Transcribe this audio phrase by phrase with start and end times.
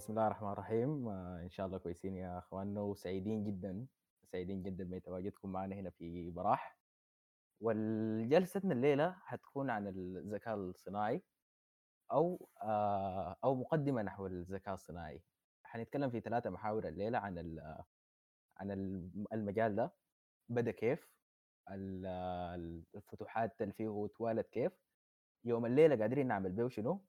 [0.00, 1.08] بسم الله الرحمن الرحيم.
[1.08, 3.86] آه، إن شاء الله كويسين يا أخواننا وسعيدين جدا
[4.32, 6.78] سعيدين جدا بتواجدكم معنا هنا في براح.
[7.60, 11.22] والجلستنا الليلة حتكون عن الذكاء الصناعي
[12.12, 15.22] أو آه، أو مقدمة نحو الذكاء الصناعي
[15.64, 17.38] حنتكلم في ثلاثة محاور الليلة عن
[18.56, 19.92] عن الم- المجال ده.
[20.48, 21.10] بدأ كيف
[21.70, 22.06] ال-
[22.96, 24.72] الفتوحات اللي فيه توالد كيف.
[25.44, 27.00] يوم الليلة قادرين نعمل بيه شنو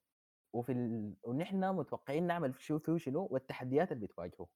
[0.52, 1.14] وفي ال...
[1.24, 4.48] ونحن متوقعين نعمل شو فيه شنو والتحديات اللي بتواجهه.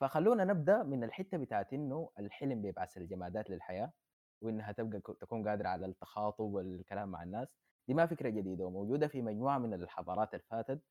[0.00, 3.92] فخلونا نبدأ من الحتة بتاعت إنه الحلم بيبعث الجمادات للحياة
[4.42, 7.48] وإنها تبقى تكون قادرة على التخاطب والكلام مع الناس.
[7.88, 10.82] دي ما فكرة جديدة وموجودة في مجموعة من الحضارات اللي فاتت.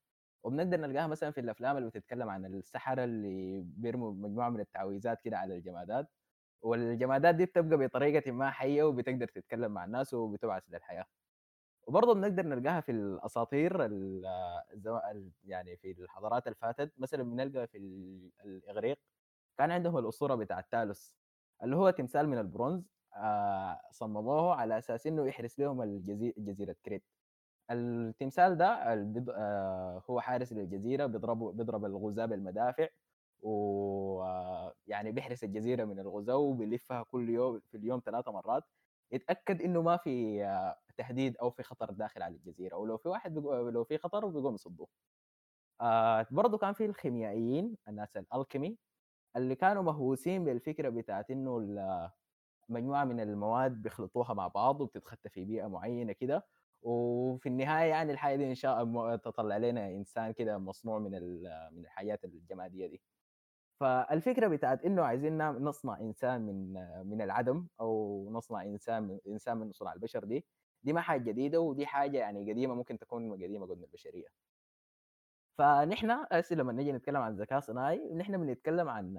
[0.44, 5.38] وبنقدر نلقاها مثلا في الأفلام اللي بتتكلم عن السحره اللي بيرموا مجموعة من التعويذات كده
[5.38, 6.08] على الجمادات.
[6.62, 11.06] والجمادات دي بتبقى بطريقة ما حية وبتقدر تتكلم مع الناس وبتبعث للحياة.
[11.86, 13.80] وبرضه بنقدر نلقاها في الأساطير
[15.44, 18.98] يعني في الحضارات اللي فاتت مثلا بنلقى في ال- الإغريق
[19.58, 21.16] كان عندهم الأسطورة بتاع التالوس
[21.62, 22.82] اللي هو تمثال من البرونز
[23.90, 26.02] صمموه على أساس إنه يحرس لهم.
[26.38, 27.04] جزيرة كريت
[27.70, 28.94] التمثال ده
[30.10, 32.88] هو حارس للجزيرة بيضرب بيضرب الغزاة بالمدافع
[33.42, 38.64] ويعني بيحرس الجزيرة من الغزاة وبيلفها كل يوم في اليوم ثلاثة مرات
[39.12, 40.42] يتأكد إنه ما في
[40.96, 43.68] تهديد أو في خطر داخل على الجزيرة ولو في واحد بيقو...
[43.70, 44.86] لو في خطر بيقوم يصده
[45.80, 48.78] آه برضه كان في الخيميائيين الناس الألكيمي
[49.36, 51.60] اللي كانوا مهووسين بالفكرة بتاعت إنه
[52.68, 56.48] مجموعة من المواد بيخلطوها مع بعض وبتتخطى في بيئة معينة كده.
[56.82, 61.10] وفي النهاية يعني الحاجة دي إن شاء الله تطلع لنا إنسان كده مصنوع من
[61.72, 63.02] من الحاجات الجمادية دي.
[63.80, 66.72] فالفكرة بتاعت إنه عايزين نصنع إنسان من
[67.06, 70.46] من العدم أو نصنع إنسان من إنسان من صنع البشر دي
[70.84, 74.26] دي ما حاجة جديدة ودي حاجة يعني قديمة ممكن تكون قديمة قدم البشرية.
[75.58, 79.18] فنحن لما نيجي نتكلم عن الذكاء الصناعي نحن بنتكلم عن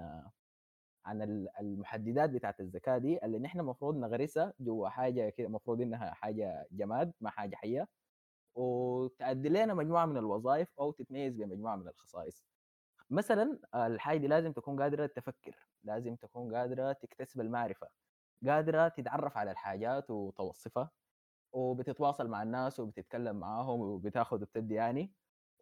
[1.06, 6.14] عن ال- المحددات بتاعت الذكاء دي اللي نحن المفروض نغرسها جوا حاجة كده المفروض إنها
[6.14, 7.88] حاجة جماد ما حاجة حية.
[8.56, 12.44] وتأدي لنا مجموعة من الوظائف أو تتميز بمجموعة من الخصائص.
[13.10, 17.88] مثلا الحاجة دي لازم تكون قادرة تفكر لازم تكون قادرة تكتسب المعرفة
[18.48, 20.90] قادرة تتعرف على الحاجات وتوصفها.
[21.54, 25.14] وبتتواصل مع الناس وبتتكلم معاهم وبتاخذ وبتدي يعني.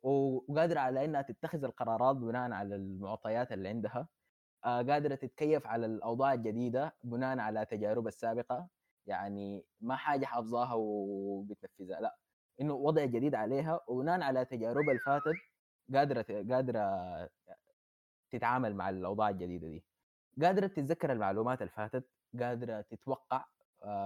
[0.03, 4.09] وقادرة على إنها تتخذ القرارات بناء على المعطيات اللي عندها.
[4.65, 8.69] آه، قادرة تتكيف على الأوضاع الجديدة بناء على تجاربها السابقة.
[9.07, 12.19] يعني ما حاجة حافظاها وبتنفذها لا.
[12.61, 15.35] إنه وضع جديد عليها وبناء على تجاربها اللي فاتت
[15.95, 17.31] قادره قادرة
[18.31, 19.85] تتعامل مع الأوضاع الجديدة دي.
[20.43, 22.09] قادرة تتذكر المعلومات اللي فاتت
[22.41, 23.45] قادرة تتوقع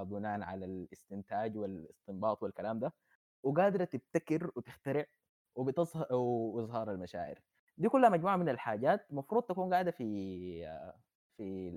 [0.05, 2.95] بناء على الاستنتاج والاستنباط والكلام ده
[3.43, 5.07] وقادرة تبتكر وتخترع
[5.57, 7.41] وبتظهر وإظهار المشاعر.
[7.79, 11.01] دي كلها مجموعة من الحاجات المفروض تكون قاعدة في آه،
[11.37, 11.69] في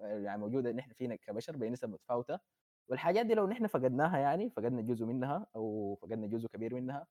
[0.00, 2.40] يعني موجودة نحن فينا كبشر بنسب متفاوتة.
[2.88, 7.06] والحاجات دي لو نحن فقدناها يعني فقدنا جزء منها أو فقدنا جزء كبير منها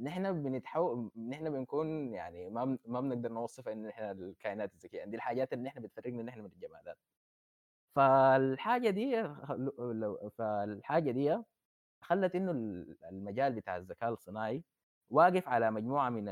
[0.00, 5.04] نحن بنتحول نحن بنكون يعني ما ما بنقدر نوصف إن إحنا الكائنات الذكية.
[5.04, 6.98] دي الحاجات اللي نحن بتفرقنا نحن من الجمادات.
[7.96, 9.24] فالحاجة دي
[10.38, 11.42] فالحاجة دي
[12.02, 14.64] خلت إنه ال- المجال بتاع الذكاء الصناعي
[15.10, 16.24] واقف على مجموعة من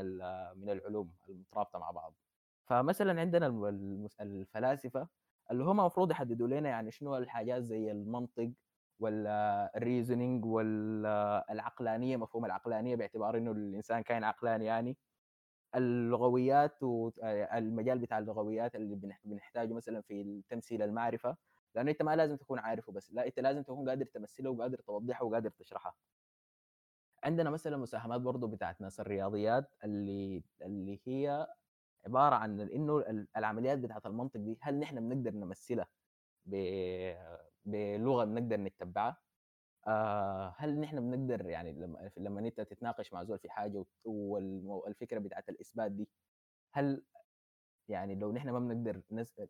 [0.57, 2.13] من العلوم المترابطة مع بعض.
[2.67, 3.47] فمثلا عندنا
[4.21, 5.07] الفلاسفة
[5.51, 8.51] اللي هم المفروض يحددوا لنا يعني شنو الحاجات زي المنطق
[8.99, 14.97] والريزنينج والعقلانيه مفهوم العقلانية باعتبار إنه الإنسان كائن عقلاني يعني.
[15.75, 21.37] اللغويات والمجال بتاع اللغويات اللي بنح- بنحتاجه مثلا في تمثيل المعرفة
[21.75, 25.25] لأنه أنت ما لازم تكون عارفه بس لا أنت لازم تكون قادر تمثله وقادر توضحه
[25.25, 25.95] وقادر تشرحها
[27.23, 31.47] عندنا مثلا مساهمات برضو بتاعت ناس الرياضيات اللي اللي هي
[32.05, 35.87] عبارة عن إنه ال- العمليات بتاعت المنطق دي هل نحن بنقدر نمثلها
[36.45, 37.15] ب-
[37.65, 39.17] بلغة بنقدر نتبعها؟
[39.87, 45.49] آه، هل نحن بنقدر يعني لما لما أنت تتناقش مع زول في حاجة والفكرة بتاعت
[45.49, 46.09] الإثبات دي
[46.73, 47.05] هل
[47.89, 49.41] يعني لو نحن ما بنقدر نس...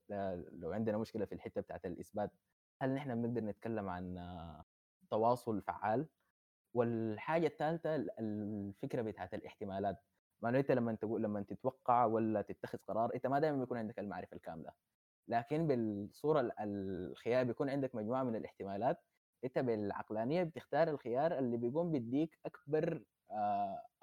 [0.52, 2.32] لو عندنا مشكلة في الحتة بتاعت الإثبات
[2.82, 4.66] هل نحن بنقدر نتكلم عن آه،
[5.12, 6.08] تواصل فعال؟
[6.74, 10.04] والحاجة الثالثه الفكرة بتاعت الاحتمالات.
[10.42, 14.36] معناه انت لما تقول لما تتوقع ولا تتخذ قرار أنت ما دائما بيكون عندك المعرفة
[14.36, 14.72] الكاملة.
[15.28, 18.98] لكن بالصورة ال- الخيار بيكون عندك مجموعة من الاحتمالات.
[19.44, 23.04] أنت بالعقلانية بتختار الخيار اللي بيقوم بيديك أكبر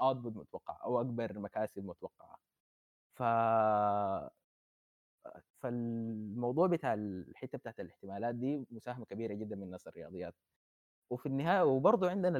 [0.01, 2.52] اوتبوت متوقع أو أكبر مكاسب متوقعة.
[3.15, 3.23] ف
[5.63, 10.35] فالموضوع بتاع الحتة بتاعت الاحتمالات دي مساهمة كبيرة جدا من الناس الرياضيات.
[11.11, 12.39] وفي النهاية وبرضه عندنا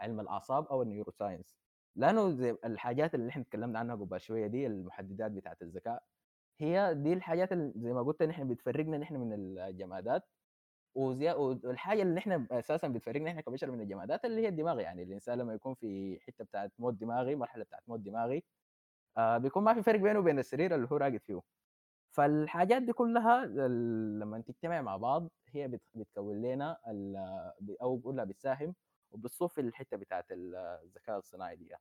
[0.00, 1.58] علم الأعصاب أو ال neuroscience
[1.96, 6.04] لأنه زي الحاجات اللي إحنا اتكلمنا عنها قبل شوية دي المحددات بتاعت الذكاء
[6.60, 10.24] هي دي الحاجات اللي زي ما قلت نحن بتفرقنا نحن من الجمادات.
[10.94, 15.02] والحاجة اللي إحنا أساسا بتفرقنا إحنا كبشر من الجمادات اللي هي الدماغ يعني.
[15.02, 18.44] الإنسان لما يكون في حتة بتاعت موت دماغي مرحلة بتاعت موت دماغي
[19.18, 21.40] آه بيكون ما في فرق بينه وبين السرير اللي هو راقد فيه
[22.12, 26.78] فالحاجات دي كلها لما تجتمع مع بعض هي بتكون لنا
[27.82, 28.74] أو بقولها بتساهم
[29.12, 31.74] وبتصب في الحتة بتاعت الذكاء الصناعي دي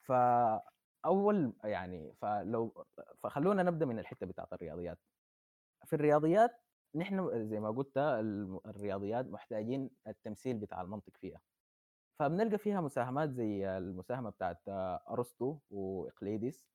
[0.00, 2.86] فاول يعني فلو
[3.22, 4.98] فخلونا نبدأ من الحتة بتاعت الرياضيات.
[5.86, 6.50] في الرياضيات
[6.94, 7.98] نحن زي ما قلت
[8.66, 11.40] الرياضيات محتاجين التمثيل بتاع المنطق فيها.
[12.18, 14.62] فبنلقى فيها مساهمات زي المساهمة بتاعت
[15.10, 16.68] أرسطو واقليدس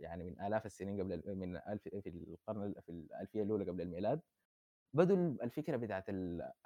[0.00, 4.20] يعني من آلاف السنين قبل من ألف في القرن في الألفية الأولى قبل الميلاد.
[4.94, 6.04] بدوا الفكرة بتاعت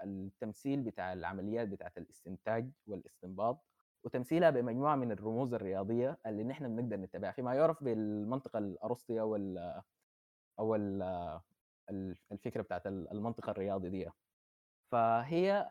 [0.05, 3.65] التمثيل بتاع العمليات بتاعت الاستنتاج والاستنباط
[4.05, 7.33] وتمثيلها بمجموعة من الرموز الرياضية اللي نحن بنقدر نتبعها.
[7.33, 9.83] فيما يعرف بالمنطقة الأرسطية أو ال
[10.59, 10.75] أو
[12.33, 14.09] الفكرة بتاعت المنطق الرياضي دي
[14.93, 15.71] فهي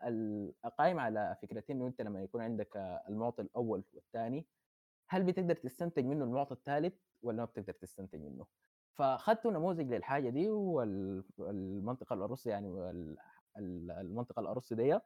[0.78, 2.78] قائمه على فكرتين انه أنت لما يكون عندك
[3.10, 4.48] المعطي الأول والثاني
[5.10, 8.46] هل بتقدر تستنتج منه المعطى الثالث ولا ما بتقدر تستنتج منه؟
[8.94, 12.92] فأخذتوا نموذج للحاجة دي والمنطقة الارصي يعني
[13.58, 15.00] المنطقة الارصي دي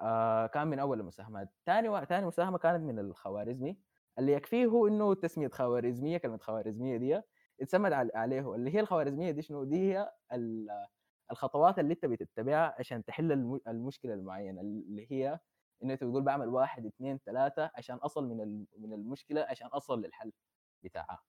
[0.00, 1.48] آه كان من أول المساهمات.
[1.66, 3.78] ثاني ثاني مساهمة كانت من الخوارزمي.
[4.18, 7.22] اللي يكفيه هو إنه تسمية خوارزمية كلمة خوارزمية دي
[7.60, 8.54] اتسمت عليه.
[8.54, 10.12] اللي هي الخوارزمية دي شنو؟ دي هي
[11.30, 13.32] الخطوات اللي أنت بتتبعها عشان تحل
[13.68, 15.40] المشكلة المعينة اللي هي
[15.82, 20.32] انه أنت بتقول بعمل واحد اثنين ثلاثة عشان أصل من من المشكلة عشان أصل للحل
[20.84, 21.22] بتاعها.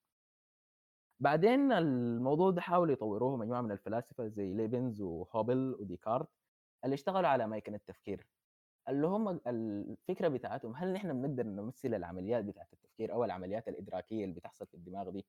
[1.19, 6.29] بعدين الموضوع ده حاولوا يطوروه مجموعة من الفلاسفة زي ليبنز وهوبل وديكارت
[6.85, 8.27] اللي اشتغلوا على اماكن التفكير.
[8.89, 14.35] اللي هم الفكرة بتاعتهم هل نحن بنقدر نمثل العمليات بتاعت التفكير أو العمليات الإدراكية اللي
[14.35, 15.25] بتحصل في الدماغ دي؟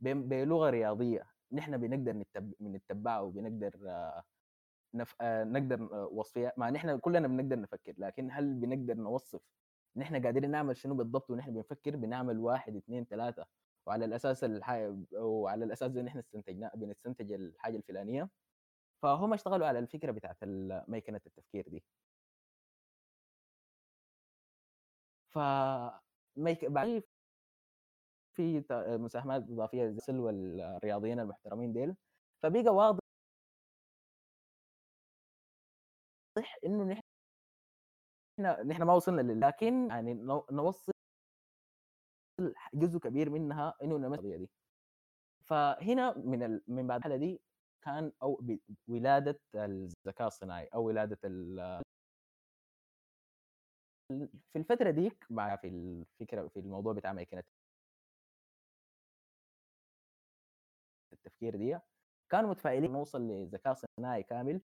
[0.00, 1.26] بلغة رياضية.
[1.52, 2.24] نحن بنقدر
[2.60, 3.72] نتبعها وبنقدر
[4.94, 5.16] نف...
[5.22, 5.82] نقدر
[6.12, 9.40] وصفها ما نحن كلنا بنقدر نفكر لكن هل بنقدر نوصف
[9.96, 13.46] نحن قادرين نعمل شنو بالضبط ونحن بنفكر؟ بنعمل واحد اثنين ثلاثة.
[13.86, 15.06] وعلى الأساس الحي...
[15.12, 18.30] وعلى الأساس نحن استنتجنا بنستنتج الحاجة الفلانية.
[19.02, 20.36] فهم اشتغلوا على الفكرة بتاعت
[20.88, 21.84] ميكنة التفكير دي.
[25.28, 25.38] ف
[28.36, 28.64] في
[28.98, 31.96] مساهمات إضافية زي والرياضيين المحترمين ديل.
[32.42, 32.98] فبقى واضح
[36.64, 37.02] إنه نحن
[38.68, 40.14] نحن ما وصلنا لل لكن يعني
[40.52, 40.92] نوصل
[42.74, 44.50] جزء كبير منها إنه نمس القضية دي.
[45.44, 46.62] فهنا من ال...
[46.68, 47.40] من بعد الحالة دي
[47.84, 48.40] كان أو
[48.88, 51.82] ولادة الذكاء الصناعي أو ولادة ال...
[54.52, 57.42] في الفترة ديك مع في الفكرة في الموضوع بتاع ماكينه
[61.42, 61.78] التفكير دي
[62.30, 64.60] كانوا متفائلين نوصل لذكاء صناعي كامل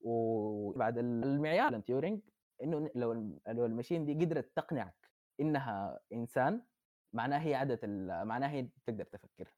[0.00, 2.20] وبعد المعيار تيورينج
[2.62, 3.12] إنه لو
[3.48, 6.62] لو ال machine دي قدرت تقنعك إنها إنسان
[7.12, 7.84] معناها هي عدت
[8.24, 9.52] معناها هي تقدر تفكر.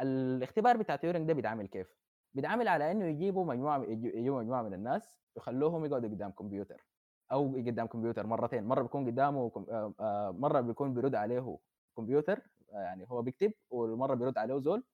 [0.00, 1.94] الاختبار بتاع تيورينج ده بيتعامل كيف؟
[2.34, 6.86] بيتعامل على إنه يجيبوا مجموعة يجيبوا مجموعة من الناس يخلوهم يقعدوا قدام كمبيوتر
[7.32, 8.64] أو قدام كمبيوتر مرتين.
[8.64, 11.58] مرة بيكون قدامه آه، آه، مرة بيكون بيرد عليه
[11.96, 12.40] كمبيوتر
[12.72, 14.84] يعني هو بيكتب ومره بيرد عليه زول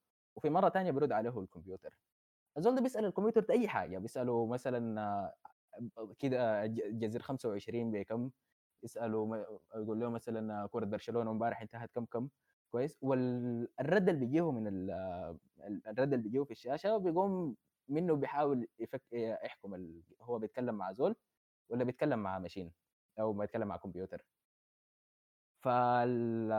[0.40, 1.99] وفي مرة ثانية بيرد عليه الكمبيوتر
[2.59, 8.30] الزول ده بيسأل الكمبيوتر أي حاجة بيسأله مثلا آه، كده جزير 25 بكم
[8.85, 9.37] يسالوا
[9.76, 12.28] يقول له مثلا كرة برشلونة امبارح انتهت كم كم
[12.73, 14.66] كويس والرد اللي بيجيه من
[15.88, 17.56] الرد اللي بيجيه في الشاشة بيقوم
[17.88, 20.02] منه بيحاول يفك يحكم.
[20.23, 21.16] هو بيتكلم مع زول
[21.70, 22.73] ولا بيتكلم مع ماشين
[23.20, 24.25] أو بيتكلم مع كمبيوتر
[25.62, 26.52] فال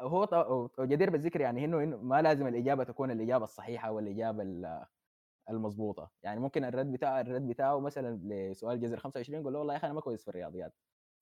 [0.00, 4.42] هو جدير بالذكر يعني إنه ما لازم الإجابة تكون الإجابة الصحيحة والاجابه
[5.50, 6.10] المضبوطة.
[6.22, 9.86] يعني ممكن الرد بتاعه الرد بتاعه مثلا لسؤال جذر 25 يقول له والله يا أخي
[9.86, 10.74] أنا ما كويس في الرياضيات.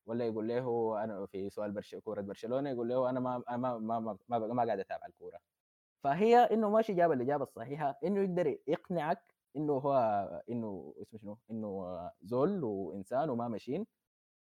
[0.07, 4.00] ولا يقول له أنا في سؤال برش كورة برشلونة يقول له أنا ما ما ما
[4.00, 5.38] ما, ما, ما قاعد أتابع الكورة.
[6.04, 9.95] فهي إنه ماشي جاب الإجابة الصحيحة إنه يقدر يقنعك إنه هو
[10.50, 13.87] إنه اسمه شنو؟ إنه زول وإنسان وما machine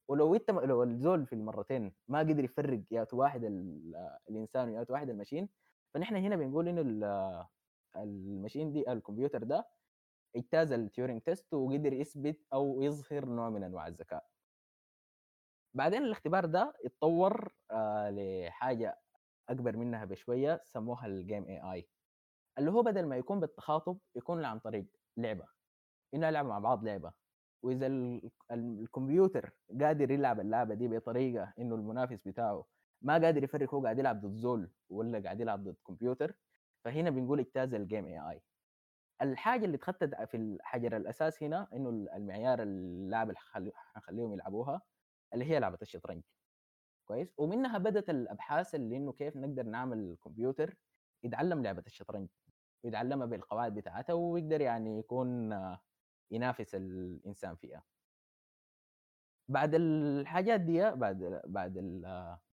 [0.07, 3.43] ولو انت لو الزول في المرتين ما قدر يفرق يا واحد
[4.29, 5.50] الإنسان ويا واحد ال machine
[5.93, 7.48] فنحن هنا بنقول إنه
[7.96, 9.67] ال machine دي الكمبيوتر ده
[10.36, 14.25] اجتاز ال Turing test وقدر يثبت أو يظهر نوع من أنواع الذكاء.
[15.75, 19.00] بعدين الاختبار ده اتطور آه لحاجة
[19.50, 21.88] أكبر منها بشوية سموها ال game AI
[22.57, 24.86] اللي هو بدل ما يكون بالتخاطب يكون عن طريق
[25.17, 25.48] لعبة.
[26.13, 27.13] إنه يلعب مع بعض لعبة.
[27.63, 27.88] وإذا
[28.51, 29.51] الكمبيوتر
[29.82, 32.65] قادر يلعب اللعبة دي بطريقة إنه المنافس بتاعه
[33.01, 36.36] ما قادر يفرق هو قاعد يلعب ضد زول ولا قاعد يلعب ضد كمبيوتر
[36.86, 38.42] فهنا بنقول اجتاز ال game AI
[39.22, 44.82] الحاجة اللي تخطت في الحجر الأساس هنا إنه المعيار اللاعب اللي حنخليهم يلعبوها
[45.34, 46.24] اللي هي لعبة الشطرنج.
[47.08, 50.75] كويس؟ ومنها بدأت الأبحاث اللي إنه كيف نقدر نعمل كمبيوتر
[51.24, 52.29] يتعلم لعبة الشطرنج
[52.84, 55.53] ويتعلمها بالقواعد بتاعتها ويقدر يعني يكون
[56.34, 57.84] ينافس الإنسان فيها.
[59.50, 61.74] بعد الحاجات دي بعد بعد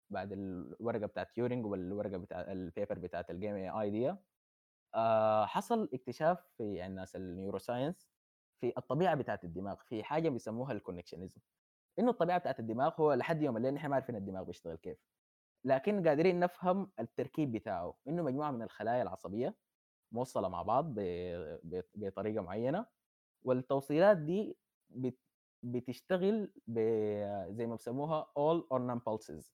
[0.09, 4.15] بعد الورقة بتاعت تيورينج والورقة بتاع ال paper بتاعت ال game AI دي
[4.95, 8.09] آه حصل اكتشاف في يعني الناس ال neuroscience
[8.61, 11.41] في الطبيعة بتاعت الدماغ في حاجة بيسموها ال connectionism
[11.99, 14.97] إنه الطبيعة بتاعت الدماغ هو لحد يوم الليلة نحن ما عارفين الدماغ بيشتغل كيف.
[15.65, 19.55] لكن قادرين نفهم التركيب بتاعه إنه مجموعة من الخلايا العصبية
[20.11, 20.93] موصلة مع بعض
[21.95, 22.85] بطريقة معينة
[23.47, 24.57] والتوصيلات دي
[25.63, 26.51] بتشتغل
[27.49, 29.51] زي ما بسموها all or none pulses.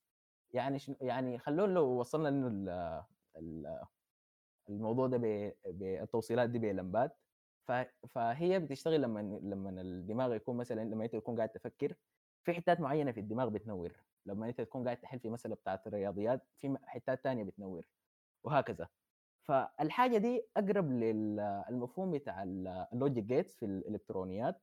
[0.53, 3.05] يعني يعني خلونا لو وصلنا انه
[4.69, 5.17] الموضوع ده
[5.65, 7.17] بالتوصيلات دي بلمبات.
[8.09, 11.95] فهي بتشتغل لما لما الدماغ يكون مثلا لما انت تكون قاعد تفكر
[12.45, 13.93] في حتات معينة في الدماغ بتنور.
[14.25, 17.88] لما انت تكون قاعد تحل في مسألة بتاعت الرياضيات في حتات ثانية بتنور.
[18.45, 18.88] وهكذا.
[19.43, 22.43] فالحاجة دي أقرب للمفهوم بتاع
[22.93, 24.62] ال logic gates في الإلكترونيات.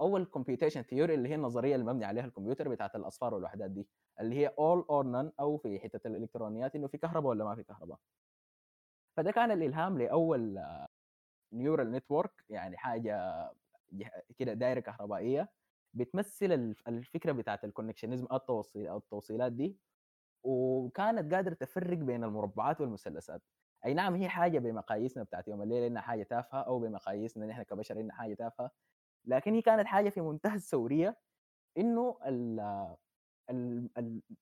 [0.00, 3.88] أو ال computation theory اللي هي النظرية اللي مبني عليها الكمبيوتر بتاعت الأصفار والوحدات دي
[4.20, 7.62] اللي هي all or none أو في حتة الإلكترونيات إنه في كهرباء ولا ما في
[7.64, 7.98] كهرباء.
[9.16, 10.62] فده كان الإلهام لأول
[11.52, 13.46] neural network يعني حاجة
[14.38, 15.48] كده دائرة كهربائية
[15.94, 19.76] بتمثل الفكرة بتاعت الكونكشنزم التوصيل التوصيلات دي.
[20.44, 23.42] وكانت قادرة تفرق بين المربعات والمثلثات.
[23.86, 28.00] أي نعم هي حاجة بمقاييسنا بتاعت يوم الليل إنها حاجة تافهة أو بمقاييسنا نحن كبشر
[28.00, 28.70] إنها حاجة تافهة
[29.24, 31.18] لكن هي كانت حاجة في منتهى السوريه
[31.78, 32.18] إنه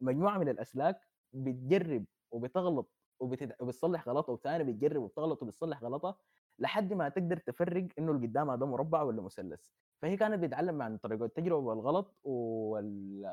[0.03, 6.19] المجموعه من الأسلاك بتجرب وبتغلط وبتصلح غلطة وثاني بتجرب وبتغلط وبتصلح غلطة
[6.59, 9.69] لحد ما تقدر تفرق إنه اللي قدامها ده مربع ولا مثلث.
[10.03, 13.27] فهي كانت بتتعلم عن طريق التجربة والغلط وال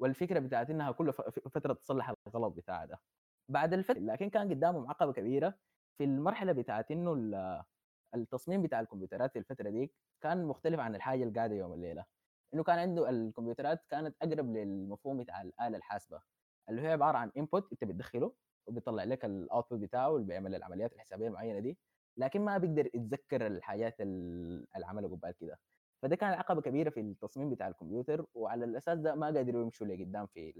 [0.00, 1.12] والفكرة بتاعت إنها كل
[1.50, 3.00] فترة تصلح الغلط بتاعها ده.
[3.50, 5.54] بعد الفترة لكن كان قدامهم عقبه كبيرة.
[5.98, 7.12] في المرحلة بتاعت إنه
[8.14, 9.92] التصميم بتاع الكمبيوترات في الفترة دي
[10.22, 12.04] كان مختلف عن الحاجة اللي قاعدة يوم الليلة.
[12.54, 16.20] إنه كان عنده الكمبيوترات كانت أقرب للمفهوم بتاع الآلة الحاسبة.
[16.68, 18.32] اللي هو عبارة عن انبوت أنت بتدخله
[18.68, 21.78] وبيطلع لك ال output بتاعه اللي بيعمل العمليات الحسابية المعينة دي
[22.16, 25.58] لكن ما بيقدر يتذكر الحاجات اللي عملها قبال كده.
[26.02, 30.26] فده كان عقبة كبيرة في التصميم بتاع الكمبيوتر وعلى الأساس ده ما قادروا يمشوا لقدام
[30.26, 30.52] في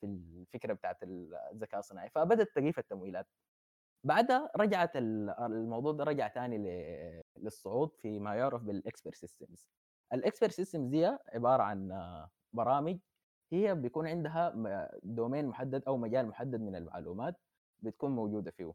[0.00, 3.26] في الفكرة بتاعت الذكاء الصناعي فبدأت تقيف التمويلات.
[4.04, 6.58] بعدها رجعت الموضوع ده رجع ثاني
[7.36, 9.68] للصعود في ما يعرف بال expert systems
[10.12, 11.88] ال expert systems دي عبارة عن
[12.52, 12.98] برامج
[13.52, 14.54] هي بيكون عندها
[15.02, 17.40] domain محدد أو مجال محدد من المعلومات
[17.82, 18.72] بتكون موجودة فيه.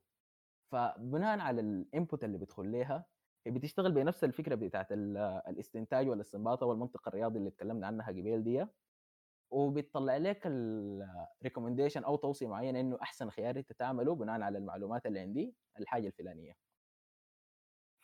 [0.71, 3.05] فبناء على ال input اللي بيدخل لها
[3.47, 8.65] هي بتشتغل بنفس الفكرة بتاعت الاستنتاج والاستنباط والمنطق الرياضي اللي اتكلمنا عنها قبل دي.
[9.53, 15.05] وبتطلع لك ال recommendation أو توصية معينة إنه أحسن خيار أنت تعمله بناء على المعلومات
[15.05, 16.53] اللي عندي الحاجة الفلانية.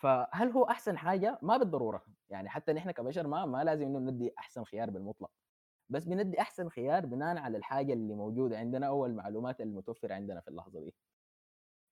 [0.01, 2.06] فهل هو أحسن حاجة؟ ما بالضرورة.
[2.29, 5.32] يعني حتى نحن كبشر ما ما لازم إنه ندي أحسن خيار بالمطلق.
[5.89, 10.48] بس بندي أحسن خيار بناء على الحاجة اللي موجودة عندنا أو المعلومات المتوفرة عندنا في
[10.48, 10.96] اللحظة دي.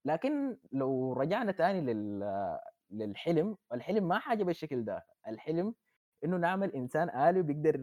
[0.06, 2.60] لكن لو رجعنا تاني لل
[2.90, 5.06] للحلم الحلم ما حاجة بالشكل ده.
[5.28, 5.76] الحلم
[6.24, 7.76] إنه نعمل إنسان آلي بيقدر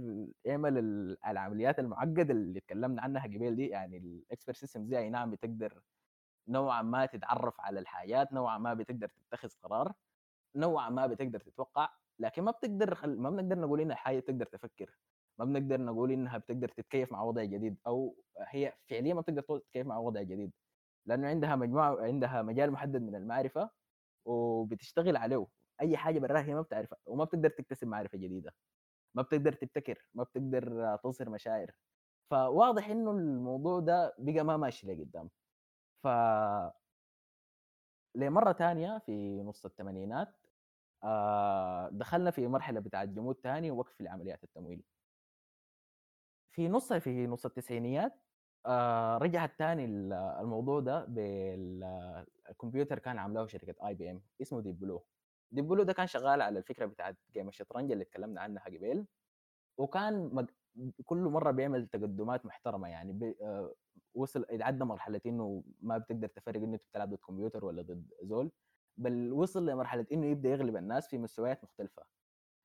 [0.45, 0.79] يعمل
[1.26, 5.83] العمليات المعقدة اللي اتكلمنا عنها قبل دي يعني ال expert system دي أي نعم بتقدر
[6.49, 9.93] نوعا ما تتعرف على الحاجات نوعا ما بتقدر تتخذ قرار
[10.57, 11.88] نوعا ما بتقدر تتوقع
[12.19, 14.99] لكن ما بتقدر ما بنقدر نقول انها حاجة تقدر تفكر
[15.38, 19.87] ما بنقدر نقول إنها بتقدر تتكيف مع وضع جديد أو هي فعليا ما بتقدر تتكيف
[19.87, 20.53] مع وضع جديد
[21.07, 23.71] لأنه عندها مجموعة عندها مجال محدد من المعرفة
[24.25, 25.47] وبتشتغل عليه
[25.83, 28.54] أي حاجة براها هي ما بتعرفها وما بتقدر تكتسب معرفة جديدة.
[29.16, 31.73] ما بتقدر تبتكر ما بتقدر تظهر مشاعر.
[32.31, 35.31] فواضح إنه الموضوع ده بقى ما ماشي لقدام
[36.04, 36.09] ف
[38.16, 40.35] لمرة ثانية في نص الثمانينات
[41.04, 44.85] آه، دخلنا في مرحلة بتاعت جمود ثاني ووقف لعمليات التمويل.
[46.52, 48.12] في نص في نص التسعينيات
[48.66, 55.06] آه رجعت تاني الموضوع ده بالكمبيوتر كان عاملاه شركة IBM اسمه Deep Blue.
[55.52, 59.06] Deep Blue ده كان شغال على الفكرة بتاعت game الشطرنج اللي اتكلمنا عنها قبل
[59.78, 60.46] وكان مج...
[61.04, 63.36] كل مرة بيعمل تقدمات محترمة يعني بي...
[63.42, 63.74] آه
[64.14, 68.50] وصل يتعدى مرحلة إنه ما بتقدر تفرق إنه أنت بتلعب ضد كمبيوتر ولا ضد زول
[68.96, 72.02] بل وصل لمرحلة إنه يبدأ يغلب الناس في مستويات مختلفة.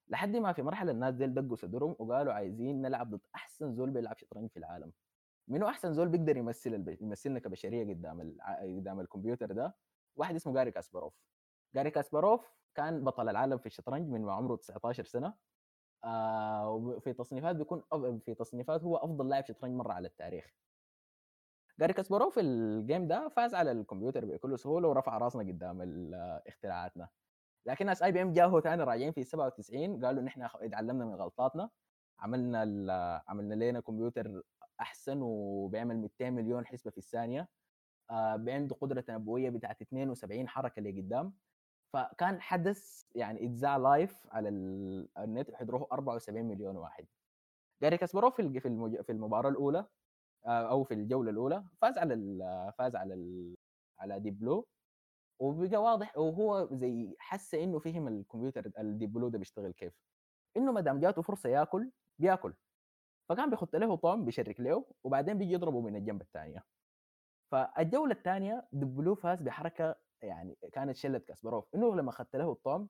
[0.09, 4.17] لحد ما في مرحلة الناس ديل دقوا صدرهم وقالوا عايزين نلعب ضد أحسن زول بيلعب
[4.17, 4.91] شطرنج في العالم.
[5.47, 6.97] منو أحسن زول بيقدر يمثل الب...
[7.01, 8.37] يمثلنا كبشرية قدام ال...
[8.79, 9.75] قدام الكمبيوتر ده؟
[10.15, 11.13] واحد اسمه جاري كاسباروف.
[11.75, 15.33] جاري كاسباروف كان بطل العالم في الشطرنج من عمره 19 سنة.
[16.03, 17.83] آه وفي تصنيفات بيكون
[18.19, 20.53] في تصنيفات هو أفضل لاعب شطرنج مرة عبر التاريخ.
[21.79, 25.81] جاري كاسباروف ال game ده فاز على الكمبيوتر بكل سهولة ورفع راسنا قدام
[26.47, 27.09] اختراعاتنا.
[27.65, 31.69] لكن ناس IBM جاهم ثاني راجعين في 97 قالوا نحن اتعلمنا من غلطاتنا.
[32.19, 34.41] عملنا عملنا لنا كمبيوتر
[34.81, 37.49] أحسن وبيعمل 200 مليون حسبة في الثانية.
[38.11, 41.33] آه عنده قدرة تنبؤية بتاعت 72 حركة لقدام
[41.93, 44.49] فكان حدث يعني اتذاع live على
[45.17, 47.07] النت حضروه 74 مليون واحد.
[47.83, 48.59] جاري كاسباروف في
[49.03, 49.87] في المباراة الأولى
[50.45, 52.13] آه، أو في الجولة الأولى فاز على
[52.77, 53.13] فاز على
[53.99, 54.67] على ديب بلو
[55.41, 59.93] وبقى واضح وهو زي حاسس إنه فهم الكمبيوتر الديب بلو ده بيشتغل كيف.
[60.57, 62.53] إنه ما دام جاته فرصة ياكل بياكل.
[63.29, 66.63] فكان بيخط له طعم بيشرك له وبعدين بيجي يضربه من الجنب الثانية
[67.51, 71.65] فالجولة الثانية ديب بلو فاز بحركة يعني كانت شلة كاسباروف.
[71.75, 72.89] إنه لما أخذت له الطعم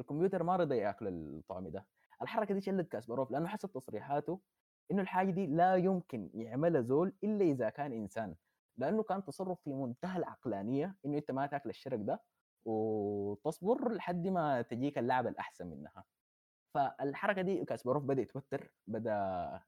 [0.00, 1.86] الكمبيوتر ما رضى يأكل الطعم ده.
[2.22, 4.40] الحركة دي شلت كاسباروف لأنه حسب تصريحاته
[4.90, 8.34] إنه الحاجة دي لا يمكن يعملها زول إلا إذا كان إنسان.
[8.78, 12.22] لأنه كان تصرف في منتهى العقلانية إنه أنت ما تأكل الشرك ده
[12.64, 16.04] وتصبر لحد ما تجيك اللعبة الأحسن منها.
[16.74, 19.60] فالحركة دي كاسباروف بدأ يتوتر بدأ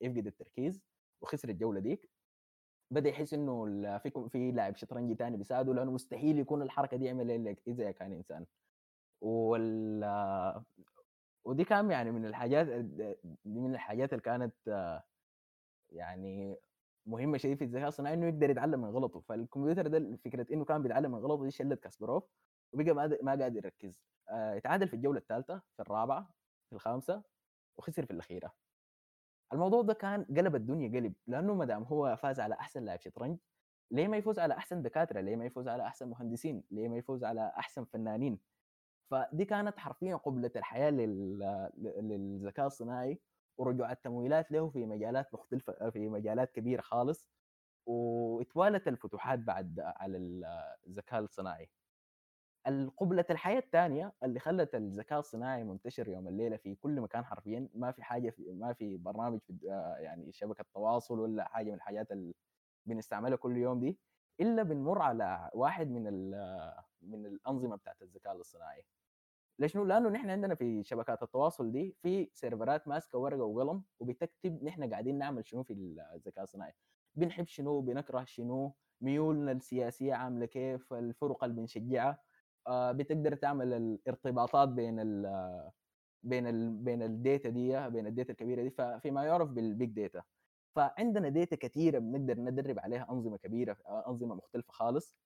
[0.00, 0.82] يفقد التركيز
[1.22, 2.10] وخسر الجولة ديك.
[2.92, 3.64] بدأ يحس إنه
[3.98, 8.46] في في لاعب شطرنجي ثاني بيساعده لأنه مستحيل يكون الحركة دي يعملها إذا كان إنسان.
[9.20, 10.62] وال
[11.44, 12.66] ودي كان يعني من الحاجات
[13.44, 14.54] دي من الحاجات اللي كانت
[15.90, 16.56] يعني
[17.06, 19.20] مهمة شديد في الذكاء الصناعي إنه يقدر يتعلم من غلطه.
[19.20, 22.24] فالكمبيوتر ده فكرة إنه كان بيتعلم من غلطه دي شلت كاسبروف
[22.72, 24.02] وبقى ما قادر يركز.
[24.28, 26.30] اتعادل اتعادل في الجولة الثالثة في الرابعة
[26.70, 27.22] في الخامسة
[27.78, 28.52] وخسر في الأخيرة.
[29.52, 33.38] الموضوع ده كان قلب الدنيا قلب لأنه ما دام هو فاز على أحسن لاعب شطرنج
[33.90, 37.24] ليه ما يفوز على أحسن دكاترة؟ ليه ما يفوز على أحسن مهندسين؟ ليه ما يفوز
[37.24, 38.38] على أحسن فنانين؟
[39.10, 43.20] فدي كانت حرفيا قبلة الحياة للذكاء الصناعي
[43.58, 47.28] ورجوع التمويلات له في مجالات مختلفة في مجالات كبيرة خالص
[47.86, 50.16] واتوالت الفتوحات بعد على
[50.86, 51.70] الذكاء الصناعي.
[52.66, 57.92] القبلة الحياة الثانية اللي خلت الذكاء الصناعي منتشر يوم الليلة في كل مكان حرفيا ما
[57.92, 59.58] في حاجة في ما في برنامج في
[59.98, 62.34] يعني شبكة تواصل ولا حاجة من الحاجات اللي
[62.86, 63.98] بنستعملها كل يوم دي
[64.40, 66.30] إلا بنمر على واحد من
[67.02, 68.84] من الأنظمة بتاعت الذكاء الاصطناعي
[69.58, 74.90] ليش لأنه نحن عندنا في شبكات التواصل دي في سيرفرات ماسكة ورقة وقلم وبتكتب نحن
[74.90, 75.72] قاعدين نعمل شنو في
[76.14, 76.72] الذكاء الصناعي.
[77.14, 82.18] بنحب شنو؟ بنكره شنو؟ ميولنا السياسية عاملة كيف؟ الفرق اللي بنشجعها؟ آه
[82.70, 85.26] بتقدر تعمل الارتباطات بين ال
[86.22, 89.90] بين ال بين ال data دي بين ال data الكبيرة دي فيما يعرف بال big
[89.90, 90.22] data.
[90.76, 93.76] فعندنا data كثيره بنقدر ندرب عليها أنظمة كبيرة
[94.08, 95.16] أنظمة مختلفة خالص.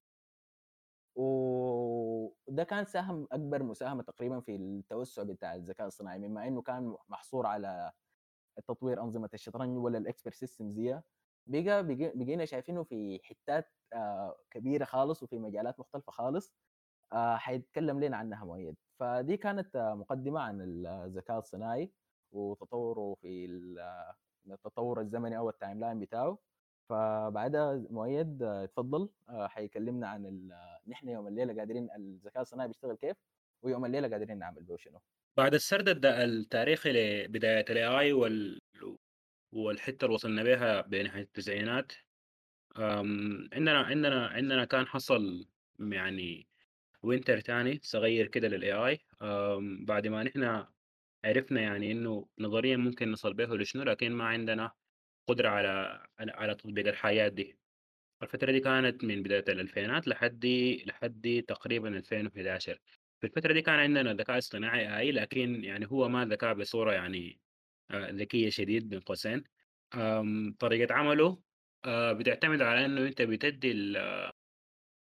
[1.16, 7.46] وده كان ساهم أكبر مساهمة تقريبا في التوسع بتاع الذكاء الصناعي مما إنه كان محصور
[7.46, 7.92] على
[8.68, 11.00] تطوير أنظمة الشطرنج ولا ال expert systems دي.
[11.46, 11.82] بقى
[12.14, 16.54] بقينا شايفينه في حتات آه، كبيرة خالص وفي مجالات مختلفة خالص.
[16.54, 16.75] آه،
[17.12, 18.76] حيتكلم لنا عنها مؤيد.
[19.00, 21.92] فدي كانت مقدمة عن الذكاء الصناعي
[22.32, 23.46] وتطوره في
[24.46, 26.38] التطور الزمني أو ال timeline بتاعه.
[26.88, 30.50] فبعدها مؤيد اتفضل آه، حيكلمنا عن
[30.88, 33.16] نحن يوم الليلة قادرين الذكاء الصناعي بيشتغل كيف
[33.62, 35.00] ويوم الليلة قادرين نعمل به شنو.
[35.36, 38.60] بعد السرد التاريخي لبدايه ال AI وال
[39.52, 41.92] والحتة اللي وصلنا بها بنهايه التسعينات.
[42.76, 45.46] عندنا عندنا عندنا كان حصل
[45.78, 46.48] يعني
[47.06, 48.98] winter تاني صغير كده لل AI
[49.86, 50.66] بعد ما نحن
[51.24, 54.72] عرفنا يعني إنه نظريا ممكن نصل به لشنو لكن ما عندنا
[55.28, 57.58] قدرة على على تطبيق الحاجة دي.
[58.22, 60.46] الفترة دي كانت من بداية الألفينات لحد
[60.86, 62.80] لحد تقريبا 2011
[63.20, 67.40] في الفترة دي كان عندنا ذكاء اصطناعي AI لكن يعني هو ما ذكاء بصورة يعني
[67.90, 69.44] آه، ذكية شديد بين قوسين.
[70.58, 71.42] طريقة عمله
[71.84, 73.72] آه، بتعتمد على إنه أنت بتدي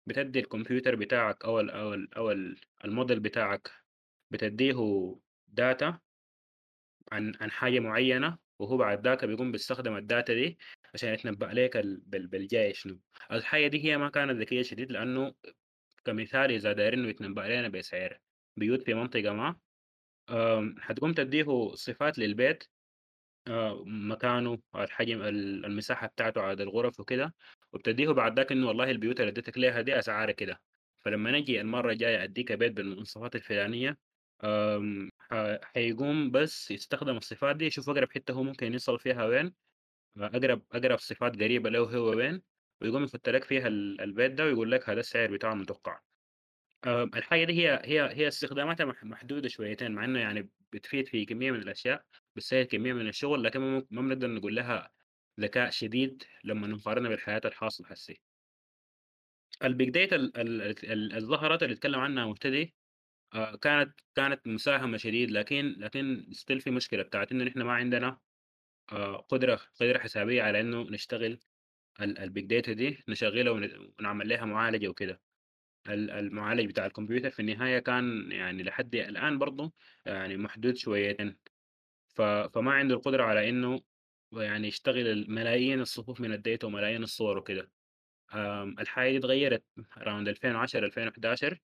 [0.06, 2.32] بتدي الكمبيوتر بتاعك أو ال أو ال أو
[2.86, 3.72] الموديل بتاعك
[4.32, 4.76] بتديه
[5.48, 6.00] data
[7.12, 10.58] عن عن حاجة معينة وهو بعد ذاك بيقوم بيستخدم ال data دي
[10.94, 13.00] عشان يتنبأ لك بالجاي شنو
[13.32, 15.34] الحاجة دي هي ما كانت ذكية شديد لأنه
[16.06, 18.20] كمثال إذا دايرين يتنبأ لنا بسعر.
[18.58, 19.56] بيوت في منطقة ما
[20.80, 22.64] حتقوم تديه صفات للبيت
[23.48, 27.34] آه، مكانه الحجم المساحة بتاعته عدد الغرف وكده.
[27.74, 30.62] وبتديه بعد ذاك إنه والله البيوت اللي اديتك ليها دي اسعارها كده
[31.00, 33.98] فلما نجي المره الجايه أديك بيت بالمواصفات الفلانية
[35.64, 39.54] حيقوم بس يستخدم الصفات دي يشوف أقرب حتة هو ممكن يصل فيها وين
[40.18, 42.42] أقرب أقرب صفات قريبة له هو وين،
[42.82, 46.02] ويقوم يحط لك فيها ال البيت ده ويقول لك هذا السعر بتاعه المتوقع.
[46.86, 51.26] آآ الحاجة دي هي هي هي استخداماتها مح محدودة شويتين، مع إنه يعني بتفيد في
[51.26, 52.04] كمية من الأشياء،
[52.36, 54.92] بتسهل كمية من الشغل، لكن ما بنقدر نقول لها
[55.40, 58.22] ذكاء شديد لمّا نقارنها بالحياة الحاصلة هسي.
[59.64, 62.76] الbig data ال ال ال اللي ظهرت اللي اتكلم عنها مهتدي
[63.34, 68.20] آآ كانت كانت مساهمة شديد، لكن لكن still في مشكلة بتاعة إنه نحن ما عندنا
[68.94, 71.40] آآ قدرة قدرة حسابية على إنه نشتغل
[72.02, 73.70] ال الbig data دي نشغّلها ون
[74.00, 75.22] ونعمل لها معالجة وكده.
[75.90, 79.74] ال المعالج بتاع الكمبيوتر في النهاية كان يعني لحد الآن برضه
[80.06, 81.38] يعني محدود شويتين،
[82.16, 83.82] فما عنده القدرة على إنه
[84.42, 87.72] يعني يشتغل الملايين الصفوف من الdata وملايين الصور وكده.
[88.34, 89.64] آمم الحاجة دي اتغيّرت
[90.00, 91.60] around 2010، 2011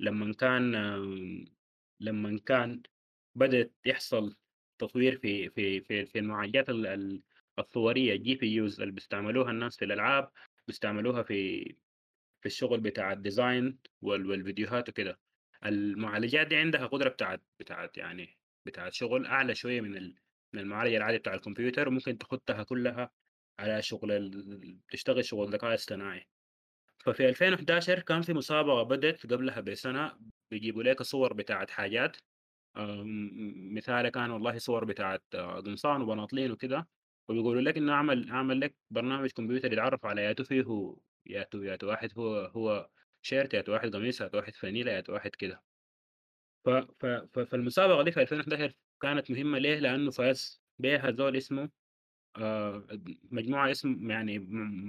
[0.00, 1.44] لمّن كان آمم
[2.00, 2.82] لمّن كان
[3.36, 4.36] بدأت يحصل
[4.78, 7.22] تطوير في في في في المعالجات ال ال
[7.58, 10.30] الصورية الGPUs اللي بيستعملوها الناس في الألعاب،
[10.68, 11.64] بيستعملوها في
[12.40, 13.12] في الشغل بتاع
[14.02, 15.20] وال والفيديوهات وكده.
[15.66, 20.16] المعالجات دي عندها قدرة بتاعة بتاعة يعني بتاعة شغل أعلى شوية من ال
[20.56, 23.10] من المعالج العادي بتاع الكمبيوتر، وممكن تحطها كلها
[23.58, 26.28] على شغل ال تشتغل شغل الذكاء الاصطناعي.
[27.04, 30.18] ففي 2011 كان في مسابقة بدأت قبلها بسنة
[30.50, 32.16] بيجيبوا لك صور بتاعة حاجات
[33.76, 35.20] مثال كان والله صور بتاعة
[35.66, 36.88] قمصان وبناطيل وكده،
[37.28, 40.64] وبيقولوا لك إنه اعمل اعمل لك برنامج كمبيوتر يتعرف على ياتو فيه
[41.26, 42.90] ياتو ياتو واحد هو هو
[43.22, 45.62] شيرت، ياتو واحد قميص، ياتو واحد فانيلا، ياتو واحد كده.
[46.64, 46.68] ف
[47.00, 51.70] ف فالمسابقة دي في 2011 كانت مهمة ليه؟ لأنه فاز بيها زول اسمه
[52.36, 52.86] آآ
[53.30, 54.38] مجموعة اسم يعني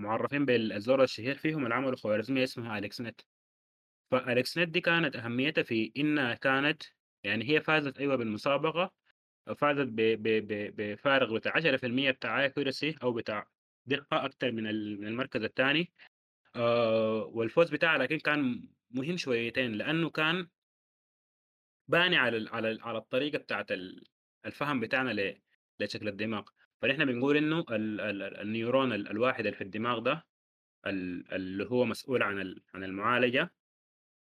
[0.06, 3.16] معرّفين بالزول الشهير فيهم اللي عملوا خوارزمية اسمها AlexNet.
[4.16, 6.84] فAlexNet دي كانت أهميتها في إنها كانت
[7.24, 8.94] يعني هي فازت أيوه بالمسابقة،
[9.58, 9.88] فازت
[10.78, 13.48] بفارق بتاع 10% بتاع accuracy أو بتاع
[13.86, 15.94] دقة أكتر من ال من المركز التاني.
[16.56, 20.48] آآ والفوز بتاعها لكن كان مهم شويتين، لأنه كان
[21.88, 24.04] باني على على على الطريقة بتاعة ال
[24.46, 25.36] الفهم بتاعنا
[25.80, 26.44] لشكل الدماغ.
[26.82, 28.02] فنحن بنقول ال
[28.42, 30.26] النيورون ال الواحد اللي في الدماغ ده
[30.88, 33.54] ال اللي هو مسؤول عن عن المعالجة،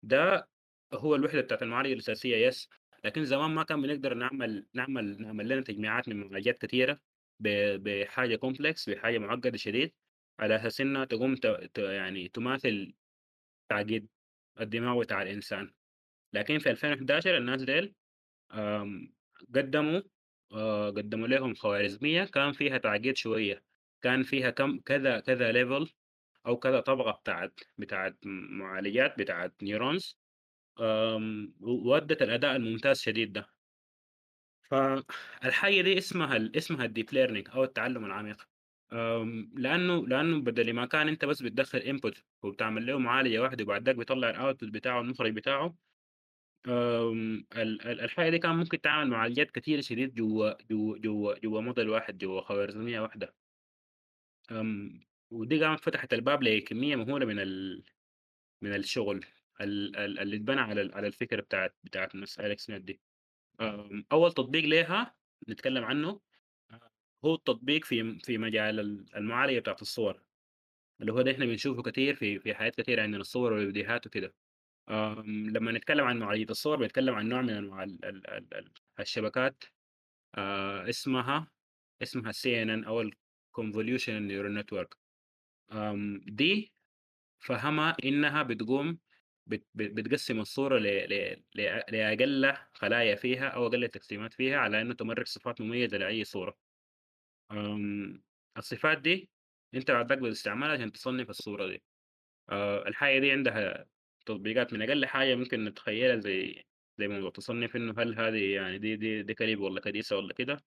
[0.02, 0.48] ده
[0.94, 2.68] هو الوحدة بتاعة المعالجة الأساسية يس،
[3.04, 7.00] لكن زمان ما كان بنقدر نعمل نعمل نعمل لنا تجميعات من معالجات كتيرة
[7.40, 7.48] ب
[7.82, 9.94] بحاجة complex بحاجة معقدة شديد،
[10.40, 11.36] على أساس إنها تقوم
[11.78, 12.94] يعني تماثل
[13.70, 14.08] تعقيد
[14.60, 15.74] الدماغ بتاع الإنسان.
[16.32, 17.94] لكن في 2011 الناس ديل
[19.54, 20.00] قدّموا
[20.52, 23.64] آآ قدّموا لهم خوارزمية كان فيها تعقيد شوية،
[24.02, 25.88] كان فيها كم كذا كذا level
[26.46, 30.14] أو كذا طبقة بتاعة بتاعة معالجات بتاعة neurons
[30.80, 33.48] آمم و وأدّت الأداء الممتاز شديد ده.
[34.70, 38.48] فالحاجة دي اسمها اسمها الdeep learning أو التعلم العميق.
[38.92, 43.82] آمم لأنه لأنه بدل ما كان أنت بس بتدخّل input وبتعمل له معالجة واحدة وبعد
[43.86, 45.76] ذاك بيطلّع الoutput بتاعه المخرج بتاعه،
[46.68, 51.86] ال ال الحاجة دي كان ممكن تعمل معالجات كتيرة شديد جوّه جوّه جوّه جوّه model
[51.88, 53.34] واحد، جوّه خوارزمية واحدة.
[54.50, 55.00] آمم
[55.30, 57.84] ودي قامت فتحت الباب لكمية مهولة من ال
[58.62, 59.26] من الشغل
[59.60, 63.02] ال ال اللي اتبنى على ال على الفكرة بتاعة بتاعة نفس AlexNet دي.
[63.60, 65.16] آمم أول تطبيق ليها
[65.50, 66.20] نتكلم عنه
[66.72, 66.92] آآ
[67.26, 70.22] هو التطبيق في في مجال ال المعالجة بتاعة الصور،
[71.00, 74.34] اللي هو ده إحنا بنشوفه كتير في في حاجات كتيرة عندنا الصور والفيديوهات وكده.
[75.26, 79.64] لمّا نتكلم عن معالجة الصور بنتكلم عن نوع من ال الشبكات
[80.34, 81.50] آآ اسمها
[82.02, 84.96] اسمها CNN أو الconvolutional neural network.
[85.72, 86.74] آمم دي
[87.40, 88.98] فهمها إنها بتقوم
[89.46, 95.60] بت بت بتقسّم الصورة لأقل خلايا فيها أو أقل تقسيمات فيها على إنه تمرّك صفات
[95.60, 96.58] مميزة لأي صورة.
[98.58, 99.30] الصفات دي
[99.74, 101.82] أنت بعد ذاك بتستعملها عشان تصنّف الصورة دي.
[102.50, 103.86] آآ الحاجة دي عندها
[104.28, 106.64] تطبيقات من أقل حاجة ممكن نتخيّلها زي
[106.98, 110.58] زي موضوع تصنيف إنه هل هذه يعني دي دي دي كلب والّا كديسة والّا كده،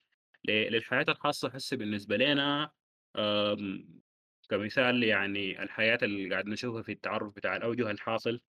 [0.46, 2.72] ل للحياة الخاصة هسه بالنسبة لينا
[3.18, 4.02] آمم
[4.50, 8.42] كمثال يعني الحياة اللي قاعد نشوفها في التعرُّف بتاع الأوجه الحاصل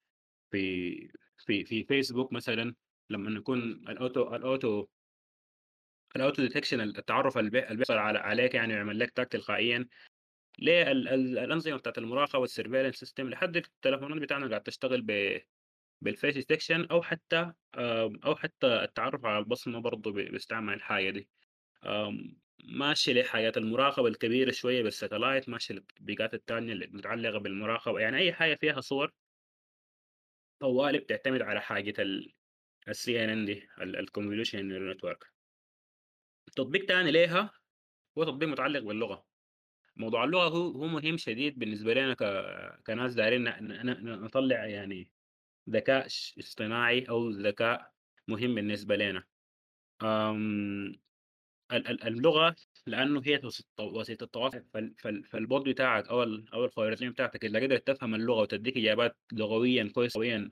[0.51, 1.09] في
[1.47, 2.75] في في فيسبوك مثلًا
[3.11, 4.87] لمّا نكون الauto الauto
[6.17, 9.87] الauto detection التعرُّف اللي بي اللي بيحصل عليك يعني ويعمل لك tag تلقائيًا
[10.59, 15.39] ليه ال ال الأنظمة بتاعة المراقبة والsurveillance system لحد التليفونات بتاعنا قاعد تشتغل ب
[16.05, 17.53] بالface detection أو حتى
[18.25, 21.29] أو حتى التعرُّف على البصمة برضه بيستعمل الحاجة دي.
[21.85, 28.33] آمم ماشية لحاجات المراقبة الكبيرة شوية بالsatellite ماشية للتطبيقات التانية اللي متعلقة بالمراقبة، يعني أي
[28.33, 29.11] حاجة فيها صور
[30.59, 32.33] طوالي بتعتمد على حاجة ال
[32.89, 35.31] الCNN دي ال الconvolutional neural network.
[36.55, 37.51] تطبيق تاني ليها
[38.17, 39.30] هو تطبيق متعلق باللغة.
[39.95, 42.23] موضوع اللغة هو هو مهم شديد بالنسبة لنا ك
[42.87, 43.43] كناس دايرين
[44.25, 45.11] نطلّع يعني
[45.69, 46.05] ذكاء
[46.39, 47.93] اصطناعي أو ذكاء
[48.29, 49.23] مهم بالنسبة لنا.
[50.03, 50.95] آمم
[51.73, 52.55] ال ال اللغة
[52.87, 53.41] لأنه هي
[53.81, 58.41] وسيلة التواصل فال فال فالbot بتاعك أو ال أو الخوارزمية بتاعتك إذا قدرت تفهم اللغة
[58.41, 60.51] وتدّيك إجابات لغويًا كويس لغويًا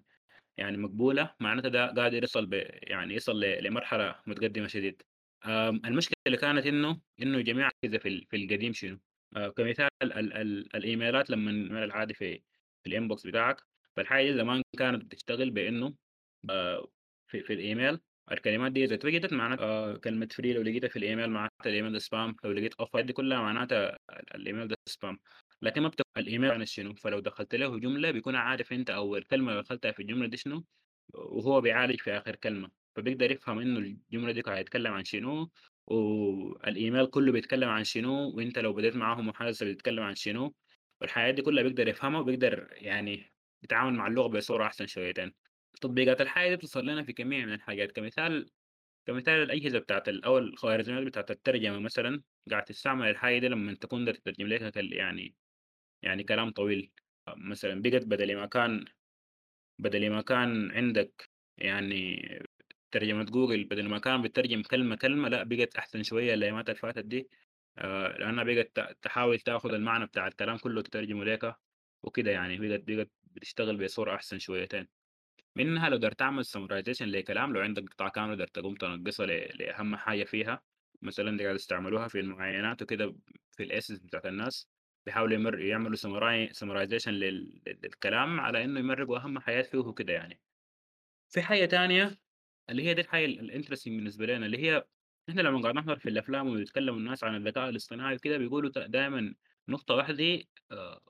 [0.57, 5.03] يعني مقبولة، معناته ده قادر يصل ب يعني يصل ل لمرحلة متقدمة شديد.
[5.45, 8.99] آمم المشكلة اللي كانت إنه إنه جميع كده في ال في القديم شنو،
[9.57, 12.41] كمثال ال ال الإيميلات لمّا من العادي في
[12.83, 13.61] في الinbox بتاعك،
[13.95, 15.95] فالحاجة دي زمان كانت بتشتغل بإنه
[16.49, 16.87] آآ
[17.27, 17.99] في في الإيميل
[18.31, 21.99] الكلمات دي إذا اتوجدت معناها آآ كلمة free لو لقيتها في الإيميل معناتها الإيميل ده
[21.99, 25.17] spam لو لقيت offer دي كلها معناتها ال الإيميل ده spam.
[25.61, 29.61] لكن ما بت الإيميل عن شنو، فلو دخلت له جملة بيكون عارف أو الكلمة اللي
[29.63, 30.65] دخلتها في الجملة دي شنو،
[31.13, 35.51] وهو بيعالج في آخر كلمة، فبيقدر يفهم إنه الجملة دي قاعد يتكلم عن شنو،
[35.89, 40.55] والإيميل كله بيتكلم عن شنو، وأنت لو بديت معاه محادثة بتتكلم عن شنو،
[41.01, 45.33] والحاجات دي كلها بيقدر يفهمها وبيقدر يعني يتعامل مع اللغة بصورة أحسن شويتين.
[45.81, 48.49] تطبيقات الحاجة دي بتظهر لنا في كمية من الحاجات كمثال
[49.07, 54.13] كمثال الأجهزة بتاعة ال أو الخوارزميات بتاعة الترجمة مثلًا، قاعد تستعمل الحاجة دي لمّا تكون
[54.13, 55.35] تترجم لك يعني
[56.03, 56.91] يعني كلام طويل،
[57.37, 58.85] مثلًا بقت بدل ما كان
[59.79, 62.21] بدل ما كان عندك يعني
[62.91, 67.05] ترجمة جوجل بدل ما كان بتترجم كلمة، كلمة، لأ بقت أحسن شوية الأيامات اللي فاتت
[67.05, 67.29] دي،
[67.77, 71.53] آآ لأنها بقت تحاول تاخد المعنى بتاع الكلام كله تترجمه ليك
[72.03, 74.87] وكده يعني، بقت بقت بتشتغل بصورة أحسن شويتين.
[75.55, 80.23] منها لو قدرت تعمل summarization لكلام لو عندك قطعة كاملة قدرت تقوم تنقّصها لأهم حاجة
[80.23, 80.63] فيها،
[81.01, 83.15] مثلًا قاعد يستعملوها في المعاينات وكده
[83.51, 84.69] في الessays بتاعة الناس،
[85.05, 85.95] بيحاولوا يمر يعملوا
[87.11, 90.41] لل للكلام على إنه يمرقوا أهم حاجات فيه وكده يعني.
[91.29, 92.17] في حاجة تانية
[92.71, 94.87] اللي هي دي الحاجة ال الinteresting بالنسبة لنا، اللي هي
[95.29, 99.35] إحنا لمّا قاعد نحضر في الأفلام ويتكلموا الناس عن الذكاء الاصطناعي وكده بيقولوا دايمًا
[99.69, 101.01] نقطة واحدة آآ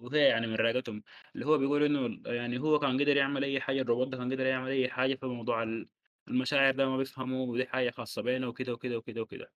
[0.00, 1.02] وهي يعني من راقتهم،
[1.34, 4.32] اللي هو بيقولوا إنه ال يعني هو كان قدر يعمل أي حاجة، الروبوت ده كان
[4.32, 5.88] قدر يعمل أي حاجة، فموضوع ال
[6.28, 9.52] المشاعر ده ما بيفهمه ودي حاجة خاصة بينا وكده، وكده، وكده، وكده.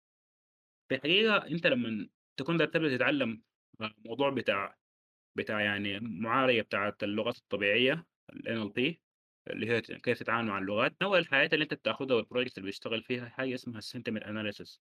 [0.89, 3.44] في الحقيقة أنت لمّن تكون تبدأ تتعلم
[3.82, 4.78] آآ موضوع بتاع
[5.36, 9.05] بتاع يعني معالجة بتاعة اللغات الطبيعية الNLP
[9.47, 13.03] اللي هي كيف تتعامل مع اللغات، من أول الحاجات اللي أنت بتاخدها والprojects اللي بتشتغل
[13.03, 14.79] فيها حاجة اسمها sentiment analysis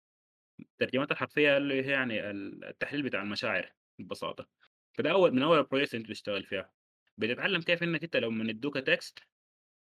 [0.80, 4.50] ترجمتها الحرفية اللي هي يعني ال التحليل بتاع المشاعر ببساطة.
[4.98, 6.74] فده أول من أول الprojects اللي أنت بتشتغل فيها.
[7.18, 9.14] بتتعلم كيف إنك أنت لمّن يدوك text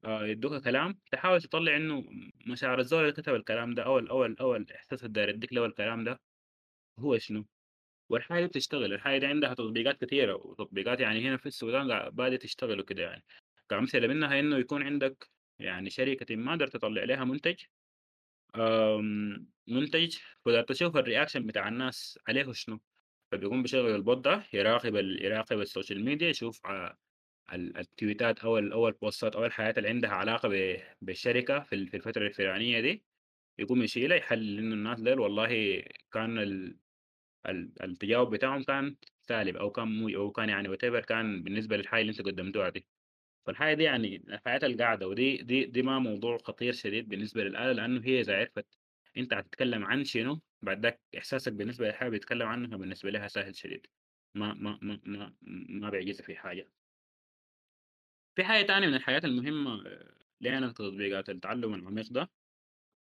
[0.05, 2.05] آآ يدوك كلام تحاول تطلّع إنه
[2.47, 5.53] مشاعر الزول اللي كتب الكلام ده أو ال أو ال أو الإحساس اللي داير يديك
[5.53, 6.21] له الكلام ده
[6.99, 7.45] هو شنو،
[8.09, 12.79] والحاجة دي بتشتغل، الحاجة دي عندها تطبيقات كتيرة وتطبيقات يعني هنا في السودان بادية تشتغل
[12.79, 13.23] وكده يعني.
[13.69, 17.63] كأمثلة منها إنه يكون عندك يعني شركةٍ ما داير تطلّع ليها منتج
[18.55, 22.81] آمم منتج وداير تشوف ال reaction بتاع الناس عليه شنو،
[23.31, 26.61] فبيقوم بيشغّل ال bot ده يراقب يراقب ال social media يشوف
[27.53, 31.97] التويتات أو ال أو البوستات أو الحاجات اللي عندها علاقة ب بالشركة في ال في
[31.97, 33.05] الفترة الفلانية دي،
[33.59, 36.79] يقوم يشيلها يحلل إنه الناس ديل والله كان ال
[37.49, 42.01] ال التجاوب بتاعهم كان سالب أو كان مو أو كان يعني whatever كان بالنسبة للحاجة
[42.01, 42.87] اللي أنتم قدمتوها دي.
[43.45, 48.01] فالحاجة دي يعني الحياة القاعدة ودي دي دي ما موضوع خطير شديد بالنسبة للآلة لأنه
[48.05, 48.65] هي إذا عرفت
[49.17, 53.87] أنت هتتكلم عن شنو بعد ذاك إحساسك بالنسبة للحاجة بيتكلم عنها بالنسبة لها سهل شديد
[54.35, 55.35] ما ما ما ما
[55.69, 56.71] ما بيعجزها في حاجة.
[58.35, 59.83] في حاجة تانية من الحاجات المهمة
[60.41, 62.31] لينا في تطبيقات التعلم العميق ده،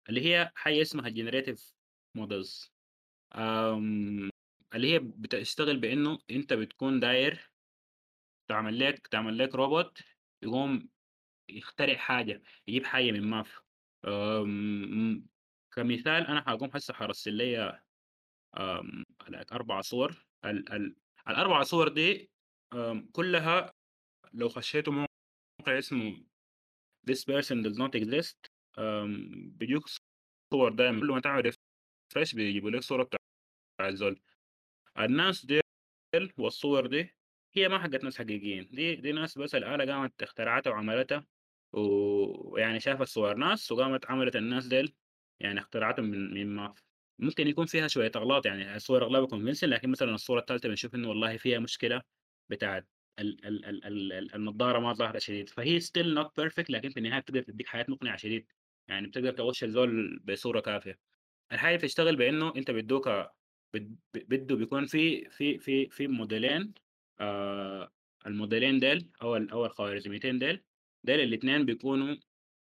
[0.08, 1.60] اللي هي حاجة اسمها generative
[2.18, 2.70] models
[4.74, 7.50] اللي هي بتشتغل بإنه أنت بتكون داير
[8.48, 10.02] تعمل لك تعمل لك روبوت
[10.42, 10.88] يقوم
[11.48, 13.60] يخترع حاجة، يجيب حاجة من ما في.
[14.04, 15.26] آمم
[15.72, 17.82] كمثال أنا حاقوم هسه حارسل ليّا
[18.56, 19.04] آمم
[19.52, 20.96] 4 صور ال ال
[21.28, 22.30] ال4 صور دي
[22.72, 23.72] آمم كلها
[24.32, 26.24] لو خشيتوا موقع اسمه
[27.10, 29.86] this person does not exist آمم بيجوك
[30.52, 34.22] صور دايمًا كل ما تعمل refresh بيجيبوا لك صورة بتاع الزول.
[34.98, 35.62] الناس ديل
[36.38, 37.14] والصور دي
[37.54, 41.26] هي ما حقت ناس حقيقيين، دي دي ناس بس الآلة قامت اخترعتها وعملتها
[41.72, 44.94] ويعني شافت صور ناس وقامت عملت الناس ديل
[45.40, 46.82] يعني اخترعتهم من من ما في.
[47.18, 51.08] ممكن يكون فيها شوية أغلاط يعني الصور أغلبها convincing لكن مثلًا الصورة التالتة بنشوف إنه
[51.08, 52.02] والله فيها مشكلة
[52.50, 52.86] بتاعة
[53.18, 54.40] ال ال ال ال
[54.82, 58.46] ما ظاهرة شديد، فهي still not perfect لكن في النهاية بتقدر تديك حاجة مقنعة شديد،
[58.88, 60.98] يعني بتقدر تغش الزول بصورة كافية.
[61.52, 63.08] الحاجة بتشتغل بإنه أنت بيدوك
[63.74, 66.74] بد بده بيكون في في في في موديلين
[68.26, 70.64] الموديلين ديل أو ال أو الخوارزميتين ديل،
[71.04, 72.16] ديل الاتنين بيكونوا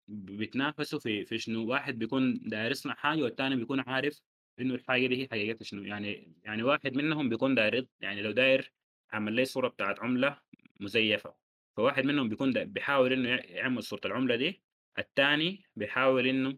[0.07, 4.21] بيتنافسوا في في شنو، واحد بيكون داير يصنع حاجة والتاني بيكون عارف
[4.59, 8.73] إنه الحاجة دي هي حقيقتها شنو، يعني يعني واحد منهم بيكون داير يعني لو داير
[9.13, 10.41] عمل لي صورة بتاعة عملة
[10.79, 11.35] مزيفة،
[11.77, 14.63] فواحد منهم بيكون بيحاول إنه ي يعمل صورة العملة دي،
[14.99, 16.57] التاني بيحاول إنه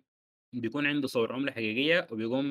[0.54, 2.46] بيكون عنده صورة عملة حقيقية وبيقوم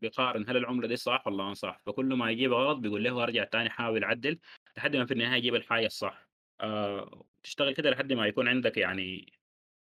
[0.00, 3.44] بيقارن هل العملة دي صح والّا ما صح، فكل ما يجيبها غلط بيقول له ارجع
[3.44, 4.38] تاني حاول عدِّل
[4.76, 6.28] لحد ما في النهاية يجيب الحاجة الصح.
[6.60, 9.32] آآ تشتغل كده لحد ما يكون عندك يعني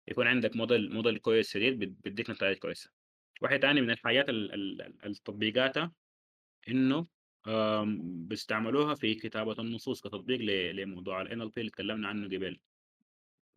[0.09, 2.91] يكون عندك موديل موديل كويس شديد بيدّيك نتايج كويسة.
[3.43, 5.93] واحد تاني من الحاجات ال ال ال التطبيقاتها
[6.69, 7.07] إنه
[7.49, 10.41] آمم بيستعملوها في كتابة النصوص كتطبيق
[10.73, 12.61] لموضوع الNLP اللي اتكلمنا عنه قبل.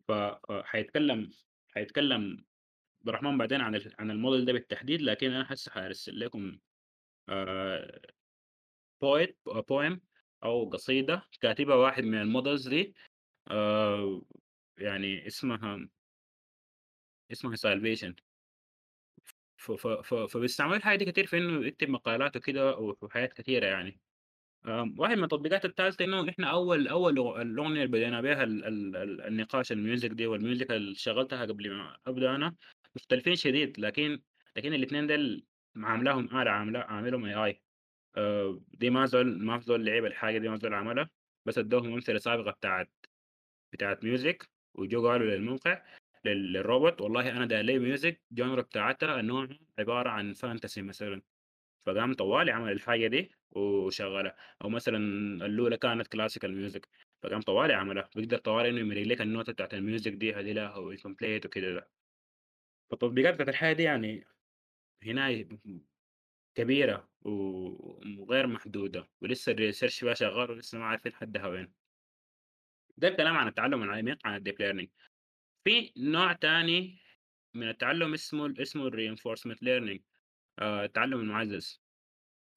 [0.08, 1.30] فحيتكلم
[1.74, 2.44] حيتكلم
[3.00, 6.58] عبد الرحمن بعدين عن عن الmodel ده بالتحديد، لكن أنا هسه حارسل لكم
[9.04, 10.00] poet أ poem
[10.44, 12.94] أو قصيدة كاتبها واحد من الmodels دي
[13.50, 14.22] آآ
[14.78, 15.88] يعني اسمها
[17.32, 17.56] اسمها
[19.56, 19.72] ف
[20.14, 24.00] فبيستعملوا الحاجة دي كتير في إنه يكتب مقالات وكده وحاجات كتيرة يعني.
[24.66, 29.72] آمم واحد من التطبيقات التالتة إنه إحنا أول أول أغ الأغنية اللي بدينا ال النقاش
[29.72, 32.54] الmusic دي والmusic اللي شغّلتها قبل ما أبدأ أنا
[32.96, 34.22] مختلفين شديد، لكن
[34.56, 37.62] لكن الاتنين ديل عاملاهم آلة عاملهم AI
[38.16, 41.10] آآ دي ما زول ما زول لعب الحاجة دي ما زول عملها،
[41.46, 42.88] بس ادّوهم أمثلة سابقة بتاعة
[43.72, 45.82] بتاعة music وجو قالوا للموقع
[46.24, 51.22] لل للروبوت والله أنا داير لي music genre بتاعتها نوعها عبارة عن fantasy مثلًا،
[51.86, 54.98] فقام طوالي عمل الحاجة دي وشغّلها، أو مثلًا
[55.46, 56.80] الأولى كانت classical music.
[57.22, 61.46] فقام طوالي عملها، بيقدر طوالي إنه يمرق لك النوتة بتاعة الmusic دي هذه لها ويcomplete
[61.46, 61.90] وكده ده.
[62.90, 64.24] فالتطبيقات بتاعة الحاجة دي يعني
[65.02, 65.48] هناي
[66.54, 71.74] كبيرة وغير محدودة ولسه الresearch فيها شغّال ولسه ما عارفين حدها وين.
[72.96, 74.88] ده الكلام عن التعلم العميق عن الdeep learning.
[75.64, 76.98] في نوع تاني
[77.54, 80.00] من التعلم اسمه اسمه الreinforcement learning
[80.58, 81.82] آآ التعلم المُعزّز.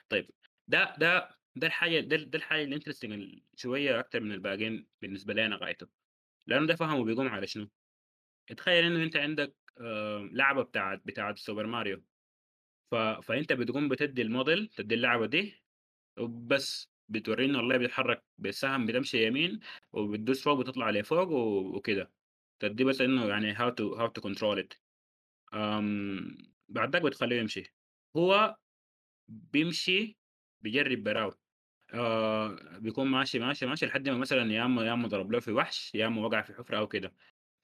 [0.09, 0.31] طيب
[0.67, 5.45] ده ده ده الحاجة ده ده الحاجة الinteresting ال شوية أكتر من الباقيين بالنسبة لي
[5.45, 5.87] أنا غايته،
[6.47, 7.69] لأنه ده فهمه بيقوم على شنو؟
[8.51, 12.03] اتخيل إنه أنت عندك آآ لعبة بتاعة بتاعة سوبر ماريو.
[12.91, 15.63] ف فأنت بتقوم بتدّي الmodel تدّي اللعبة دي
[16.19, 19.59] وبس بتورّيه إنه والله بيتحرك بالسهم بتمشي يمين
[19.93, 22.13] وبتدوس فوق بتطلع لفوق و وكده،
[22.59, 24.77] تدّيه بس إنه يعني to how to control it.
[25.53, 26.37] آمم
[26.69, 27.75] بعد ذاك بتخلّيه يمشي.
[28.17, 28.57] هو
[29.29, 30.19] بيمشي
[30.61, 31.33] بيجرّب براه
[31.93, 35.51] آآ بيكون ماشي، ماشي، ماشي لحد ما مثلًا يا إمّا يا إمّا ضرب له في
[35.53, 37.15] وحش، يا إمّا وقع في حفرة أو كده،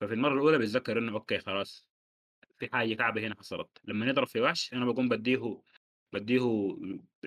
[0.02, 1.89] ففي المرّة الأولى بيتذكّر إنه أوكي خلاص.
[2.60, 5.62] في حاجة كعبة هنا حصلت، لمّا يضرب في وحش أنا باقوم بادّيه
[6.14, 6.40] بادّيه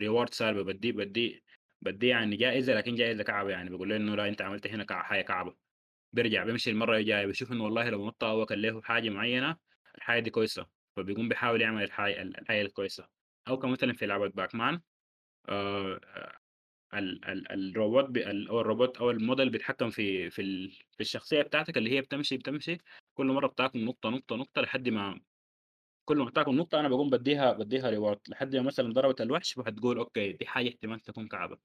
[0.01, 1.41] reward سالبة بادّيه بادّيه
[1.83, 3.71] بادّيه يعني جائزة لكن جائزة كعبة يعني.
[3.71, 5.57] باقول له إنه لا أنت عملت هنا كع حاجة كعبة،
[6.13, 9.57] بيرجع بيمشي المرّة الجاية بيشوف إنه والله لو نطّ هو كان له حاجة معيّنة
[9.99, 10.67] الحاجة دي كويسة،
[10.97, 13.09] فبيقوم بيحاول يعمل الحاجة ال الحاجة الكويسة،
[13.49, 14.83] أو كمثلًا في لعبة باكمان
[16.95, 18.19] ال ال الروبوت
[18.51, 22.79] هو الروبوت أو الmodel بيتحكم في في في الشخصية بتاعتك اللي هي بتمشي، بتمشي
[23.15, 25.21] كل مرّة بتاكل نقطة، نقطة، نقطة لحد ما
[26.05, 29.99] كل ما تاكل نقطة أنا باقوم بادّيها بادّيها reward لحد ما مثلًا ضربت الوحش فهتقول
[29.99, 31.59] أوكي دي حاجة احتمال تكون كعبة،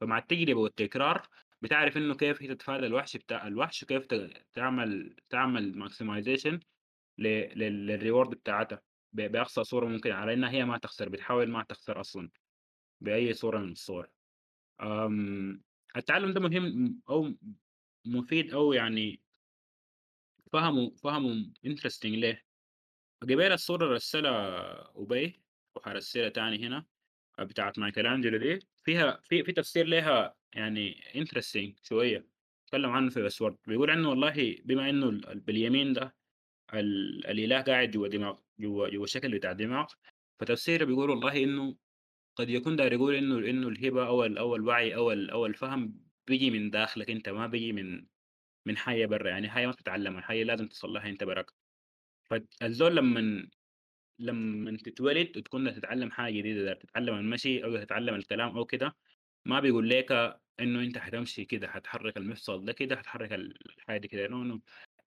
[0.00, 1.28] فمع التجربة والتكرار
[1.62, 4.06] بتعرف إنه كيف هي تتفادى الوحش بتاع الوحش وكيف
[4.54, 6.60] تعمل تعمل maximization
[7.18, 7.24] ل
[7.60, 12.00] لل للreward بتاعتها ب بأقصى صورة ممكنة على إنها هي ما تخسر، بتحاول ما تخسر
[12.00, 12.30] أصلًا
[13.02, 14.08] بأي صورة من الصور.
[14.80, 15.62] آمم
[15.96, 17.34] التعلم ده مهم أو
[18.06, 19.22] مفيد أو يعني
[20.52, 22.42] فهمه فهمه interesting ليه؟
[23.22, 25.44] قبيل الصورة رسّلها أوبي
[25.76, 26.86] وحارسّلها تاني هنا
[27.40, 28.06] بتاعة مايكل
[28.40, 32.28] دي فيها في في تفسير ليها يعني interesting شوية،
[32.66, 36.16] اتكلّم عنه في الSWOT بيقول عنه والله بما إنه ال ال باليمين ده
[36.74, 39.86] ال الإله قاعد جوّا دماغ جوّا جوّا الشكل بتاع الدماغ،
[40.40, 41.76] فتفسيره بيقول والله إنه
[42.36, 46.04] قد يكون داير يقول إنه إنه الهبة أو ال أو الوعي أو ال أو الفهم
[46.26, 48.06] بييجي من داخلك أنت ما بييجي من
[48.66, 51.50] من حاجة برّا، يعني حاجة ما بتتعلّمها، حاجة لازم تصل لها أنت براك.
[52.24, 53.48] فالزول لمّن
[54.18, 58.96] لمّن تتولد وتكون تتعلّم حاجة جديدة، داير تتعلّم المشي أو تتعلّم الكلام أو كده،
[59.46, 60.12] ما بيقول ليك
[60.60, 64.26] إنه أنت حتمشي كده، حتحرّك المفصل ده كده، حتحرّك ال الحاجة دي كده.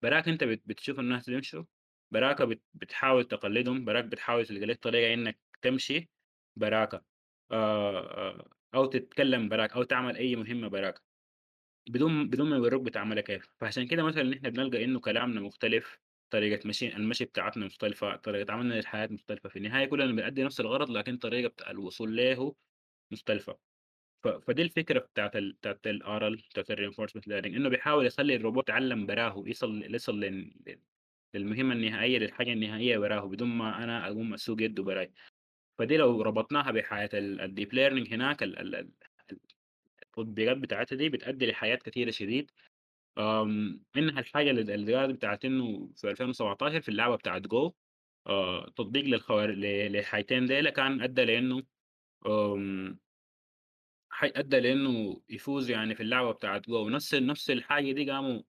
[0.02, 1.64] براك بت بتشوف الناس بيمشوا،
[2.12, 6.12] براك بت بتحاول تقلّدهم، براك بتحاول تلقى لك طريقة إنّك تمشي
[6.56, 7.06] براك.
[7.52, 11.02] آآ أو تتكلّم براك أو تعمل أي مهمة براك،
[11.90, 16.00] بدون بدون ما يورّوك بتعملها كيف، فعشان كده مثلًا إحنا بنلقى إنه كلامنا مختلف،
[16.32, 20.90] طريقة مشي المشي بتاعتنا مختلفة، طريقة عملنا للحياة مختلفة، في النهاية كلّنا بنأدّي نفس الغرض
[20.92, 22.54] لكن طريقة الوصول ليه
[23.12, 23.60] مختلفة.
[24.24, 29.06] ف فدي الفكرة بتاعة ال بتاعة الRL بتاعة الreinforcement learning إنه بيحاول يخلّي الروبوت يتعلّم
[29.06, 30.54] براه، يصل يصل لل
[31.36, 35.14] للمهمة النهائية، للحاجة النهائية براه بدون ما أنا أقوم أسوق يده براي.
[35.78, 38.44] فدي لو ربطناها بحاجة ال deep learning هناك
[40.04, 42.52] التطبيقات بتاعتها دي بتؤدي لحاجات كثيرة شديد.
[43.96, 47.74] منها الحاجة اللي قالت بتاعت إنه في 2017 في اللعبة بتاعت جو
[48.28, 51.64] آه، تطبيق للخوار للحاجتين ديلا كان أدى لإنه
[54.24, 58.42] أدى لإنه يفوز يعني في اللعبة بتاعت جو نفس نفس الحاجة دي قاموا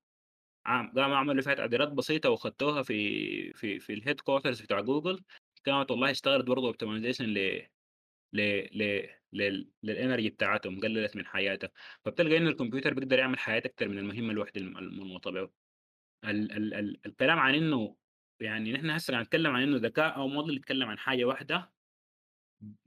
[0.66, 5.24] قاموا عملوا فيها تعديلات بسيطة وخدتوها في في في ال headquarters بتاع جوجل
[5.60, 7.68] كانت والله اشتغلت برضه optimization ل
[8.32, 8.40] ل
[8.82, 11.70] ل لل لل energy بتاعتهم قللت من حياتها
[12.04, 15.50] فبتلقى انه الكمبيوتر بيقدر يعمل حاجة أكثر من المهمة الوحدة المنوطه به
[16.24, 17.96] ال ال ال الكلام عن إنه
[18.40, 21.72] يعني نحن هسه قاعد نتكلم عن إنه ذكاء أو موديل يتكلم عن حاجة واحدة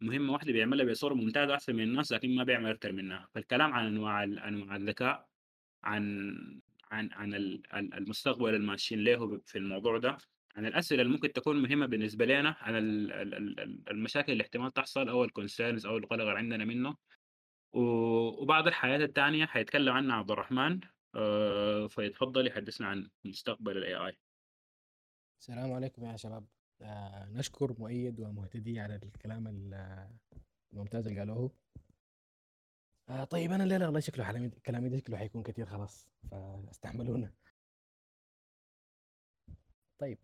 [0.02, 3.30] مهمة واحدة بيعملها بصورة ممتازة أحسن من الناس لكن ما بيعمل أكثر منها.
[3.36, 5.30] فالكلام عن أنواع أنواع الذكاء
[5.84, 6.62] عن
[6.92, 7.34] عن عن
[7.94, 10.18] المستقبل الماشيين له في الموضوع ده
[10.56, 12.76] عن الأسئلة اللي ممكن تكون مهمة بالنسبة لنا عن
[13.88, 16.98] المشاكل اللي احتمال تحصل أو ال concerns أو القلق اللي عندنا منه.
[17.74, 20.80] وبعض الحاجات الثانية حيتكلم عنها عبد الرحمن
[21.16, 24.18] آه، فيتفضل يحدثنا عن مستقبل ال AI
[25.42, 26.48] السلام عليكم يا شباب.
[26.82, 29.48] آه نشكر مؤيد ومهتدي على الكلام
[30.74, 31.52] الممتاز اللي قالوه.
[33.10, 37.34] آه طيب أنا الليلة والله شكله كلامي ده شكله حيكون كثير خلاص فاستحملونا.
[40.00, 40.20] طيب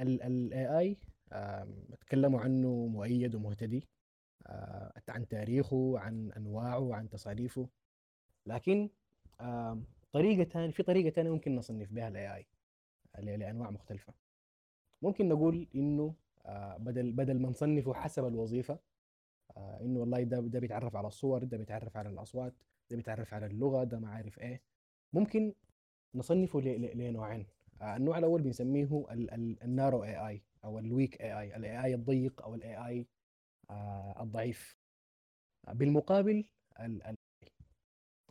[0.00, 0.96] الاي اي
[2.00, 3.88] تكلموا عنه مؤيد ومهتدي
[4.46, 7.68] آه، عن تاريخه عن أنواعه عن تصاريفه.
[8.46, 8.90] لكن
[10.12, 12.46] طريقة ثانية في طريقة ثانية ممكن نصنف بها ال AI
[13.36, 14.14] لأنواع مختلفة.
[15.02, 16.14] ممكن نقول إنه
[16.46, 18.78] آه، بدل بدل ما نصنفه حسب الوظيفة
[19.56, 22.54] آه، إنه والله ده ده بيتعرف على الصور ده بيتعرف على الأصوات
[22.90, 24.62] ده بيتعرف على اللغة ده ما عارف إيه.
[25.12, 25.54] ممكن
[26.14, 27.46] نصنفه لنوعين.
[27.82, 29.06] النوع الأول بنسميه
[29.64, 33.06] ال narrow AI أو ال weak AI ال AI الضيق أو ال AI
[34.20, 34.76] الضعيف.
[35.72, 36.44] بالمقابل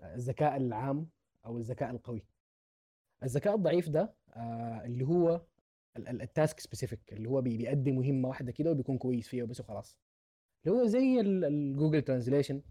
[0.03, 1.09] الذكاء العام
[1.45, 2.25] أو الذكاء القوي.
[3.23, 4.13] الذكاء الضعيف ده
[4.85, 5.41] اللي هو
[5.97, 9.97] ال task specific اللي هو بيأدي مهمة واحدة كده وبيكون كويس فيها وبس وخلاص.
[10.65, 12.61] اللي هو زي ال Google Translation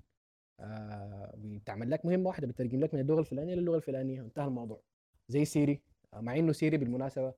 [0.60, 4.82] آه بتعمل لك مهمة واحدة بترجم لك من اللغة الفلانية للغة الفلانية انتهى الموضوع.
[5.28, 7.34] زي سيري آه مع إنه سيري بالمناسبة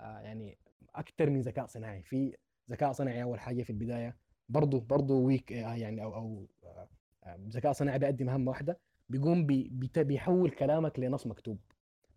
[0.00, 0.58] آه يعني
[0.94, 2.02] أكثر من ذكاء صناعي.
[2.02, 2.36] في
[2.70, 4.16] ذكاء صناعي أول حاجة في البداية.
[4.48, 6.88] برضه برضه weak يعني أو أو آه
[7.48, 8.78] ذكاء صناعي بيأدي مهمه واحدة.
[9.08, 11.58] بيقوم بي بيحول كلامك لنص مكتوب.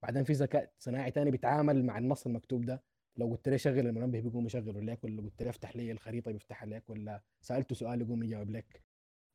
[0.04, 2.84] بعدين في ذكاء صناعي ثاني بيتعامل مع النص المكتوب ده.
[3.18, 6.68] لو قلت له شغل المنبه بيقوم يشغله لك ولا قلت له افتح لي الخريطة بيفتحها
[6.68, 8.84] لك ولا سألته سؤال يقوم يجاوب لك.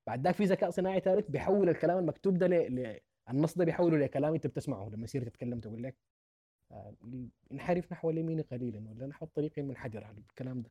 [0.07, 3.01] بعد ذاك في ذكاء صناعي ثالث بيحول الكلام المكتوب ده ل...
[3.31, 4.89] النص ده بيحوله لكلام أنت بتسمعه.
[4.89, 5.97] لما يصير تتكلم تقول لك
[7.53, 10.70] انحرف نحو اليمين قليلا ولا نحو الطريق المنحدر الكلام ده.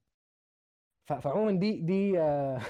[1.05, 2.61] فعموما دي دي آه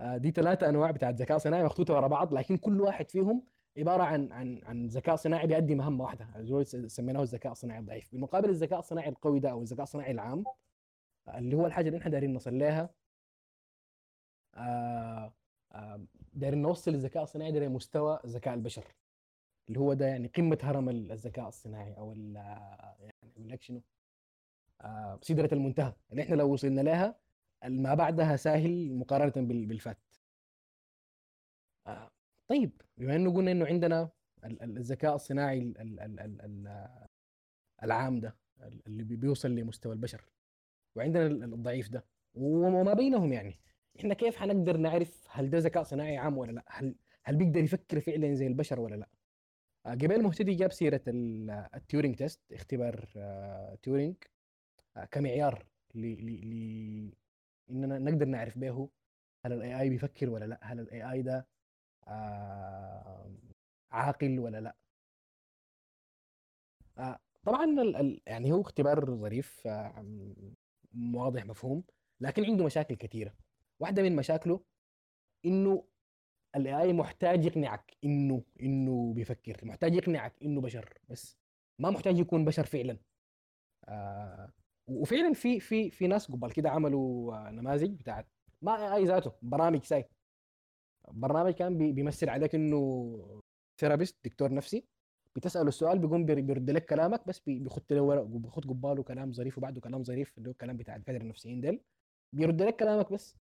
[0.00, 3.42] آه دي ثلاثة أنواع بتاعت ذكاء صناعي مخطوطة ورا بعض لكن كل واحد فيهم
[3.78, 6.26] عبارة عن عن عن ذكاء صناعي بيؤدي مهمة واحدة.
[6.86, 8.12] سميناه الذكاء الصناعي الضعيف.
[8.12, 10.44] بالمقابل الذكاء الصناعي القوي ده أو الذكاء الصناعي العام
[11.28, 12.90] اللي هو الحاجة اللي إحنا دايرين نصل لها
[14.54, 15.32] آه
[16.34, 18.84] دايرين نوصل الذكاء الصناعي ده لمستوى ذكاء البشر.
[19.68, 23.82] اللي هو ده يعني قمة هرم الذكاء الصناعي أو يعني يقول لك شنو
[25.22, 27.16] سدرة المنتهى اللي إحنا لو وصلنا لها
[27.64, 29.98] ما بعدها سهل مقارنة بالفات.
[31.86, 32.10] آه
[32.48, 34.10] طيب بما إنه قلنا إنه عندنا
[34.62, 35.74] الذكاء الصناعي
[37.82, 38.36] العام ده
[38.86, 40.24] اللي بيوصل لمستوى البشر
[40.96, 42.04] وعندنا الضعيف ده
[42.34, 43.54] وما بينهم يعني
[43.98, 46.94] إحنا كيف حنقدر نعرف هل ده ذكاء صناعي عام ولا لأ؟ هل
[47.24, 49.08] هل بيقدر يفكر فعلا زي البشر ولا لأ؟
[49.94, 51.00] قبل مهتدي جاب سيرة
[51.74, 54.16] ال Turing test اختبار آه، Turing
[54.96, 57.12] آه، كمعيار ل ل
[57.70, 58.90] إننا نقدر نعرف به
[59.46, 61.48] هل ال AI بيفكر ولا لا هل ال AI ده
[62.08, 63.32] آه،
[63.92, 64.76] عاقل ولا لا.
[67.44, 67.66] طبعا
[68.26, 69.68] يعني هو اختبار ظريف
[71.14, 71.84] واضح مفهوم
[72.20, 73.34] لكن عنده مشاكل كثيرة.
[73.80, 74.60] واحدة من مشاكله
[75.44, 75.84] إنه
[76.56, 81.38] ال AI محتاج يقنعك إنه إنه بيفكر محتاج يقنعك إنه بشر بس
[81.78, 82.98] ما محتاج يكون بشر فعلا.
[83.88, 84.52] آه
[84.88, 88.26] وفعلا في في في ناس قبل كده عملوا نماذج بتاعت
[88.62, 90.08] ما اي ذاته برامج ساي
[91.12, 93.40] برنامج كان بيمثل عليك إنه
[93.80, 94.84] ثيرابيست دكتور نفسي
[95.36, 99.80] بتسأله السؤال بيقوم بيرد لك كلامك بس بيخط له ورق وبيخط قباله كلام ظريف وبعده
[99.80, 101.80] كلام ظريف اللي هو الكلام بتاع الدكاتره النفسيين ديل.
[102.32, 103.36] بيرد لك كلامك بس.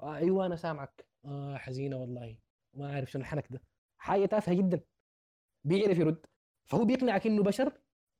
[0.00, 1.06] آه أيوه أنا سامعك.
[1.24, 2.38] آه حزينة والله.
[2.78, 3.62] ما عارف شنو الحنك ده.
[3.98, 4.80] حاجة تافهة جدا.
[5.64, 6.26] بيعرف يرد.
[6.64, 7.72] فهو بيقنعك انه بشر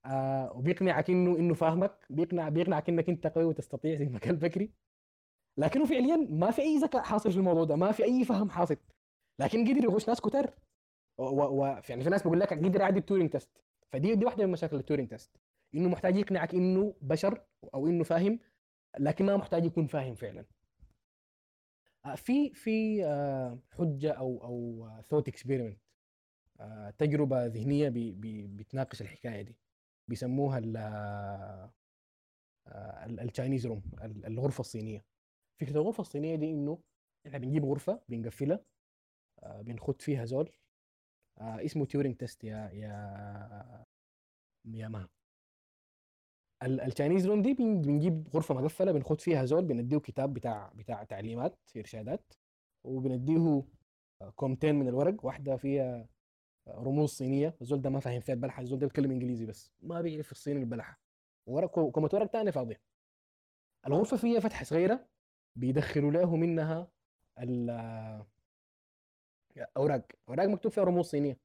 [0.07, 2.07] آه وبيقنعك انه إنه فاهمك.
[2.11, 4.73] بيقنع بيقنعك انك أنت قوي وتستطيع زي ما قال بكري.
[5.59, 7.77] لكنه فعليا ما في أي ذكاء حاصل في الموضوع ده.
[7.77, 8.77] ما في أي فهم حاصل.
[9.39, 10.21] لكن قدر يغش ناس.
[11.19, 11.65] و...
[11.89, 13.51] يعني في ناس بيقول لك قدر يعدي ال Turing test.
[13.93, 15.37] فدي دي واحدة من مشاكل ال Turing test.
[15.75, 17.43] إنه محتاج يقنعك إنه بشر
[17.75, 18.41] أو إنه فاهم
[18.99, 20.45] لكن ما محتاج يكون فاهم فعلا.
[22.17, 25.79] في في آه، حجة أو أو thought experiment
[26.99, 29.57] تجربة ذهنية بي بي بتناقش الحكاية دي.
[30.09, 30.59] بيسموها
[33.07, 35.05] ال Chinese room الغرفة الصينية.
[35.61, 36.79] فكرة الغرفة الصينية دي إنه
[37.27, 38.61] إحنا بنجيب غرفة بنقفلها
[39.43, 40.51] آه، بنخت فيها زول
[41.39, 43.85] اسمه Turing test يا يا
[44.65, 45.09] يا ما
[46.63, 51.59] ال Chinese room دي بنجيب غرفة مقفله بنخت فيها زول بنديه كتاب بتاع بتاع تعليمات
[51.77, 52.33] إرشادات
[52.85, 53.63] وبنديه
[54.37, 56.09] كومتين من الورق واحدة فيها
[56.69, 57.57] رموز صينية.
[57.61, 61.01] الزول ده ما فاهم فيها البلحة الزول ده بيتكلم إنجليزي بس ما بيعرف الصيني البلحة.
[61.47, 62.81] ورق كومة ورق ثانية فاضية.
[63.87, 65.09] الغرفة فيها فتحة صغيرة
[65.57, 66.91] بيدخلوا له منها
[67.39, 68.19] الاوراق
[70.29, 70.47] أوراق.
[70.47, 71.39] مكتوب فيها رموز صينية.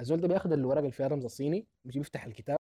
[0.00, 2.58] الزول ده بياخذ الورق اللي فيها الرمز الصيني بيجي بيفتح الكتاب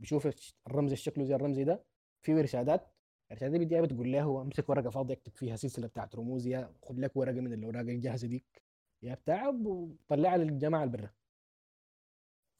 [0.00, 0.28] بيشوف
[0.66, 1.84] الرمز شكله زي الرمز ده
[2.22, 2.88] فيه إرشادات
[3.30, 7.16] الإرشادات دي بتقول له أمسك ورقة فاضية اكتب فيها سلسلة بتاعت رموز يا خذ لك
[7.16, 8.62] ورقة من الأوراق الجاهزة ديك
[9.02, 11.14] يا بتاع وطلعها للجماعة البرة.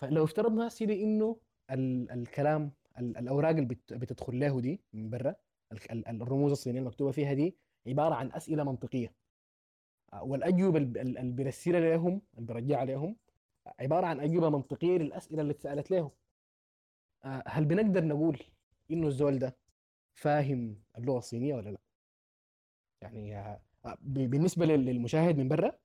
[0.01, 5.35] فلو افترضنا سيدي إنه ال الكلام ال الأوراق اللي بتدخل له دي من برا
[5.93, 9.15] الرموز الصينية المكتوبه فيها دي عبارة عن أسئلة منطقية.
[10.23, 13.17] والأجوبة اللي بيرسلها لهم اللي بيرجعها لهم
[13.81, 16.11] عبارة عن أجوبة منطقية للأسئلة اللي اتسألت لهم.
[17.25, 18.43] هل بنقدر نقول
[18.91, 19.57] إنه الزول ده
[20.15, 21.79] فاهم اللغة الصينية ولا لا؟
[23.01, 23.61] يعني آه،
[24.01, 25.79] بالنسبة للمشاهد من برا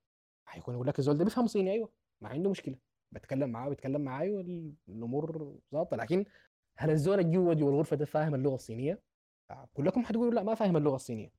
[0.49, 2.75] هيكون يقول لك الزول ده بيفهم صيني أيوه ما عنده مشكلة
[3.11, 4.31] بتكلم معاه بيتكلم معاي
[4.87, 6.25] والامور ظابطة لكن
[6.77, 9.01] هل الزول اللي جوا الغرفه ده فاهم اللغة الصينية؟
[9.51, 11.31] آه، كلكم حتقولوا لا ما فاهم اللغة الصينية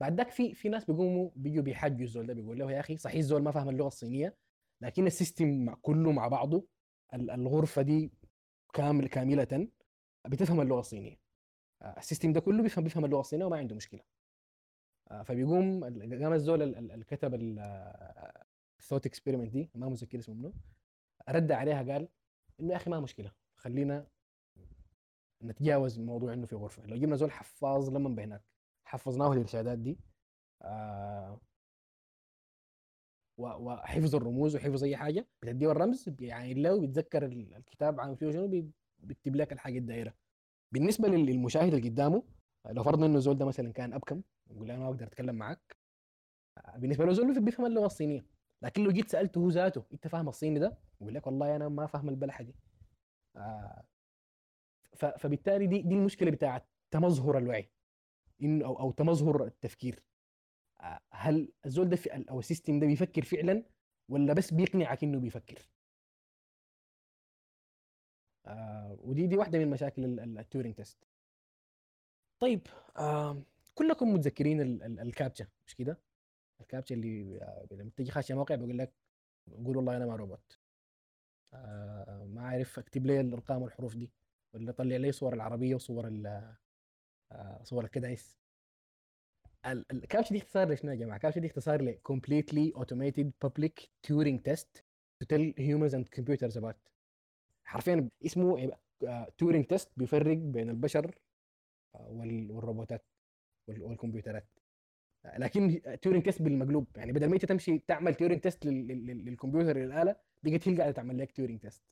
[0.00, 3.16] بعد ذاك في في ناس بيقوموا بيجوا بيحجوا الزول ده بيقول له يا أخي صحيح
[3.16, 4.36] الزول ما فاهم اللغة الصينية
[4.80, 6.66] لكن ال system كله مع بعضه
[7.14, 8.12] الغرفة دي
[8.72, 9.68] كامل كاملة
[10.28, 11.20] بتفهم اللغة الصينية.
[11.82, 14.00] آه، ال system ده كله بيفهم بيفهم اللغة الصينية وما عنده مشكلة.
[15.10, 17.34] آه، فبيقوم قام الزول اللي كتب
[18.80, 20.52] ال thought experiment دي ما متذكر اسمه منو
[21.28, 22.08] رد عليها قال
[22.60, 24.06] إنه يا أخي ما مشكلة خلينا
[25.42, 26.86] نتجاوز موضوع إنه في غرفة.
[26.86, 28.42] لو جبنا زول حفاظ لما بهناك
[28.84, 29.98] حفظناه الارشادات دي
[30.62, 31.40] آه
[33.40, 39.36] وحفظ الرموز وحفظ أي حاجة بتديه الرمز يعني لو بيتذكر الكتاب عن فيه شنو بيكتب
[39.36, 40.14] لك الحاجة الدائره
[40.72, 42.22] بالنسبة للمشاهد اللي قدامه
[42.70, 45.76] لو فرضنا إنه زول ده مثلا كان أبكم يقول له أنا ما أقدر أتكلم معك
[46.76, 48.26] بالنسبة له زول بيفهم اللغة الصينية.
[48.62, 51.86] لكن لو جيت سألته هو ذاته أنت فاهم الصيني ده؟ يقول لك والله أنا ما
[51.86, 52.54] فاهم البلحة دي.
[53.36, 53.82] آه
[54.92, 57.70] فبالتالي دي دي المشكلة بتاعت تمظهر الوعي
[58.42, 60.02] أو أو تمظهر التفكير.
[61.12, 61.98] هل الزول ده
[62.30, 63.64] أو ال system ده بيفكر فعلا
[64.08, 65.68] ولا بس بيقنعك إنه بيفكر؟
[68.46, 70.98] آه ودي دي واحدة من مشاكل ال Turing test.
[72.40, 72.66] طيب
[72.96, 73.42] آه
[73.74, 74.60] كلكم متذكرين
[75.00, 75.98] الكابتشا مش كده؟
[76.60, 78.92] الكابتشا اللي آه، لما تيجي خاشة موقع بيقول لك
[79.64, 80.58] قول والله أنا ما روبوت.
[81.54, 84.10] آه ما عارف أكتب لي الأرقام والحروف دي
[84.54, 86.08] ولا طلع لي صور العربية وصور
[87.32, 88.39] آه صور الكدايس.
[89.66, 94.82] الكابتشا دي اختصار لشنو يا جماعة؟ الكابتشا دي اختصار ل completely automated public Turing test
[95.20, 96.76] to tell humans and computers apart.
[97.64, 98.72] حرفيا اسمه
[99.38, 101.14] Turing test بيفرق بين البشر
[101.94, 103.04] والروبوتات
[103.68, 104.48] والكمبيوترات.
[105.38, 106.86] لكن Turing test بالمقلوب.
[106.96, 111.32] يعني بدل ما انت تمشي تعمل Turing test للكمبيوتر للآلة بقت هي قاعدة تعمل لك
[111.32, 111.82] Turing test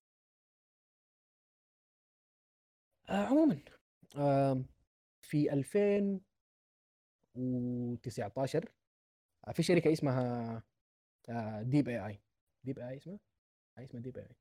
[3.08, 3.58] آه عموما
[4.16, 4.64] آه
[5.22, 5.52] في
[7.38, 8.72] 2019
[9.48, 10.62] آه في شركة اسمها
[11.28, 13.18] آه Deep AI Deep AI اسمها؟
[13.78, 14.36] اسمها Deep AI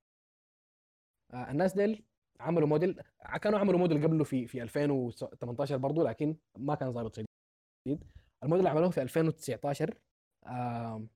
[1.33, 2.03] آه الناس ديل
[2.39, 3.01] عملوا موديل
[3.41, 8.03] كانوا عملوا موديل قبله في في 2018 برضه لكن ما كان ظابط شديد.
[8.43, 9.97] الموديل اللي عملوه في 2019
[10.45, 11.07] آه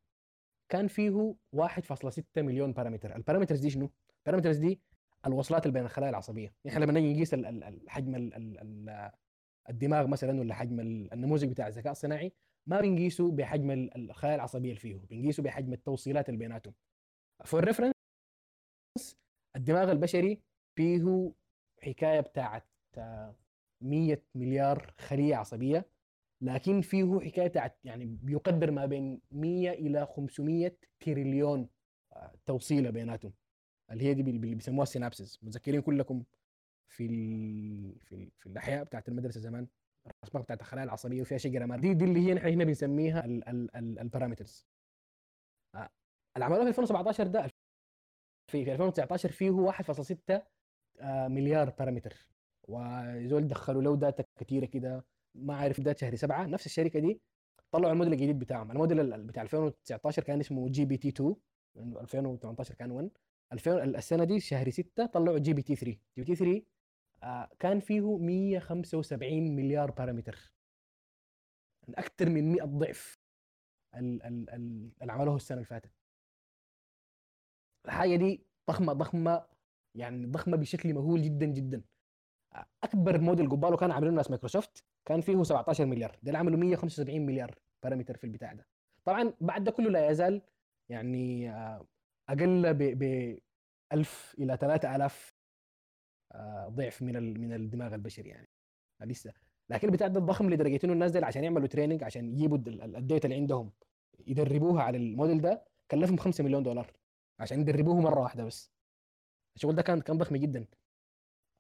[0.70, 4.82] كان فيه 1.6 مليون parameter ال parameters دي شنو؟ ال parameters دي
[5.26, 6.54] الوصلات اللي بين الخلايا العصبية.
[6.66, 7.36] نحن لما نيجي نقيس
[7.88, 8.16] حجم
[9.70, 10.80] الدماغ مثلا ولا حجم
[11.14, 12.34] النموذج بتاع الذكاء الصناعي
[12.68, 16.74] ما بنقيسه بحجم الخلايا العصبية اللي فيه بنقيسه بحجم التوصيلات اللي بيناتهم.
[17.46, 17.94] for reference
[19.56, 20.42] الدماغ البشري
[20.78, 21.32] فيه
[21.84, 22.68] حكاية بتاعت
[23.82, 25.86] 100 مليار خلية عصبية
[26.42, 31.70] لكن فيه حكاية بتاعت يعني بيقدر ما بين 100 إلى 500 تريليون
[32.14, 33.34] آه، توصيلة بيناتهم.
[33.92, 36.24] اللي هي دي بي- بيسموها ال synapses متذكرين كلكم
[36.92, 38.00] في ال...
[38.00, 38.32] في ال...
[38.38, 39.68] في الاحياء بتاعت المدرسة زمان
[40.24, 43.48] الرسمات بتاعت الخلايا العصبية وفيها شجره مار دي دي اللي هي نحن هنا بنسميها ال...
[43.50, 43.76] ال...
[43.76, 44.00] ال...
[44.00, 44.66] ال parameters.
[45.76, 45.90] آه،
[46.36, 47.48] اللي عملوه في 2017 ده
[48.52, 50.42] في في 2019 فيه 1.6
[51.02, 52.28] آه، مليار parameter.
[52.68, 57.22] وزول دخلوا له data كثيره كده ما عارف data شهر سبعة نفس الشركة دي
[57.72, 58.72] طلعوا الموديل الجديد بتاعهم.
[58.72, 61.36] الموديل ال- بتاع 2019 كان اسمه GPT 2
[61.76, 63.10] لأنه 2018 كان 1
[63.54, 66.62] 2000 السنة دي شهر 6 طلعوا جي بي تي 3 جي بي تي 3 آه،
[67.60, 70.52] كان فيه 175 مليار parameter
[71.90, 73.20] أكثر من 100 ضعف
[73.96, 75.92] ال- ال- ال- اللي عملوه السنة اللي فاتت.
[77.86, 79.46] الحاجة دي ضخمة ضخمة
[79.96, 81.84] يعني ضخمة بشكل مهول جدا جدا.
[82.84, 86.20] أكبر موديل قباله كان عاملينه ناس مايكروسوفت كان فيه 17 مليار.
[86.24, 88.68] ده عملوا 175 مليار parameter في البتاع ده.
[89.06, 90.42] طبعا بعد ده كله لا يزال
[90.90, 91.88] يعني آه،
[92.30, 93.38] أقل ب, ب
[93.94, 95.31] 1000 إلى 3000 آه،
[96.70, 98.48] ضعف من من الدماغ البشري يعني.
[99.02, 99.34] لسه.
[99.70, 102.96] لكن البتاع ده ضخم لدرجه انه الناس دي عشان يعملوا training عشان يجيبوا ال- ال-
[102.96, 103.72] ال data اللي عندهم.
[104.28, 106.94] يدربوها على الموديل ده كلفهم 5 مليون دولار
[107.40, 108.72] عشان يدربوه مرة واحدة بس.
[109.56, 110.66] الشغل ده كان كان ضخم جدا.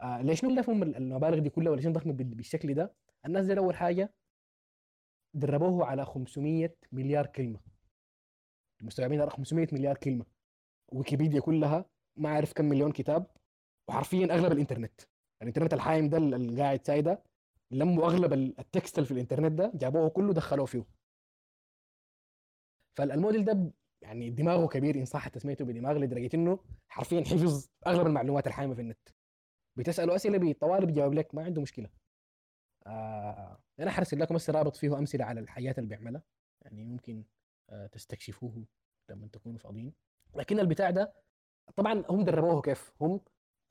[0.01, 2.93] آه ليش كلفهم ال- المبالغ دي كلها ولا شنو ضخم بال- بالشكل ده؟
[3.25, 4.13] الناس دي أول حاجة
[5.33, 7.59] دربوه على 500 مليار كلمة.
[8.81, 10.25] المستوعبين 500 مليار كلمة.
[10.91, 13.27] ويكيبيديا كلها ما عارف كم مليون كتاب.
[13.89, 15.01] وحرفيا أغلب الإنترنت.
[15.41, 17.23] الإنترنت الحايم ده اللي قاعد سايده
[17.71, 20.85] لموا أغلب ال- التكست اللي في الإنترنت ده جابوه كله دخلوه فيه.
[22.97, 23.71] فالموديل ده
[24.01, 26.59] يعني دماغه كبير إن صح تسميته بدماغ لدرجة إنه
[26.89, 29.09] حرفيا حفظ أغلب المعلومات الحايمة في النت.
[29.77, 31.89] بتسأله أسئلة بطوال بيجاوب لك ما عنده مشكلة.
[32.87, 36.23] آه أنا حرسل لكم هسه رابط فيه أمثلة على الحاجات اللي بيعملها.
[36.61, 37.23] يعني ممكن
[37.69, 38.65] آه تستكشفوه
[39.09, 39.93] لما تكونوا فاضيين.
[40.35, 41.13] لكن البتاع ده
[41.75, 42.93] طبعا هم دربوه كيف.
[43.01, 43.21] هم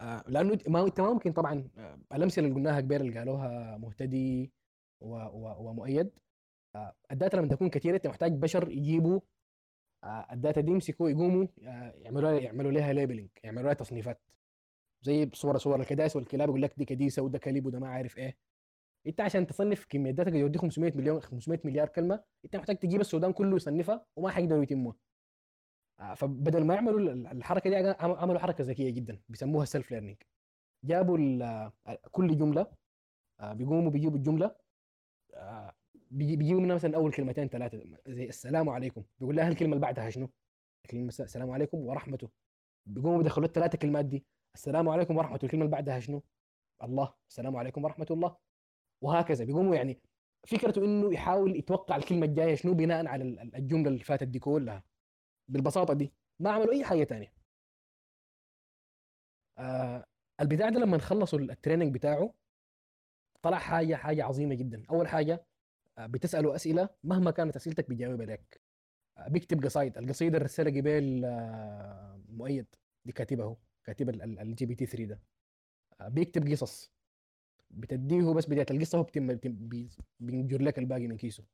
[0.01, 4.53] آه لأنه ما انت ما ممكن طبعا آه الأمثلة اللي قلناها قبل اللي قالوها مهتدي
[5.01, 6.11] و و ومؤيد.
[6.75, 9.21] آه ال data لما تكون كثيره أنت محتاج بشر يجيبوا
[10.33, 11.47] ال data دي يمسكوا يقوموا
[11.95, 14.21] يعملوا يعملوا لها labeling يعملوا لها تصنيفات.
[15.03, 18.37] زي صور صور الكداس والكلاب يقول لك دي كديسة وده كلب وده ما عارف إيه.
[19.07, 23.33] أنت عشان تصنف كمية data يودي 500 مليون 500 مليار كلمة أنت محتاج تجيب السودان
[23.33, 24.97] كله يصنفها وما حيقدروا يتموها.
[26.15, 30.17] فبدل ما يعملوا ال- الحركة دي عم- عملوا حركة ذكية جدا بيسموها self learning
[30.85, 31.73] جابوا آه،
[32.11, 32.67] كل جملة
[33.41, 34.57] آه، بيقوموا بيجيبوا الجملة
[35.35, 35.75] آه،
[36.11, 40.11] بيجي- بيجيبوا منها مثلا أول كلمتين ثلاثة زي السلام عليكم بيقول لها الكلمة اللي بعدها
[40.11, 40.29] شنو؟
[40.85, 42.29] الكلمة الس- السلام عليكم ورحمته
[42.87, 44.25] بيقوموا بيدخلوا الثلاثه كلمات دي
[44.55, 46.23] السلام عليكم ورحمه الكلمة اللي بعدها شنو؟
[46.83, 48.37] الله السلام عليكم ورحمة الله
[49.05, 50.01] وهكذا بيقوموا يعني
[50.47, 54.39] فكرته إنه يحاول يتوقع الكلمة الجاية شنو بناء على ال- ال- الجملة اللي فاتت دي
[54.39, 54.83] كلها
[55.51, 57.33] بالبساطة دي ما عملوا أي حاجة تانية.
[59.59, 60.05] آه
[60.41, 62.35] البتاع ده لما خلصوا ال training بتاعه
[63.43, 64.83] طلع حاجة حاجة عظيمة جدا.
[64.91, 65.47] أول حاجة
[65.99, 68.61] آه بتساله أسئلة مهما كانت أسئلتك بيجاوب عليك.
[69.19, 69.99] آه بيكتب قصايد.
[69.99, 72.67] القصيدة اللي رسلها قبيل آه مؤيد.
[73.05, 75.21] دي كاتبها هو كاتب ال GPT 3 ده.
[76.01, 76.93] بيكتب قصص.
[77.71, 79.07] بتديه بس بداية القصة هو
[80.21, 81.45] بينجر لك الباقي من كيسه.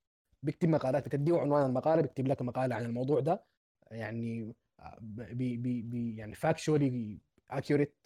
[0.43, 3.45] بيكتب مقالات بتديه عنوان المقالة بيكتب لك مقالة عن الموضوع ده.
[3.91, 7.21] يعني آه، بي بي بي يعني factually
[7.51, 7.97] accurate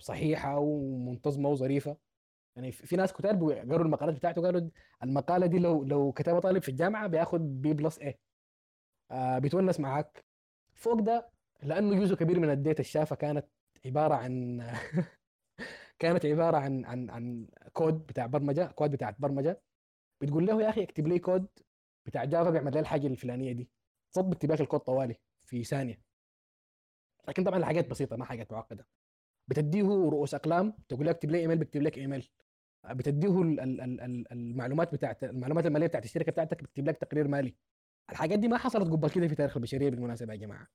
[0.00, 1.96] صحيحة ومنتظمة وظريفة.
[2.56, 4.70] يعني في ناس كتار قروا المقالات بتاعته قالوا
[5.02, 8.18] المقالة دي لو لو كتبها طالب في الجامعة بياخد B plus A
[9.10, 10.24] آه بيتونس معاك.
[10.74, 11.30] فوق ده
[11.62, 13.46] لأنه جزء كبير من ال data الشافة كانت
[13.86, 14.62] عبارة عن
[15.98, 19.62] كانت عبارة عن عن عن كود بتاع برمجة كود بتاعت برمجة.
[20.20, 21.48] بتقول له يا أخي اكتب لي كود
[22.06, 23.70] بتاع Java بيعمل لي الحاجة الفلانية دي.
[24.16, 26.00] صب اكتب لك الكود طوالي في ثانية.
[27.28, 28.86] لكن طبعا الحاجات بسيطة ما حاجات معقدة.
[29.48, 32.30] بتديه رؤوس أقلام تقول له اكتب لي إيميل بيكتب لك إيميل.
[32.90, 37.28] بتديه ال- ال- ال- ال- المعلومات بتاعت المعلومات المالية بتاعت الشركة بتاعتك بتكتب لك تقرير
[37.28, 37.54] مالي.
[38.10, 40.68] الحاجات دي ما حصلت قبل كده في تاريخ البشرية بالمناسبة يا جماعة.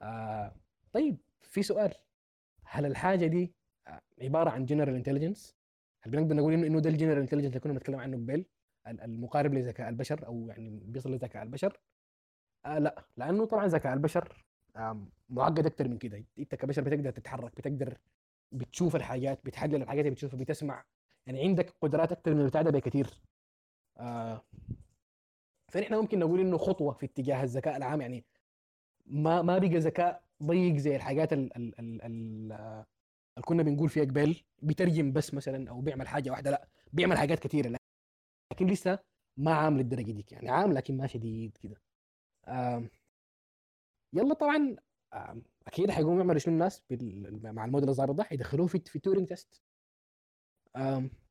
[0.00, 0.56] آه
[0.92, 1.94] طيب في سؤال.
[2.64, 3.54] هل الحاجة دي
[3.86, 5.56] آه، عبارة عن general intelligence
[6.02, 8.46] هل بنقدر نقول انه ده ال general intelligence اللي كنا بنتكلم عنه قبل؟
[8.86, 11.80] ال- المقارب لذكاء البشر أو يعني بيصل لذكاء البشر؟
[12.66, 14.44] آه لا لأنه طبعا ذكاء البشر
[15.28, 16.24] معقد أكثر من كده.
[16.38, 17.98] أنت كبشر بتقدر تتحرك بتقدر
[18.52, 20.84] بتشوف الحاجات بتحلل الحاجات اللي بتشوفها بتسمع.
[21.26, 23.20] يعني عندك قدرات أكثر من البتاع ده بكثير
[23.98, 24.42] آه
[25.68, 28.00] فنحن ممكن نقول إنه خطوة في اتجاه الذكاء العام.
[28.00, 28.24] يعني
[29.06, 32.52] ما ما بقى ذكاء ضيق زي الحاجات ال ال ال ال
[33.36, 36.50] اللي كنا بنقول فيها قبل بيترجم بس مثلا أو بيعمل حاجة واحدة.
[36.50, 37.76] لا بيعمل حاجات كثيره
[38.52, 38.98] لكن لسه
[39.36, 40.32] ما عام للدرجة ديك.
[40.32, 41.76] يعني عام لكن ما شديد كده.
[44.12, 44.76] يلا طبعا
[45.66, 46.82] أكيد حيقوموا يعملوا شنو الناس
[47.42, 49.62] مع الموديل الظابط ده؟ حيدخلوه في في Turing test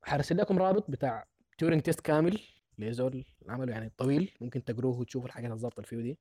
[0.03, 2.39] حرسل لكم رابط بتاع Turing test كامل
[2.77, 4.37] لزول عمله يعني طويل.
[4.41, 6.19] ممكن تقروه وتشوفوا الحاجات الظابطه اللي فيه دي.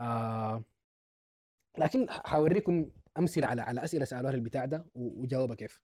[0.00, 0.64] آه
[1.78, 5.80] لكن حوريكم أمثلة على على أسئلة سألوها البتاع ده وجاوبها كيف.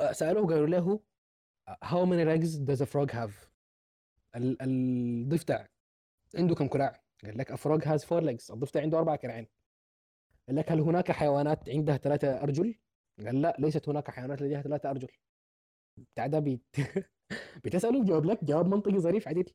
[0.00, 1.00] آه، سألوه قالوا له
[1.84, 3.48] how many legs does a frog have
[4.36, 5.66] ال- الضفدع
[6.36, 8.50] عنده كم كراع؟ قال لك frog has four legs.
[8.52, 9.46] الضفدع عنده أربع كراعين.
[10.48, 12.74] قال لك هل هناك حيوانات عندها ثلاثة أرجل؟
[13.26, 15.08] قال لا ليست هناك حيوانات لديها ثلاثة أرجل.
[15.96, 16.64] بتاع ده بيت...
[17.64, 19.54] بتسأله بجاوب لك جواب منطقي ظريف عديل.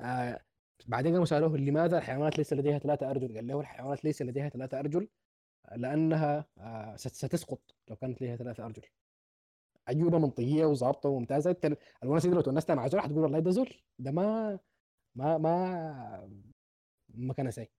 [0.00, 0.40] آه
[0.86, 4.78] بعدين قاموا سألوه لماذا الحيوانات ليس لديها ثلاثة أرجل؟ قال له الحيوانات ليس لديها ثلاثة
[4.80, 5.08] أرجل
[5.76, 7.60] لأنها آه ست- ستسقط
[7.90, 8.82] لو كانت لديها ثلاثة أرجل.
[9.88, 11.50] أجوبة منطقية وظابطة وممتازة.
[11.50, 14.58] انت ال- الونس دي لو تونست مع زول حتقول والله ده زول ده ما
[15.16, 16.28] ما ما
[17.14, 17.70] ما كان ساي.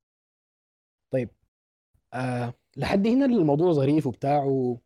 [1.11, 1.29] طيب
[2.13, 4.79] آه لحد هنا الموضوع ظريف وبتاع و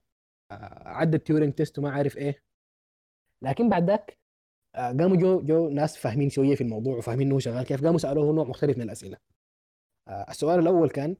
[0.51, 2.43] آه عدى التيورينج test وما عارف إيه.
[3.41, 4.19] لكن بعد ذاك
[4.75, 7.83] آه قاموا جو جو ناس فاهمين شوية في الموضوع وفاهمين إنه شغال كيف.
[7.85, 9.17] قاموا سألوه نوع مختلف من الأسئلة.
[10.07, 11.17] آه السؤال الأول كان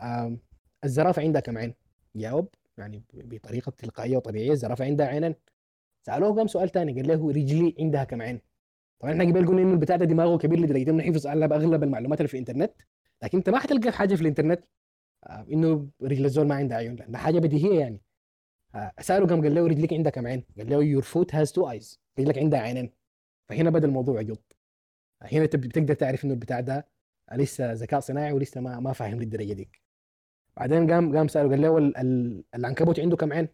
[0.00, 0.38] آه
[0.84, 1.74] الزرافة عندها كم عين؟
[2.16, 2.48] جاوب
[2.78, 5.34] يعني بطريقة تلقائية وطبيعية الزرافة عندها عينين.
[6.06, 8.40] سألوه قام سؤال ثاني قال له رجلي عندها كم عين؟
[9.00, 12.20] طبعا إحنا قبل قلنا انه البتاع ده دماغه كبير لدرجه إنه حفظ اغلب أغلب المعلومات
[12.20, 12.72] اللي في الإنترنت.
[13.22, 14.64] لكن أنت ما حتلقى حاجة في الإنترنت
[15.26, 16.96] آه، إنه رجل الزول ما عندها عيون.
[16.96, 18.00] لأن حاجة بديهية يعني.
[18.74, 21.70] آه، سأله قام قال له رجلك عندها كم عين؟ قال له your foot has two
[21.70, 22.92] eyes رجلك عندها عينين.
[23.48, 24.38] فهنا بدأ الموضوع يجض
[25.22, 26.88] هنا انت بتقدر تعرف إنه البتاع ده
[27.32, 29.68] لسه ذكاء صناعي ولسه ما ما فاهم للدرجة دي.
[30.56, 33.48] بعدين قام قام سأله قال له ال- ال- العنكبوت عنده كم عين؟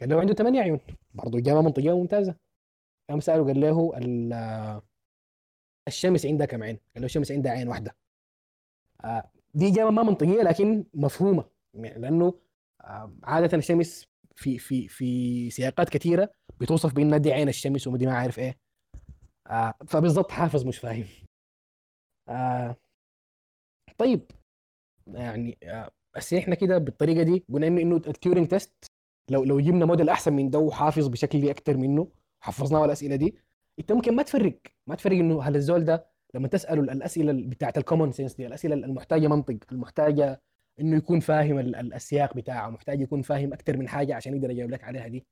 [0.00, 0.80] قال له عنده ثمانية عيون.
[1.14, 2.49] برضه إجابة منطقية وممتازة.
[3.10, 4.80] قام سأله قال له ال-
[5.88, 7.96] الشمس عندها كم عين؟ قال له الشمس عندها عين واحدة.
[9.04, 11.44] آه، دي إجابة ما منطقية لكن مفهومة.
[11.74, 12.40] يعني لأنه
[12.80, 14.06] آه، عادة الشمس
[14.36, 18.58] في في في سياقات كثيرة بتوصف بأنها دي عين الشمس ودي ما عارف إيه.
[19.46, 21.04] آه، فبالضبط حافظ مش فاهم.
[23.98, 24.30] طيب
[25.06, 25.58] يعني
[26.16, 28.84] بس إحنا كده بالطريقة دي قلنا إنه إنه التيورينج test
[29.30, 32.08] لو لو جبنا موديل أحسن من ده وحافظ بشكل أكثر منه
[32.40, 33.34] حفظناه الأسئلة دي.
[33.78, 37.83] انت ممكن ما تفرق ما تفرق إنه هل الزول ده لما تسأله الأسئلة بتاعت ال
[37.83, 40.42] common sense دي الأسئلة المحتاجة منطق المحتاجة
[40.80, 44.50] إنه يكون فاهم ال- ال- السياق بتاعه محتاج يكون فاهم أكثر من حاجة عشان يقدر
[44.50, 45.26] يجاوب لك عليها دي.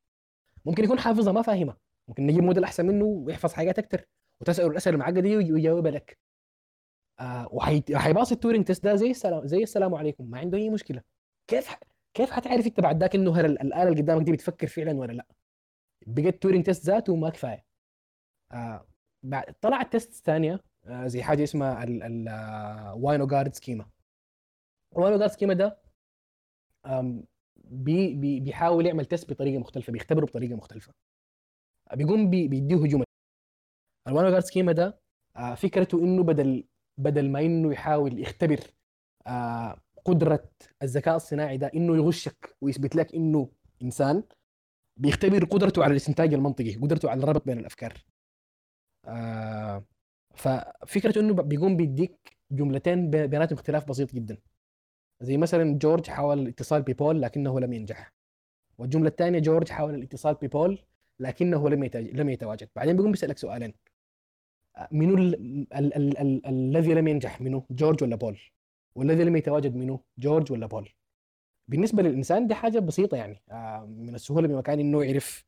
[0.64, 1.76] ممكن يكون حافظها ما فاهمها
[2.08, 4.04] ممكن نجيب موديل أحسن منه ويحفظ حاجات أكثر
[4.40, 6.18] وتسأله الأسئلة المعقدة دي وي- ويجاوبها لك.
[7.20, 11.02] آه وحي pass التورينج test ده زي السلام زي السلام عليكم ما عنده أي مشكلة.
[11.46, 11.76] كيف
[12.14, 15.12] كيف حتعرف انت بعد ذاك إنه هل ال- الآلة اللي قدامك دي بتفكر فعلا ولا
[15.12, 15.26] لأ؟
[16.08, 17.64] بقى التورينج test ذاته ما كفاية.
[18.52, 18.86] آه
[19.22, 23.86] بعد طلعت test ثانية آه زي حاجة اسمها ال Winograd schema
[24.96, 25.78] ال Winograd schema ده
[27.56, 30.92] بي بي بيحاول يعمل test بطريقة مختلفة بيختبره بطريقة مختلفة.
[31.94, 33.02] بيقوم بي بيديه هجوم.
[34.08, 35.00] ال Winograd schema ده
[35.36, 36.64] آه فكرته إنه بدل
[36.98, 38.60] بدل ما إنه يحاول يختبر
[39.26, 40.50] آه قدرة
[40.82, 43.50] الذكاء الصناعي ده إنه يغشك ويثبت لك إنه
[43.82, 44.22] إنسان
[44.98, 47.92] بيختبر قدرته على الاستنتاج المنطقي قدرته على الربط بين الأفكار.
[49.04, 49.84] آه
[50.34, 54.38] ففكرته إنه بيقوم بيديك جملتين بي- بيناتهم اختلاف بسيط جدا.
[55.20, 58.12] زي مثلا جورج حاول الاتصال ببول لكنه لم ينجح.
[58.78, 60.78] والجملة الثانية جورج حاول الاتصال ببول
[61.20, 62.68] لكنه لم لم يتواجد.
[62.76, 63.74] بعدين بيقوم بيسألك سؤالين.
[64.76, 65.34] آه، منو ال-
[65.74, 68.38] ال- ال- ال- الذي لم ينجح منه جورج ولا بول؟
[68.94, 70.88] والذي لم يتواجد منه جورج ولا بول؟
[71.68, 75.44] بالنسبة للإنسان دي حاجة بسيطة يعني آه، من السهولة بمكان إنه يعرف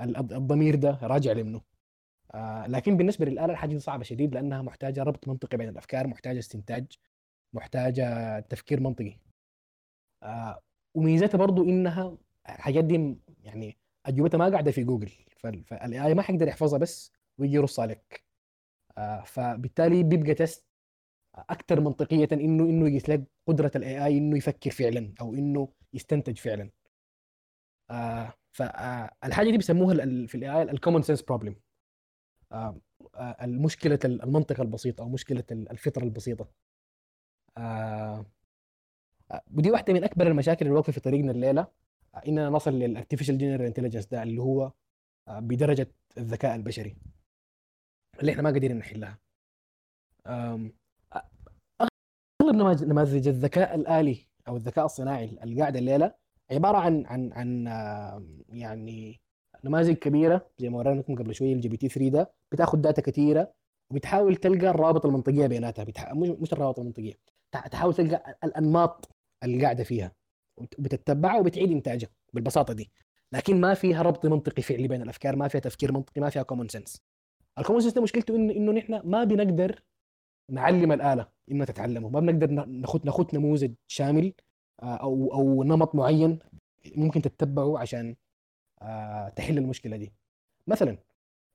[0.00, 1.60] ال- الض- الضمير ده راجع لمنه.
[2.34, 6.38] آه، لكن بالنسبة للآلة الحاجة دي صعبة شديد لأنها محتاجة ربط منطقي بين الأفكار محتاجة
[6.38, 6.86] استنتاج
[7.52, 9.18] محتاجة تفكير منطقي.
[10.22, 10.62] آه،
[10.94, 12.16] وميزتها برضو إنها
[12.48, 15.10] الحاجات دي يعني أجوبتها ما قاعدة في جوجل
[15.66, 18.24] فال AI ما حيقدر يحفظها بس ويجي يرص عليك
[18.98, 20.64] آه، فبالتالي بيبقى test
[21.34, 26.70] أكثر منطقية انه إنه لك قدرة ال AI إنه يفكر فعلا أو إنه يستنتج فعلا.
[27.90, 29.94] آه فالحاجه دي بيسموها
[30.26, 31.56] في ال AI ال common sense problem
[33.42, 36.48] المشكلة المنطق البسيط أو مشكلة ال- الفطرة البسيطة.
[37.58, 38.26] آه
[39.30, 41.66] آه، ودي واحدة من أكبر المشاكل اللي واقفة في طريقنا الليلة.
[42.14, 44.72] آه، إننا نصل لل artificial general intelligence ده اللي هو
[45.28, 46.96] آه، بدرجة الذكاء البشري
[48.20, 49.18] اللي إحنا ما قادرين نحلها.
[50.26, 50.70] آه،
[52.60, 56.14] اغلب نماذج الذكاء الآلي أو الذكاء الصناعي اللي قاعدة الليلة
[56.50, 57.64] عبارة عن عن عن
[58.52, 59.20] يعني
[59.64, 63.52] نماذج كبيرة زي ما ورينا لكم قبل شوية ال GPT 3 ده بتاخذ data كثيره
[63.90, 66.12] وبتحاول تلقى الرابط المنطقية بيناتها بتح...
[66.14, 67.12] مش الرابط المنطقية
[67.52, 69.08] تع- تحاول تلقى الأنماط
[69.44, 70.12] اللي قاعدة فيها
[70.56, 72.90] وبتتبعها وبتعيد إنتاجها بالبساطة دي.
[73.32, 76.68] لكن ما فيها ربط منطقي فعلي بين الأفكار ما فيها تفكير منطقي ما فيها common
[76.68, 77.02] sense
[77.58, 79.82] ال common sense مشكلته انه إنه نحن ما بنقدر
[80.50, 84.34] نعلم الآلة انها تتعلمه ما بنقدر ناخذ ناخذ نموذج شامل
[84.82, 86.38] آه، أو أو نمط معين
[86.96, 88.16] ممكن تتبعه عشان
[88.82, 90.12] آه، تحل المشكلة دي.
[90.66, 90.98] مثلا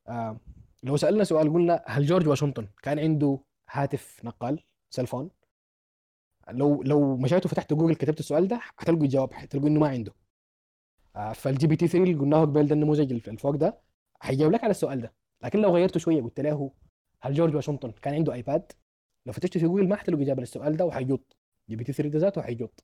[0.07, 0.39] آه،
[0.83, 3.39] لو سألنا سؤال قلنا هل جورج واشنطن كان عنده
[3.71, 5.30] هاتف نقال cellphone؟
[6.51, 10.13] لو لو مشيتوا فتحتوا جوجل كتبت السؤال ده هتلقوا الجواب هتلقوا إنه ما عنده.
[11.36, 13.81] فال GPT 3 اللي قلناه قبل ده النموذج اللي الفوق ده
[14.21, 15.13] هيجاوب لك على السؤال ده.
[15.43, 16.71] لكن لو غيرته شوية قلت له
[17.22, 18.71] هل جورج واشنطن كان عنده iPad؟
[19.26, 21.38] لو فتشت في جوجل ما حتلقوا إجابة للسؤال ده وحيجوط
[21.69, 22.84] GPT 3 ده ذاته حيجوط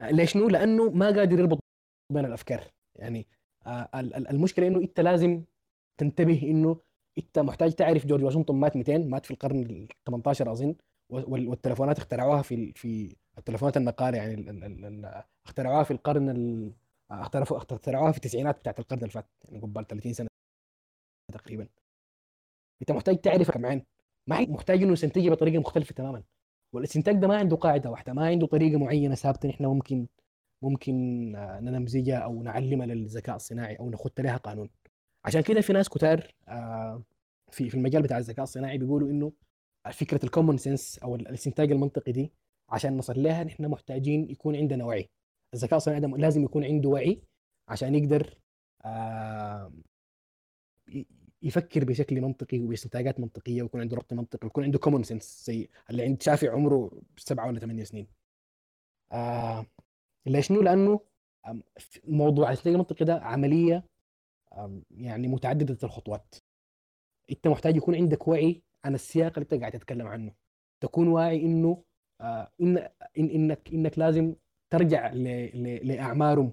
[0.00, 1.58] آه، ليش شنو؟ لأنه ما قادر يربط
[2.12, 2.64] بين الأفكار.
[2.96, 3.26] يعني
[3.66, 5.44] آه، ال- ال- المشكلة إنه إنت لازم
[6.00, 6.80] تنتبه إنه
[7.18, 10.74] إنت محتاج تعرف جورج واشنطن مات 200 مات في القرن ال 18 أظن.
[11.08, 14.34] وال- والتلفونات اخترعوها في في التلفونات النقاله يعني
[15.46, 16.72] اخترعوها في القرن ال-
[17.10, 19.26] اخترعوا اخترعوها في التسعينات بتاعت القرن اللي فات.
[19.44, 20.28] يعني قبل 30 سنة
[21.32, 21.68] تقريبا.
[22.82, 23.82] انت محتاج تعرف كمان.
[24.26, 26.22] ما محتاج انه يستنتجها بطريقة مختلفة تماما.
[26.72, 30.06] والاستنتاج ده ما عنده قاعدة واحدة ما عنده طريقة معينة ثابتة نحن ممكن
[30.62, 30.94] ممكن
[31.36, 34.70] آه، ننمذجها أو نعلمها للذكاء الصناعي أو نخت لها قانون.
[35.24, 37.02] عشان كده في ناس كتار آه،
[37.50, 39.32] في في المجال بتاع الذكاء الصناعي بيقولوا إنه
[39.92, 42.32] فكرة ال common sense أو الاستنتاج المنطقي دي
[42.68, 45.10] عشان نصل لها نحن محتاجين يكون عندنا وعي.
[45.54, 47.22] الذكاء الصناعي لازم يكون عنده وعي
[47.68, 48.38] عشان يقدر
[48.84, 49.72] آه،
[51.44, 56.02] يفكر بشكل منطقي وباستنتاجات منطقية ويكون عنده ربط منطقي ويكون عنده common sense زي اللي
[56.02, 58.06] عند شافع عمره سبعة ولا ثمانية سنين.
[59.12, 59.66] آه
[60.26, 61.00] ليش شنو؟ لأنه
[62.04, 63.84] موضوع الاستنتاج المنطقي ده عملية
[64.90, 66.34] يعني متعددة الخطوات.
[67.30, 70.32] أنت محتاج يكون عندك وعي عن السياق اللي أنت قاعد تتكلم عنه.
[70.80, 71.84] تكون واعي إنه
[72.20, 72.78] آه إن
[73.18, 74.34] إن إنك إنك لازم
[74.70, 75.12] ترجع.
[75.82, 76.52] لأعمارهم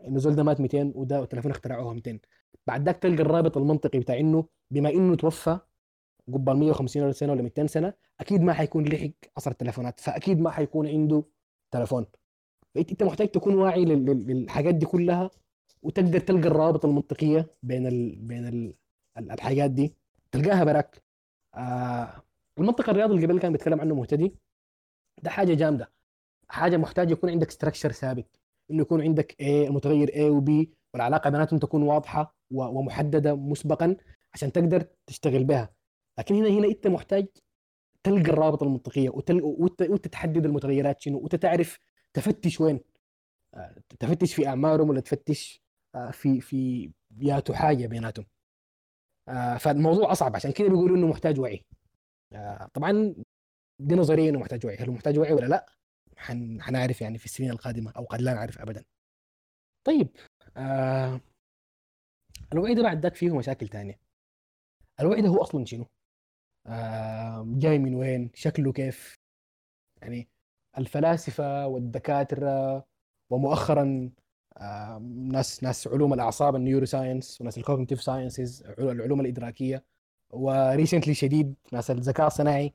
[0.00, 2.18] انه زول ده مات 200 وده التليفون اخترعوه 200
[2.70, 5.58] بعد تلقى الرابط المنطقي بتاع إنه بما إنه توفى
[6.32, 10.86] قبل 150 سنة ولا 200 سنة أكيد ما حيكون لحق عصر التليفونات فأكيد ما حيكون
[10.88, 11.24] عنده
[11.70, 12.06] تليفون.
[12.74, 15.30] فانت إنت محتاج تكون واعي لل- لل- للحاجات دي كلها
[15.82, 18.16] وتقدر تلقى الروابط المنطقية بين ال...
[18.16, 18.74] بين ال...
[19.18, 19.94] ال- الحاجات دي.
[20.32, 21.02] تلقاها براك.
[21.54, 22.22] آه
[22.58, 24.34] المنطق الرياضي اللي قبل كان بيتكلم عنه مهتدي.
[25.22, 25.92] ده حاجة جامدة.
[26.48, 28.26] حاجة محتاج يكون عندك ستراكشر ثابت.
[28.70, 32.39] إنه يكون عندك A المتغير A و B والعلاقة بيناتهم تكون واضحة.
[32.50, 33.96] ومحددة مسبقا
[34.34, 35.74] عشان تقدر تشتغل بها.
[36.18, 37.26] لكن هنا هنا أنت محتاج
[38.02, 39.10] تلقى الرابط المنطقية.
[39.10, 41.78] وانت تحدد المتغيرات شنو وانت تعرف
[42.14, 42.80] تفتش وين.
[43.54, 45.62] آه، تفتش في أعمارهم ولا تفتش
[45.94, 46.90] آه، في في
[47.20, 48.26] ياتوا حاجة بيناتهم.
[49.28, 50.36] آه، فالموضوع أصعب.
[50.36, 51.64] عشان كده بيقولوا إنه محتاج وعي.
[52.74, 53.14] طبعا
[53.78, 54.76] دي نظرية إنه محتاج وعي.
[54.76, 55.66] هل محتاج وعي ولا لا؟
[56.16, 56.62] حن...
[56.62, 58.84] حنعرف يعني في السنين القادمة أو قد لا نعرف ابدا.
[59.84, 60.08] طيب
[60.56, 61.20] آه...
[62.52, 64.00] الوعي ده بعد ذاك فيه مشاكل تانية.
[65.00, 65.86] الوعي ده هو أصلا شنو؟
[66.66, 67.44] آه...
[67.48, 69.18] جاي من وين؟ شكله كيف؟
[70.02, 70.28] يعني
[70.78, 72.84] الفلاسفة والدكاترة
[73.30, 74.10] ومؤخرا
[74.56, 74.98] آه...
[75.32, 79.84] ناس ناس علوم الأعصاب ال neuroscience وناس ال cognitive sciences العلوم الإدراكية
[80.30, 82.74] و recently شديد ناس الذكاء الصناعي.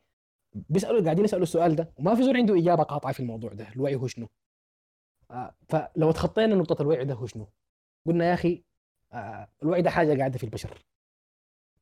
[0.53, 3.95] بيسالوا قاعدين يسألوا السؤال ده وما في زول عنده إجابة قاطعة في الموضوع ده الوعي
[3.95, 4.28] هو شنو؟
[5.32, 7.47] آه، فلو تخطينا نقطة الوعي ده هو شنو؟
[8.07, 8.63] قلنا يا أخي
[9.63, 10.85] الوعي ده حاجة قاعدة في البشر.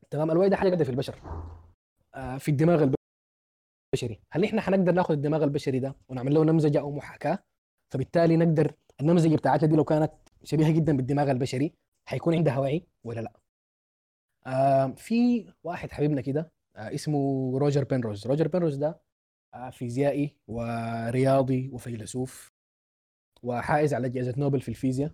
[0.09, 1.21] تمام؟ الوعي ده حاجة قاعدة في البشر.
[2.15, 2.83] آه، في الدماغ
[3.93, 4.21] البشري.
[4.31, 7.39] هل إحنا حنقدر ناخذ الدماغ البشري ده ونعمل له نمذجة أو محاكاة؟
[7.93, 10.11] فبالتالي نقدر النمذجة بتاعتنا دي لو كانت
[10.43, 11.73] شبيهة جدا بالدماغ البشري
[12.09, 13.33] حيكون عندها وعي ولا لا؟
[14.47, 18.27] آه، في واحد حبيبنا كده آه، اسمه روجر بنروز.
[18.27, 19.01] روجر بنروز ده
[19.53, 22.51] آه، فيزيائي ورياضي وفيلسوف
[23.43, 25.11] وحائز على جائزة نوبل في الفيزياء.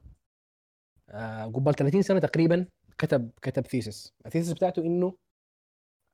[1.09, 2.65] آه، قبل 30 سنة تقريبا
[2.97, 5.15] كتب كتب ثيسس الثيسس بتاعته إنه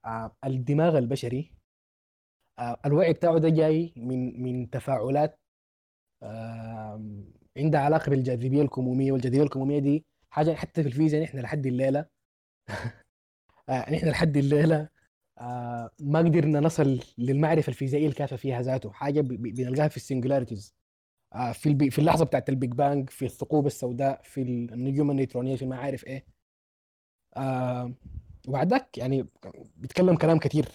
[0.05, 1.51] آه، الدماغ البشري
[2.59, 5.39] آه، الوعي بتاعه ده جاي من من تفاعلات
[7.57, 9.11] عندها علاقة بالجاذبية الكمومية.
[9.11, 12.05] والجاذبية الكمومية دي حاجة حتى في الفيزياء نحن لحد الليلة
[13.69, 14.89] آه، نحن لحد الليلة
[15.37, 18.91] آه، ما قدرنا نصل للمعرفة الفيزيائية الكافية فيها ذاته.
[19.21, 20.75] ب- بنلقاها في singularities
[21.53, 25.55] في ال بي في اللحظة بتاعت ال Big Bang في الثقوب السوداء في النجوم النيوترونية
[25.55, 26.25] في ما عارف إيه.
[27.37, 27.93] آه،
[28.47, 29.25] وبعد ذاك يعني
[29.77, 30.67] بيتكلم كلام كثير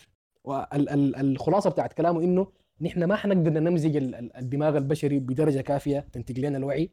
[0.44, 6.38] والخلاصة بتاعت كلامه إنه نحن ما حنقدر نمزج ال- ال- الدماغ البشري بدرجة كافية تنتج
[6.40, 6.90] لنا الوعي.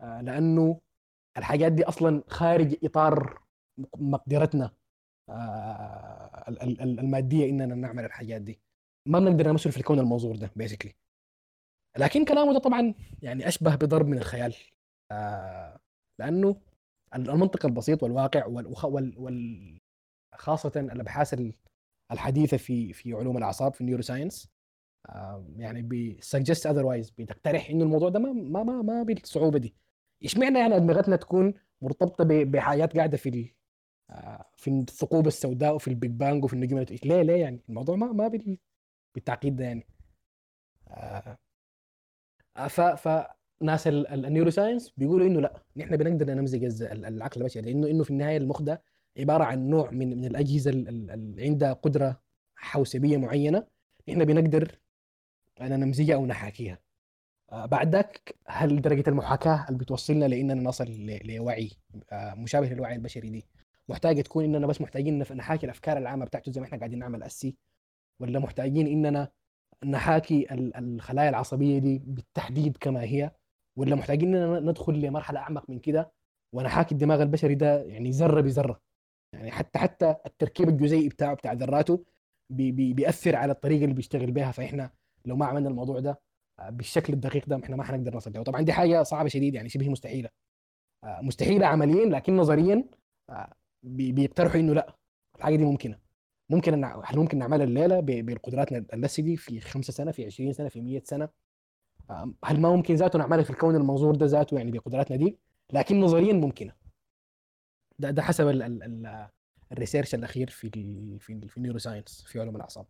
[0.00, 0.80] آه، لأنه
[1.38, 3.42] الحاجات دي أصلا خارج إطار
[3.96, 4.70] مقدرتنا
[5.28, 8.60] آه، ال- ال- ال- المادية إننا نعمل الحاجات دي.
[9.08, 10.92] ما بنقدر نمثل في الكون المنظور ده basically
[11.98, 14.54] لكن كلامه ده طبعا يعني أشبه بضرب من الخيال.
[15.10, 15.80] آه
[16.18, 16.56] لأنه
[17.14, 19.80] المنطق البسيط والواقع وال, وال, وال
[20.34, 21.42] خاصة الأبحاث
[22.12, 24.48] الحديثة في في علوم الأعصاب في ال neuroscience
[25.08, 29.74] آه يعني بي suggest otherwise بتقترح إنه الموضوع ده ما ما ما, ما بالصعوبة دي.
[30.24, 33.52] اشمعنى يعني ادمغتنا تكون مرتبطة بحاجات قاعدة في
[34.10, 38.12] آه، في الثقوب السوداء وفي ال Big Bang وفي النجوم ليه ليه يعني؟ الموضوع ما
[38.12, 38.40] ما
[39.14, 39.86] بالتعقيد ده يعني.
[40.88, 41.38] آه،
[42.56, 43.26] ف ف
[43.62, 48.36] ناس ال neuroscience بيقولوا إنه لا نحن بنقدر نمزج العقل البشري لأنه إنه في النهاية
[48.36, 48.82] المخ ده
[49.18, 52.20] عبارة عن نوع من من الأجهزة اللي عندها قدرة
[52.56, 53.66] حوسبية معينة
[54.08, 54.78] نحن بنقدر
[55.60, 56.78] ان نمزجها أو نحاكيها.
[57.52, 61.70] آه، بعد ذاك هل درجة المحاكاة اللي بتوصلنا لإننا نصل لوعي
[62.12, 63.46] آه، مشابه للوعي البشري دي؟
[63.88, 67.56] محتاجه تكون إننا بس محتاجين نحاكي الأفكار العامة بتاعته زي ما إحنا قاعدين نعمل اسي
[68.20, 69.28] ولا محتاجين إننا
[69.84, 70.46] نحاكي
[70.78, 73.30] الخلايا العصبية دي بالتحديد كما هي
[73.76, 76.12] ولا محتاجين إننا ندخل لمرحلة أعمق من كده؟
[76.54, 78.80] ونحاكي الدماغ البشري ده يعني ذرة بذرة.
[79.34, 82.04] يعني حتى حتى التركيب الجزيئي بتاعه بتاع ذراته
[82.50, 84.90] بي بي بيأثر على الطريقة اللي بيشتغل بها فإحنا
[85.26, 86.20] لو ما عملنا الموضوع ده
[86.58, 88.42] آه، بالشكل الدقيق ده إحنا ما حنقدر نصل له.
[88.42, 90.28] طبعا دي حاجة صعبة شديد يعني شبه مستحيلة.
[91.04, 92.84] آه، مستحيلة عمليا لكن نظريا
[93.30, 93.52] آه،
[93.82, 94.96] بيقترحوا إنه لا.
[95.38, 95.98] الحاجة دي ممكنة.
[96.50, 100.80] ممكن هل ممكن نعملها الليلة بالقدرات اللسه دي في خمسة سنة في 20 سنة في
[100.80, 101.28] 100 سنة.
[102.44, 105.38] هل ما ممكن ذاته نعملها في الكون المنظور ده ذاته يعني بقدراتنا دي؟
[105.72, 106.72] لكن نظريا ممكنة.
[107.98, 109.28] ده ده حسب ال ال ال
[109.72, 112.86] ال research الأخير في ال في ال في ال neuroscience في علوم الأعصاب.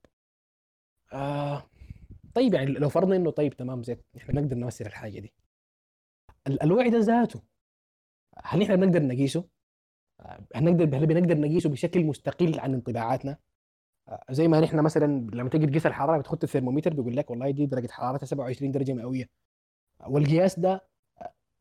[1.13, 1.71] آه
[2.35, 5.33] طيب يعني لو فرضنا إنه طيب تمام زين إحنا نقدر نمثل الحاجة دي.
[6.63, 7.43] الوعي ده ذاته
[8.45, 9.45] هل إحنا بنقدر نقيسه؟
[10.55, 13.37] هنقدر هل بنقدر نقيسه بشكل مستقل عن انطباعاتنا؟
[14.31, 17.89] زي ما نحن مثلا لما تيجي تقيس الحرارة بتحط الثرمومتر بيقول لك والله دي درجة
[17.91, 19.29] حرارتها 27 درجة مئوية.
[20.07, 20.85] والقياس ده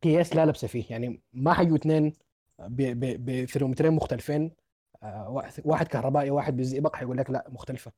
[0.04, 0.86] قياس لا لبس فيه.
[0.90, 2.14] يعني ما حيجوا اثنين
[2.60, 4.52] بثرمومترين مختلفين.
[5.66, 7.92] واحد كهربائي واحد بالزئبق حيقول لك لا مختلفة.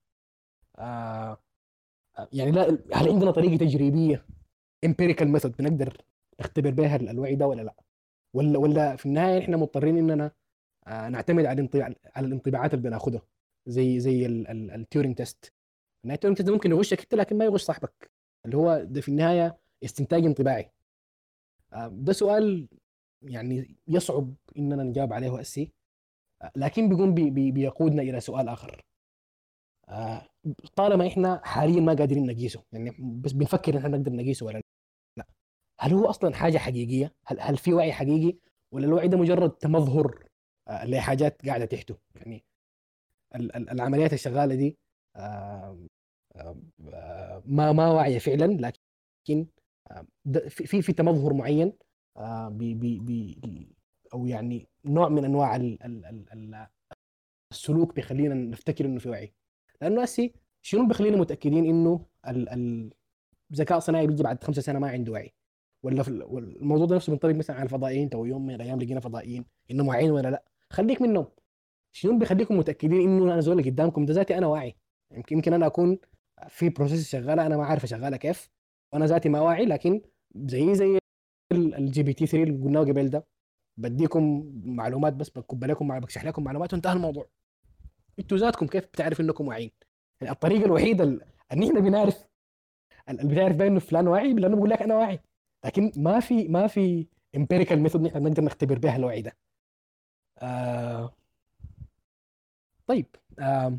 [2.34, 4.26] يعني لا هل عندنا طريقة تجريبية
[4.86, 5.98] empirical method بنقدر
[6.40, 7.76] نختبر بها الوعي ده ولا لا؟
[8.34, 10.32] ولا ولا في النهاية إحنا مضطرين إننا آه،
[10.88, 11.70] نعتمد على
[12.16, 13.22] على الانطباعات اللي بناخدها
[13.68, 15.54] زي زي ال Turing test
[16.06, 18.12] ال Turing test ممكن يغشك انت لكن ما يغش صاحبك.
[18.46, 20.72] اللي هو ده في النهاية استنتاج انطباعي.
[21.74, 22.68] آه، ده سؤال
[23.22, 25.72] يعني يصعب إننا نجاوب عليه هسي
[26.42, 28.86] آه، لكن بيقوم بي بي بيقودنا إلى سؤال آخر.
[30.76, 34.62] طالما إحنا حاليا ما قادرين نقيسه يعني بس بنفكر إحنا نقدر نقيسه ولا
[35.18, 35.26] لا.
[35.80, 38.38] هل هو أصلا حاجة حقيقية؟ هل هل في وعي حقيقي؟
[38.72, 40.26] ولا الوعي ده مجرد تمظهر
[40.68, 41.98] آه، لحاجات قاعدة تحته.
[42.16, 42.46] يعني
[43.56, 44.78] العمليات الشغالة دي
[47.46, 48.74] ما ما واعية فعلا
[49.26, 49.48] لكن
[50.50, 51.74] في في تمظهر معين
[52.50, 53.76] بي بي بي
[54.14, 55.56] أو يعني نوع من أنواع
[57.52, 59.34] السلوك بيخلينا نفتكر إنه في وعي.
[59.82, 62.06] لأنه هسي شنو بيخلينا متأكدين إنه
[63.52, 65.34] الذكاء الصناعي بيجي بعد خمسة سنة ما عنده وعي؟
[65.84, 66.08] ولا
[66.38, 70.12] الموضوع ده نفسه بينطبق مثلا على الفضائيين لو يوم من الأيام لقينا فضائيين إنهم واعيين
[70.12, 70.44] ولا لا؟
[70.74, 71.26] خليك منهم.
[71.96, 74.76] شنو بيخليكم متأكدين إنه أنا زول قدامكم؟ ده ذاتي أنا واعي.
[75.12, 76.00] يمكن يمكن أنا أكون
[76.48, 78.50] في process شغالة أنا ما عارف شغالة كيف.
[78.94, 80.02] وأنا ذاتي ما واعي لكن
[80.36, 81.00] زي زي
[81.54, 83.28] ال GPT 3 اللي قلناه قبل ده
[83.78, 87.30] بديكم معلومات بس بكب لكم بكشح لكم معلومات وانتهى الموضوع.
[88.20, 89.72] أنتوا ذاتكم كيف بتعرف إنكم واعيين؟
[90.22, 92.26] يعني الطريقة الوحيدة اللي إحنا بنعرف
[93.10, 95.20] اللي بتعرف بها إنه فلان واعي لأنه بقول لك أنا واعي.
[95.66, 99.38] لكن ما في ما في empirical method نحن نقدر نختبر بها الوعي ده.
[100.40, 101.14] آه
[102.88, 103.78] طيب آه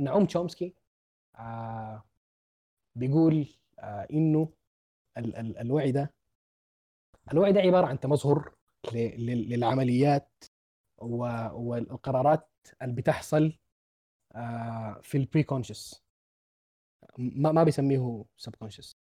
[0.00, 0.74] نعوم تشومسكي
[1.36, 2.04] آه
[2.94, 3.46] بيقول
[3.78, 4.52] آه إنه
[5.18, 6.14] ال ال الوعي ده
[7.32, 8.54] الوعي ده عبارة عن تمظهر
[8.94, 10.44] للعمليات
[10.98, 12.48] والقرارات
[12.82, 13.58] اللي بتحصل
[14.32, 16.04] آه في ال preconscious
[17.18, 18.96] ما ما بيسميه سب كونشس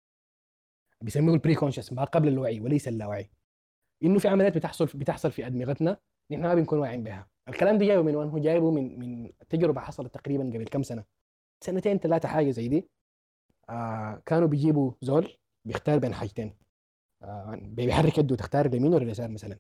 [1.01, 3.30] بيسميه البري كونشس ما قبل الوعي وليس اللاوعي.
[4.03, 5.97] إنه في عمليات بتحصل بتحصل في أدمغتنا
[6.32, 7.28] نحن ما بنكون واعيين بها.
[7.49, 11.03] الكلام ده جايبه من وين؟ هو جايبه من من تجربة حصلت تقريبا قبل كم سنة؟
[11.61, 12.89] سنتين ثلاثة حاجة زي دي.
[13.69, 16.57] آه كانوا بيجيبوا زول بيختار بين حاجتين.
[17.24, 19.59] آه بيحرك يده تختار اليمين ولا اليسار مثلا.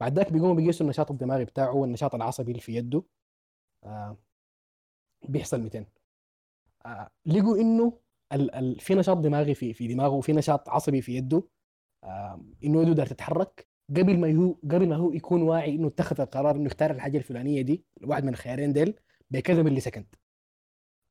[0.00, 3.02] بعد ذاك بيقوموا بيقيسوا النشاط الدماغي بتاعه والنشاط العصبي اللي في يده.
[3.84, 4.16] آه
[5.28, 5.86] بيحصل 200
[6.86, 7.98] آه لقوا إنه
[8.32, 11.42] ال ال في نشاط دماغي في في دماغه وفي نشاط عصبي في يده.
[12.04, 13.71] آه إنه يده دار تتحرك.
[13.96, 17.62] قبل ما هو قبل ما هو يكون واعي إنه اتخذ القرار إنه يختار الحاجة الفلانية
[17.62, 18.94] دي واحد من الخيارين ديل
[19.30, 20.06] بكذا millisecond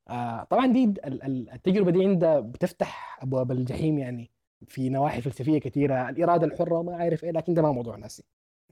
[0.10, 4.32] آه طبعا دي ال- ال- التجربة دي عندها بتفتح أبواب الجحيم يعني
[4.68, 8.24] في نواحي فلسفية كثيرة الإرادة الحرة وما عارف إيه لكن ده ما موضوع هسي.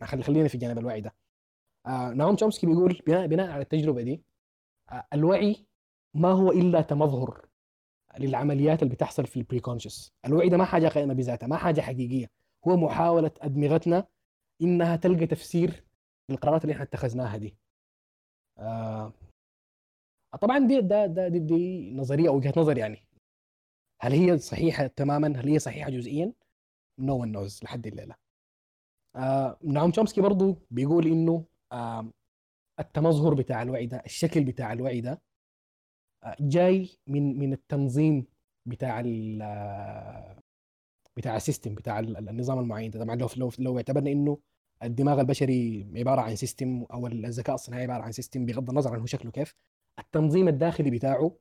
[0.03, 1.15] خلي خلينا في جانب الوعي ده.
[1.87, 4.23] آه نعوم شومسكي بيقول بناء بناء على التجربة دي
[4.91, 5.65] آه الوعي
[6.13, 7.45] ما هو إلا تمظهر
[8.19, 12.29] للعمليات اللي بتحصل في البريكونشس الوعي ده ما حاجة قائمة بذاتها ما حاجة حقيقية.
[12.67, 14.07] هو محاولة أدمغتنا
[14.61, 15.83] إنها تلقى تفسير
[16.29, 17.55] للقرارات اللي إحنا اتخذناها دي.
[18.57, 19.13] آه
[20.41, 23.05] طبعا دي ده ده دي, دي نظرية أو وجهة نظر يعني.
[24.01, 26.33] هل هي صحيحة تماما؟ هل هي صحيحة جزئيا؟
[26.99, 28.15] no one knows لحد الليلة.
[29.15, 32.11] آه نعوم شومسكي برضو بيقول إنه آه
[32.79, 35.21] التمظهر بتاع الوعي ده الشكل بتاع الوعي ده
[36.23, 38.25] آه جاي من من التنظيم
[38.65, 39.41] بتاع ال
[41.17, 42.99] بتاع ال system بتاع ال- النظام المعين ده.
[43.03, 44.37] طبعا لو لو لو اعتبرنا إنه
[44.83, 49.05] الدماغ البشري عبارة عن system أو الذكاء الصناعي عبارة عن system بغض النظر عن هو
[49.05, 49.55] شكله كيف
[49.99, 51.35] التنظيم الداخلي بتاعه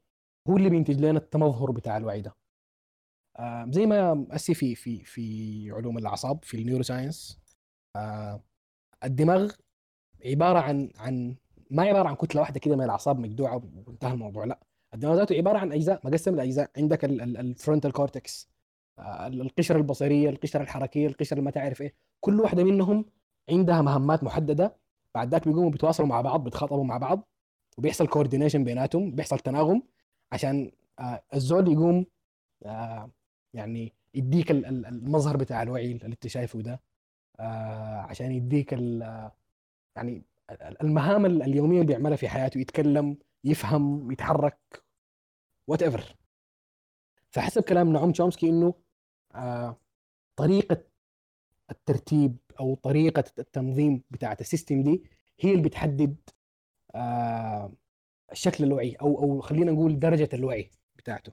[0.49, 2.35] هو اللي بينتج لنا التمظهر بتاع الوعي ده.
[3.39, 7.39] آه زي ما هسي في في في علوم الأعصاب في ال neuroscience
[7.97, 8.43] آه
[9.05, 9.53] الدماغ
[10.25, 11.37] عبارة عن عن
[11.71, 14.61] ما عبارة عن كتلة واحدة كده من الأعصاب مجدوعة وانتهى الموضوع لا.
[14.95, 18.49] الدماغ ذاته عبارة عن أجزاء مقسم لاجزاء عندك ال frontal cortex
[19.01, 21.95] القشرة البصرية القشرة الحركية القشرة ما تعرف إيه.
[22.21, 23.05] كل واحدة منهم
[23.51, 24.77] عندها مهمات محددة
[25.15, 27.29] بعد ذاك بيقوموا بيتواصلوا مع بعض بيتخاطبوا مع بعض
[27.79, 29.83] وبيحصل coordination بيناتهم بيحصل تناغم
[30.33, 32.07] عشان آه الزول يقوم
[32.67, 33.11] آه
[33.55, 36.81] يعني يديك ال- ال- المظهر بتاع الوعي اللي انت شايفه ده.
[37.41, 44.59] آه عشان يديك يعني ال- المهام ال- اليومية اللي بيعملها في حياته يتكلم يفهم يتحرك
[45.67, 46.17] whatever
[47.31, 48.75] فحسب كلام نعوم تشومسكي إنه
[50.37, 50.85] طريقة
[51.71, 55.03] الترتيب أو طريقة التنظيم بتاعت ال system دي
[55.41, 56.17] هي اللي بتحدد
[56.95, 57.73] آه
[58.33, 61.33] الشكل الوعي أو أو خلينا نقول درجة الوعي بتاعته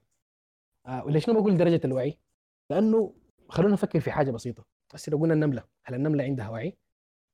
[0.86, 2.20] آه وليش أنا بقول درجة الوعي؟
[2.70, 3.14] لأنه
[3.50, 6.78] خلونا نفكر في حاجة بسيطة بس لو قلنا النملة هل النملة عندها وعي؟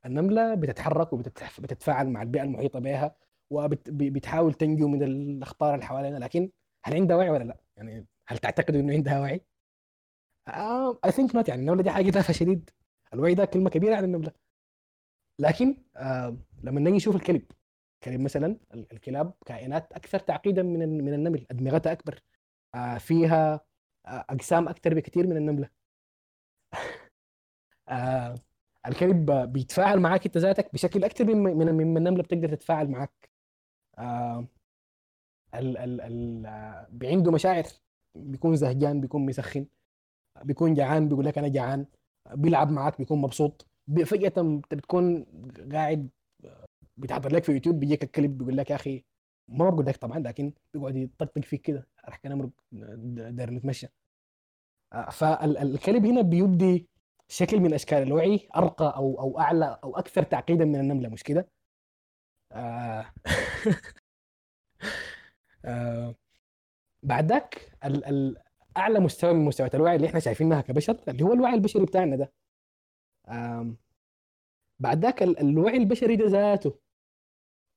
[0.05, 3.15] النملة بتتحرك وبتتفاعل مع البيئة المحيطة بها
[3.49, 6.51] وبتحاول تنجو من الأخطار اللي حوالينا لكن
[6.83, 9.41] هل عندها وعي ولا لا؟ يعني هل تعتقدوا إنه عندها وعي؟
[11.05, 12.69] I think not يعني النملة دي حاجة تافهه شديد
[13.13, 14.31] الوعي ده كلمة كبيرة عن النملة.
[15.39, 17.45] لكن آه لما نجي نشوف الكلب
[17.95, 22.19] الكلب مثلا ال- الكلاب كائنات أكثر تعقيدا من من النمل أدمغتها أكبر.
[22.75, 23.61] آه فيها
[24.07, 25.69] آه أجسام أكثر بكثير من النملة.
[27.89, 28.35] آه
[28.87, 33.29] الكلب بيتفاعل معك أنت ذاتك بشكل أكثر من من من النملة بتقدر تتفاعل معك
[33.99, 34.47] آه
[35.55, 37.63] ال ال ال آه، عنده مشاعر.
[38.15, 39.67] بيكون زهجان بيكون مسخن.
[40.43, 41.85] بيكون جعان بيقول لك أنا جعان
[42.33, 43.67] بيلعب معك بيكون مبسوط.
[44.05, 45.25] فجأة أنت بتكون
[45.71, 46.09] قاعد
[46.97, 49.03] بتحضر لك في يوتيوب بيجيك الكلب بيقول لك يا أخي
[49.47, 52.49] ما بقول لك طبعا لكن بيقعد يطقطق فيك كده راح كان أمرق
[53.31, 53.87] داير نتمشى.
[54.93, 56.87] آه، فالكلب هنا بيبدي
[57.27, 61.47] شكل من أشكال الوعي أرقى أو أو أعلى أو أكثر تعقيدا من النملة مش كده؟
[62.51, 63.13] آه.
[65.65, 66.15] آه.
[67.03, 68.37] بعد ذاك ال- ال-
[68.77, 72.33] أعلى مستوى من مستويات الوعي اللي إحنا شايفينها كبشر اللي هو الوعي البشري بتاعنا ده.
[74.79, 76.79] بعد ذاك ال- الوعي البشري ده ذاته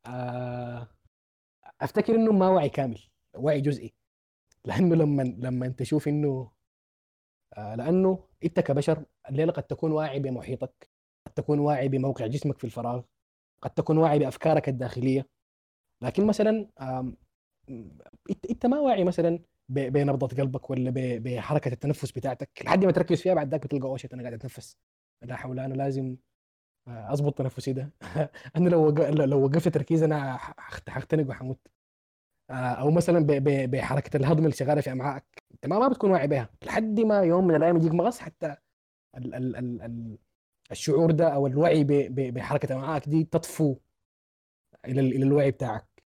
[0.06, 0.89] آه،
[1.81, 3.01] أفتكر إنه ما وعي كامل
[3.36, 3.94] وعي جزئي.
[4.64, 6.51] لأنه لما لما أنت تشوف إنه
[7.59, 10.90] آه، لأنه أنت كبشر الليلة قد تكون واعي بمحيطك
[11.27, 13.02] قد تكون واعي بموقع جسمك في الفراغ
[13.62, 15.28] قد تكون واعي بأفكارك الداخلية.
[16.02, 16.68] لكن مثلا
[18.51, 19.39] إنت ما واعي مثلا
[19.69, 22.51] ب- بنبضة قلبك ولا ب- بحركة التنفس بتاعتك.
[22.65, 24.77] لحد ما تركز فيها بعد ذاك بتلقى اوه أنا قاعد اتنفس
[25.23, 26.16] لا حول أنا لازم
[26.89, 27.93] آه، اظبط تنفسي ده.
[28.57, 28.91] أنا لو
[29.24, 30.55] لو وقفت تركيز أنا ح-
[30.89, 31.69] هختنق وحموت.
[32.51, 33.27] آه، أو مثلا
[33.66, 35.24] بحركة الهضم اللي شغالة في أمعائك.
[35.55, 38.57] أنت ما بتكون واعي بها لحد ما يوم من الأيام يجيك مغص حتى
[39.16, 40.19] ال ال ال ال
[40.70, 43.77] الشعور ده أو الوعي بحركة أمعائك دي تطفو
[44.85, 46.05] إلى ال- إلى الوعي بتاعك.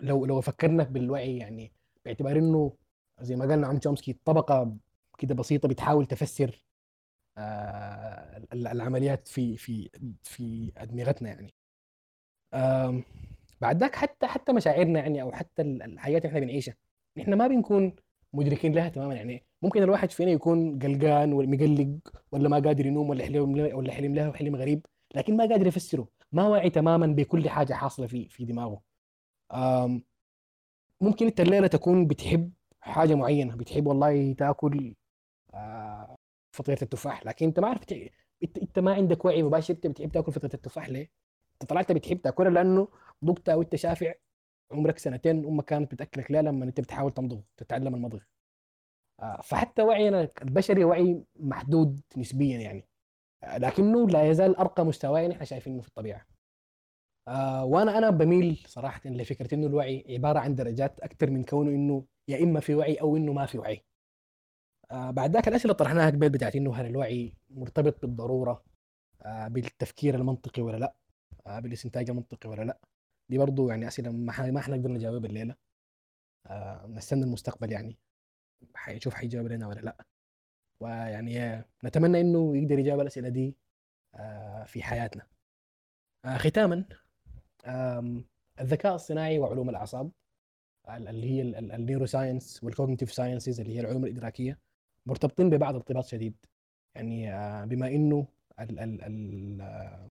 [0.00, 1.72] لو لو فكرنا بالوعي يعني
[2.04, 2.72] باعتبار إنه
[3.20, 4.76] زي ما قالنا عم تشومسكي طبقة
[5.18, 6.64] كده بسيطة بتحاول تفسر
[7.38, 9.90] آه، ال- العمليات في في
[10.22, 11.54] في أدمغتنا يعني.
[12.54, 13.04] آم،
[13.60, 16.74] بعد ذاك حتى حتى مشاعرنا يعني أو حتى ال- الحياة اللي إحنا بنعيشها
[17.16, 17.96] نحن ما بنكون
[18.32, 19.44] مدركين لها تماما يعني.
[19.62, 21.98] ممكن الواحد فينا يكون قلقان ولا مقلق
[22.32, 26.08] ولا ما قادر ينوم ولا حلم ولا حلم له حلم غريب لكن ما قادر يفسره
[26.32, 28.82] ما واعي تماما بكل حاجة حاصلة في في دماغه.
[31.04, 34.94] ممكن أنت الليلة تكون بتحب حاجة معينة بتحب والله تأكل
[35.54, 36.16] آه،
[36.56, 37.82] فطيرة التفاح لكن أنت ما عارف
[38.42, 41.10] أنت أنت ما عندك وعي مباشر أنت بتحب تأكل فطيرة التفاح ليه؟
[41.62, 42.88] أنت طلعت بتحب تأكلها لأنه
[43.24, 44.14] ضقتها وانت شافع
[44.72, 48.20] عمرك سنتين أمك كانت بتأكلك ليه لما أنت بتحاول تمضغ تتعلم المضغ.
[49.20, 52.86] آه، فحتى وعينا البشري وعي محدود نسبيا يعني.
[53.44, 56.26] آه، لكنه لا يزال أرقى مستوى إحنا شايفينه في الطبيعة.
[57.28, 62.04] آه وأنا أنا بميل صراحة لفكره إنه الوعي عبارة عن درجات أكثر من كونه إنه
[62.28, 63.84] يا إما في وعي أو إنه ما في وعي.
[64.90, 68.64] آه بعد ذاك الاسئله طرحناها قبل بتاعت إنه هل الوعي مرتبط بالضرورة
[69.22, 70.94] آه بالتفكير المنطقي ولا لا
[71.46, 72.78] آه بالاستنتاج المنطقي ولا لا.
[73.28, 75.54] دي برضو يعني أسئلة ما ما حنقدر نجاوبها الليلة
[76.46, 77.98] آه نستنى المستقبل يعني.
[78.74, 80.04] حيشوف حيجاوب لنا ولا لا.
[80.80, 83.56] ويعني نتمنى إنه يقدر يجاوب الأسئلة دي
[84.14, 85.26] آه في حياتنا.
[86.24, 86.84] آه ختاما
[88.60, 90.10] الذكاء الصناعي وعلوم الأعصاب
[90.88, 94.58] ال- اللي هي ال neuroscience وال cognitive sciences اللي هي العلوم الإدراكية
[95.06, 96.34] مرتبطين ببعض ارتباط شديد
[96.94, 98.26] يعني آه، بما إنه
[98.58, 100.08] آه،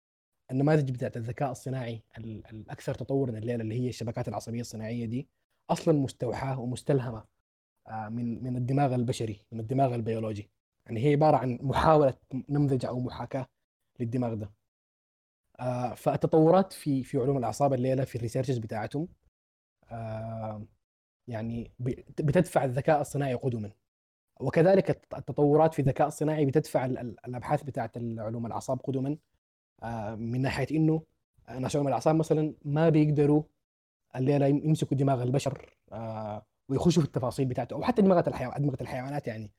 [0.50, 5.28] النماذج بتاعت الذكاء الصناعي ال- الاكثر تطورا الليلة اللي هي الشبكات العصبية الصناعية دي
[5.70, 7.24] أصلا مستوحاة ومستلهمة
[7.88, 10.50] آه، من من الدماغ البشري من الدماغ البيولوجي.
[10.86, 12.14] يعني هي عبارة عن محاولة
[12.48, 13.46] نمذجة أو محاكاة
[14.00, 14.50] للدماغ ده.
[15.60, 19.08] آه، فالتطورات في في علوم الأعصاب الليلة في ال researches بتاعتهم
[19.90, 20.62] آه،
[21.28, 21.70] يعني
[22.20, 23.70] بتدفع الذكاء الصناعي قدما.
[24.40, 29.16] وكذلك الت- التطورات في الذكاء الصناعي بتدفع ال- ال- الأبحاث بتاعت علوم الأعصاب قدما.
[29.82, 31.02] آه، من ناحية إنه
[31.58, 33.42] ناس علوم الأعصاب مثلا ما بيقدروا
[34.16, 35.76] الليلة يم- يمسكوا دماغ البشر
[36.68, 39.52] ويخشوا في التفاصيل بتاعته أو حتى دماغ الحيوان ادمغه الحيوانات يعني.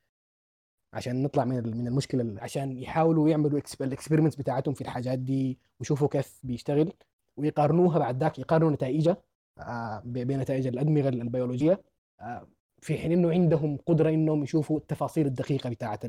[0.93, 5.59] عشان نطلع من من المشكلة ال- عشان يحاولوا يعملوا ال experiments بتاعتهم في الحاجات دي
[5.79, 6.93] ويشوفوا كيف بيشتغل
[7.37, 9.17] ويقارنوها بعد ذاك يقارنوا نتائجها
[9.59, 11.81] آه، بنتائج الأدمغة البيولوجية
[12.21, 12.47] آه،
[12.81, 16.05] في حين إنه عندهم قدرة إنهم يشوفوا التفاصيل الدقيقة بتاعت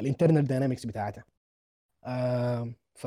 [0.00, 1.24] ال internal dynamics بتاعتها.
[2.04, 3.06] آه، ف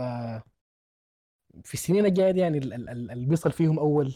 [1.64, 4.14] في السنين الجاية دي يعني ال- ال- ال- اللي بيصل فيهم أول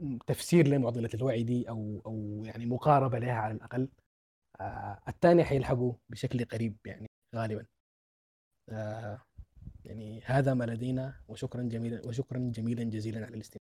[0.00, 3.88] لتفسير لمعضلة الوعي دي أو أو يعني مقاربة لها على الأقل.
[5.08, 7.66] الثاني حيلحقوا بشكل قريب يعني غالبا.
[8.68, 9.22] آه،
[9.84, 13.68] يعني هذا ما لدينا وشكرا جميلا وشكرا جميلا جزيلا على الاستماع.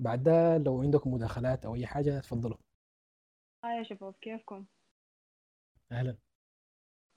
[0.00, 2.56] بعد ده لو عندكم مداخلات أو أي حاجة تفضلوا.
[3.64, 4.66] هاي يا شباب كيفكم؟
[5.92, 6.16] أهلا.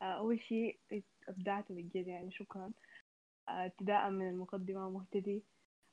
[0.01, 0.79] آه، أول شيء
[1.27, 2.71] أبدعتوا بجد يعني شكرا.
[3.49, 5.43] آه، ابتداء من المقدمة مهتدي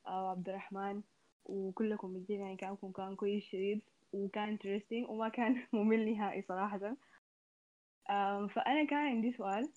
[0.07, 1.01] آه، وعبد الرحمن
[1.45, 3.81] وكلكم بجد يعني كلامكم كان كويس شديد.
[4.13, 6.95] وكان interesting وما كان ممل نهائي صراحة.
[8.47, 9.69] فأنا كان عندي سؤال.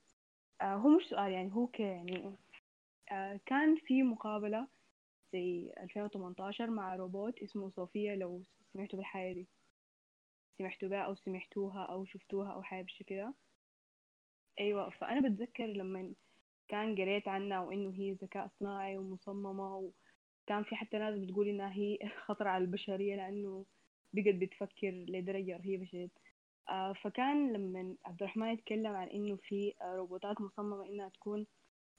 [0.61, 2.37] آه، هو مش سؤال يعني هو ك يعني
[3.13, 4.69] آه، كان في مقابلة
[5.33, 8.43] زي 2018 مع روبوت اسمه صوفيا لو
[8.73, 9.49] سمعتوا بالحاجة دي.
[10.59, 13.35] سمعتوا بها أو سمعتوها أو شفتوها أو حاجة بالشكل كده.
[14.61, 16.15] أيوة فأنا بتذكر لما
[16.69, 21.99] كان قريت عنها وإنه هي ذكاء صناعي ومصممة وكان في حتى ناس بتقول إنها هي
[22.27, 23.67] خطر على البشرية لأنه
[24.13, 26.11] بقت بتفكر لدرجة رهيبة شديد
[26.69, 31.47] آه فكان لما عبد الرحمن يتكلم عن إنه في آه، روبوتات مصممة إنها تكون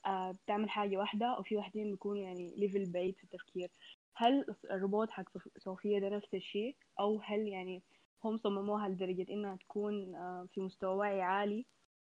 [0.05, 3.69] آه بتعمل حاجة واحدة أو في واحدين بيكونوا يعني level بعيد في التفكير.
[4.15, 5.23] هل الروبوت حق
[5.57, 7.83] صوفيا ده نفس الشيء؟ أو هل يعني
[8.23, 10.13] هم صمموها لدرجة إنها تكون
[10.47, 11.65] في مستوى وعي عالي؟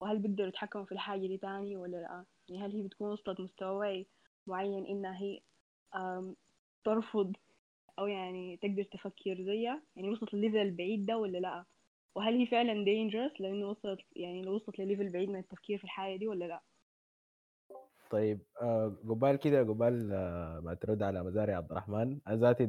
[0.01, 3.75] وهل بيقدروا يتحكموا في الحاجة دي تاني ولا لأ؟ يعني هل هي بتكون وصلت مستوى
[3.77, 4.07] وعي
[4.47, 5.39] معين إنها هي
[6.83, 7.33] ترفض
[7.99, 11.65] أو يعني تقدر تفكر زيها؟ يعني وصلت للل level البعيد ده ولا لأ؟
[12.15, 15.83] وهل هي فعلا dangerous لأنه وصلت يعني لو وصلت ل level بعيد من التفكير في
[15.83, 16.61] الحاجة دي ولا لأ؟
[18.09, 22.67] طيب آه، قبال كده قبال آه، ما ترد على مزاري عبد الرحمن أنا ذاتي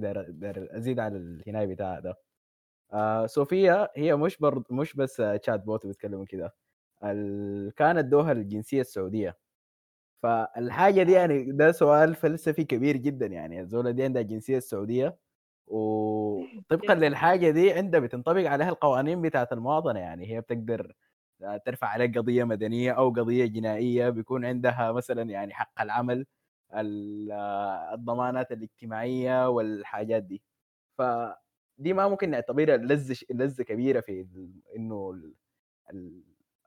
[0.79, 2.15] أزيد على الهناي بتاع ده.
[2.93, 6.55] آه، صوفيا هي مش برضو مش بس آه، chatbot بيتكلموا كده.
[7.77, 9.37] كان أدوها الجنسية السعودية.
[10.23, 15.19] فالحاجة دي يعني ده سؤال فلسفي كبير جدا يعني الزولة دي عندها الجنسيه السعودية
[15.67, 16.95] وطبقا.
[16.95, 20.95] للحاجة دي عندها بتنطبق عليها القوانين بتاعت المواطنة يعني هي بتقدر
[21.67, 26.27] ترفع عليك قضية مدنية أو قضية جنائية بيكون عندها مثلا يعني حق العمل
[26.75, 27.33] ال-
[27.95, 30.43] الضمانات الاجتماعية والحاجات دي
[30.99, 34.27] فدي ما ممكن نعتبرها لذه لذه كبيرة في
[34.77, 35.15] إنه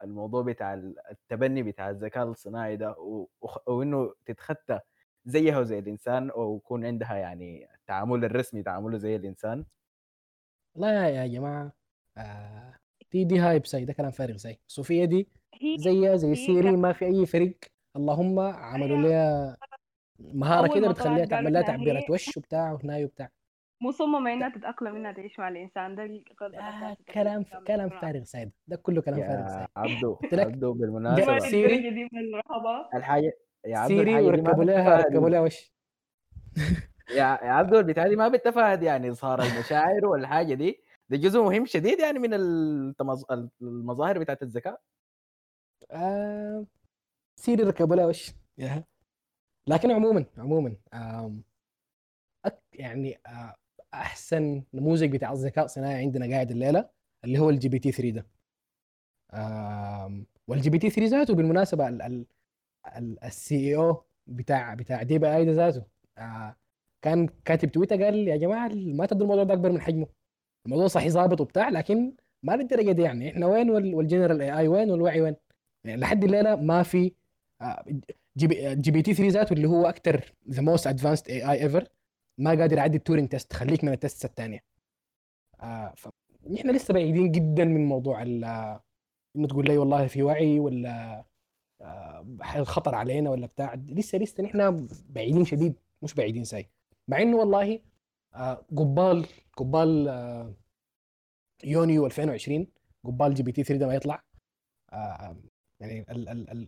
[0.04, 2.96] الموضوع بتاع ال- التبني بتاع الذكاء الصناعي ده
[3.68, 4.80] وإنه تتخطى
[5.26, 9.66] زيها زي الإنسان ويكون عندها يعني التعامل الرسمي تعامله زي الإنسان؟
[10.76, 11.72] والله يا جماعة
[12.18, 12.74] آه
[13.12, 15.28] دي دي hype ساي ده كلام فارغ ساي صوفيا دي
[15.78, 17.54] زيها زي سيري ما في أي فرق
[17.96, 19.58] إلا هم عملوا لها
[20.20, 23.30] مهارة كده بتخليها تعمل لها تعبيرات وش وبتاع وهناي وبتاع.
[23.82, 25.96] مصممة إنها تتأقلم إنها تعيش مع الإنسان.
[25.96, 26.04] ده
[26.60, 31.40] آه كلام كلام فارغ ساي ده كله كلام فارغ ساي عبدو عبدو ما بالمناسبة.
[31.40, 32.90] سيري للدرجة دي من الرهبة.
[32.96, 35.74] الحاجة يا عبدو سيري وركبوا لها ركبوا لها وش.
[37.10, 39.10] يا يا عبدو البتاع دي ما بتفاد يعني.
[39.10, 40.84] اظهار المشاعر والحاجة دي.
[41.10, 43.24] ده جزء مهم شديد يعني من التمظ...
[43.62, 44.82] المظاهر بتاعت الذكاء.
[45.92, 46.66] آه
[47.36, 48.32] سيري ركبوا لها وش.
[49.68, 51.44] لكن عموما عموما آم،
[52.46, 53.56] أكـ يعني آه،
[53.94, 56.90] أحسن نموذج بتاع الذكاء الصناعي عندنا قاعد الليلة
[57.24, 58.26] اللي هو ال GPT 3 ده.
[60.48, 61.88] وال GPT 3 ذاته بالمناسبة
[63.24, 65.84] ال CEO بتاع بتاع دي بي آي ده ذاته.
[66.18, 66.56] آه،
[67.02, 70.08] كان كاتب تويتر قال يا جماعة ما تدوا الموضوع ده أكبر من حجمه.
[70.66, 72.14] الموضوع صحيح ظابط وبتاع لكن
[72.44, 73.30] ما للدرجة دي يعني.
[73.32, 75.36] إحنا وين وال general AI وين والوعي وين؟
[75.84, 77.14] يعني لحد الليلة ما في
[78.38, 81.88] GP, GPT 3 ذاته اللي هو أكثر the most advanced AI ever
[82.38, 84.60] ما قادر يعدي ال Turing test خليك من ال tests الثانية
[85.62, 91.26] آه فنحن لسه بعيدين جدا من موضوع إنه تقول لي والله في وعي ولا
[91.82, 92.26] آه
[92.56, 93.74] الخطر علينا ولا بتاع.
[93.74, 96.70] لسه لسه نحن بعيدين شديد مش بعيدين ساي.
[97.08, 97.80] مع إنه والله
[98.34, 99.26] آه قبال
[99.58, 100.54] قبال آه
[101.64, 102.68] يونيو 2020
[103.04, 104.24] قبال GPT 3 ده ما يطلع.
[105.80, 106.06] يعني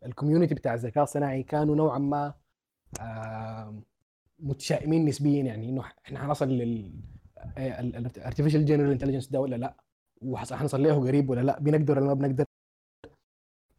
[0.06, 2.34] ال community بتاع الذكاء الصناعي كانوا نوعا ما
[4.40, 6.92] متشائمين نسبيا يعني إنه إحنا حنصل لل
[7.58, 9.78] ال artificial general intelligence ده ولا لا؟
[10.22, 12.46] وحنصل له قريب ولا لا؟ بنقدر ولا ما بنقدر؟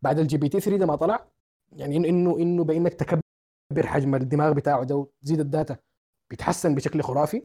[0.02, 1.28] بعد ال GPT 3 ده ما طلع
[1.72, 3.22] يعني إنه إنه بأنك تكبر
[3.86, 5.76] حجم الدماغ بتاعه ده وتزيد ال data
[6.30, 7.42] بيتحسن بشكل خرافي.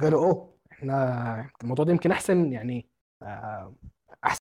[0.00, 2.88] قالوا أوه إحنا الموضوع ده يمكن أحسن يعني
[3.22, 3.74] آه،
[4.24, 4.40] أحسن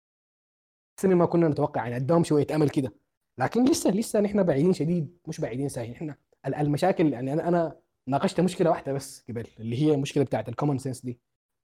[1.06, 2.94] مما كنا نتوقع يعني أداهم شوية أمل كده.
[3.38, 6.16] لكن لسه لسه نحن بعيدين شديد مش بعيدين ساهل إحنا
[6.46, 7.80] المشاكل يعني أنا أنا
[8.10, 11.20] ناقشت مشكلة واحدة بس قبل اللي هي المشكلة بتاعت الكومن سنس دي.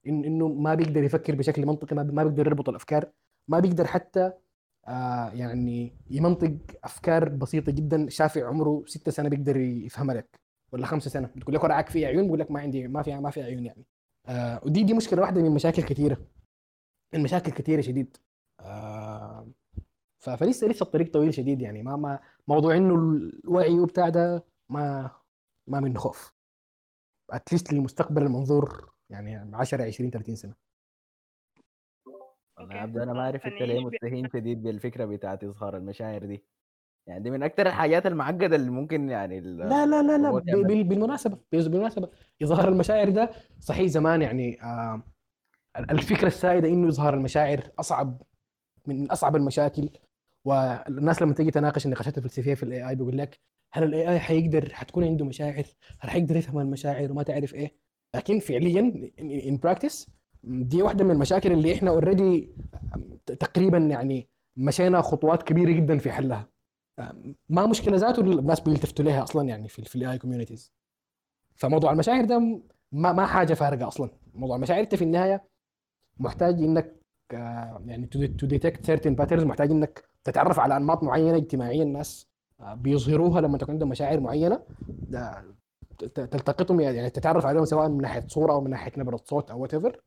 [0.06, 3.10] إن إنه ما بيقدر يفكر بشكل منطقي ما بيقدر يربط الأفكار
[3.48, 4.32] ما بيقدر حتى
[4.88, 8.08] آه يعني يمنطق أفكار بسيطة جدا.
[8.08, 10.40] شافع عمره ستة سنة بيقدر يفهمها لك
[10.72, 11.30] ولا خمسة سنة.
[11.36, 13.86] بتقول لك وراك في عيون؟ بيقول لك ما عندي ما في ما في عيون يعني.
[14.26, 16.18] آه ودي دي مشكلة واحدة من مشاكل كثيره
[17.14, 18.16] المشاكل كثيره شديد.
[18.60, 19.48] آه
[20.18, 21.82] فلسه لسه الطريق طويل شديد يعني.
[21.82, 22.18] ما ما
[22.48, 22.94] موضوع إنه
[23.44, 25.10] الوعي وبتاع ده ما
[25.68, 26.35] ما منه خوف
[27.30, 30.54] اتليست للمستقبل المنظور يعني 10 20 30 سنة.
[32.58, 36.44] والله عبد أنا ما أعرف أنت ليه مستهين شديد بالفكرة بتاعت إظهار المشاعر دي.
[37.06, 40.30] يعني دي من أكثر الحاجات المعقدة اللي ممكن يعني لا لا لا لا
[40.82, 42.10] بالمناسبة بالمناسبة
[42.42, 43.30] إظهار المشاعر ده
[43.60, 45.02] صحيح زمان يعني آه
[45.78, 48.22] الفكرة السائدة إنه إظهار المشاعر أصعب
[48.86, 49.88] من أصعب المشاكل.
[50.46, 53.40] والناس لما تيجي تناقش النقاشات الفلسفية في ال AI بيقول لك
[53.72, 55.64] هل ال AI حيقدر حتكون عنده مشاعر؟
[56.00, 57.76] هل حيقدر يفهم المشاعر وما تعرف إيه؟
[58.14, 60.10] لكن فعليا in practice
[60.44, 62.54] دي واحدة من المشاكل اللي إحنا already
[63.26, 66.48] تقريبا يعني مشينا خطوات كبيرة جدا في حلها.
[67.48, 70.72] ما مشكلة ذاته الناس بيلتفتوا لها أصلا يعني في ال AI communities
[71.56, 72.38] فموضوع المشاعر ده
[72.92, 74.10] ما ما حاجة فارقة أصلا.
[74.34, 75.48] موضوع المشاعر أنت في النهاية
[76.18, 76.96] محتاج إنك
[77.34, 82.28] آه، يعني to detect certain patterns محتاج إنك تتعرف على أنماط معينة اجتماعية الناس
[82.60, 84.62] آه، بيظهروها لما تكون عندهم مشاعر معينة.
[86.14, 90.02] تلتقطهم يعني تتعرف عليهم سواء من ناحية صورة أو من ناحية نبرة صوت أو whatever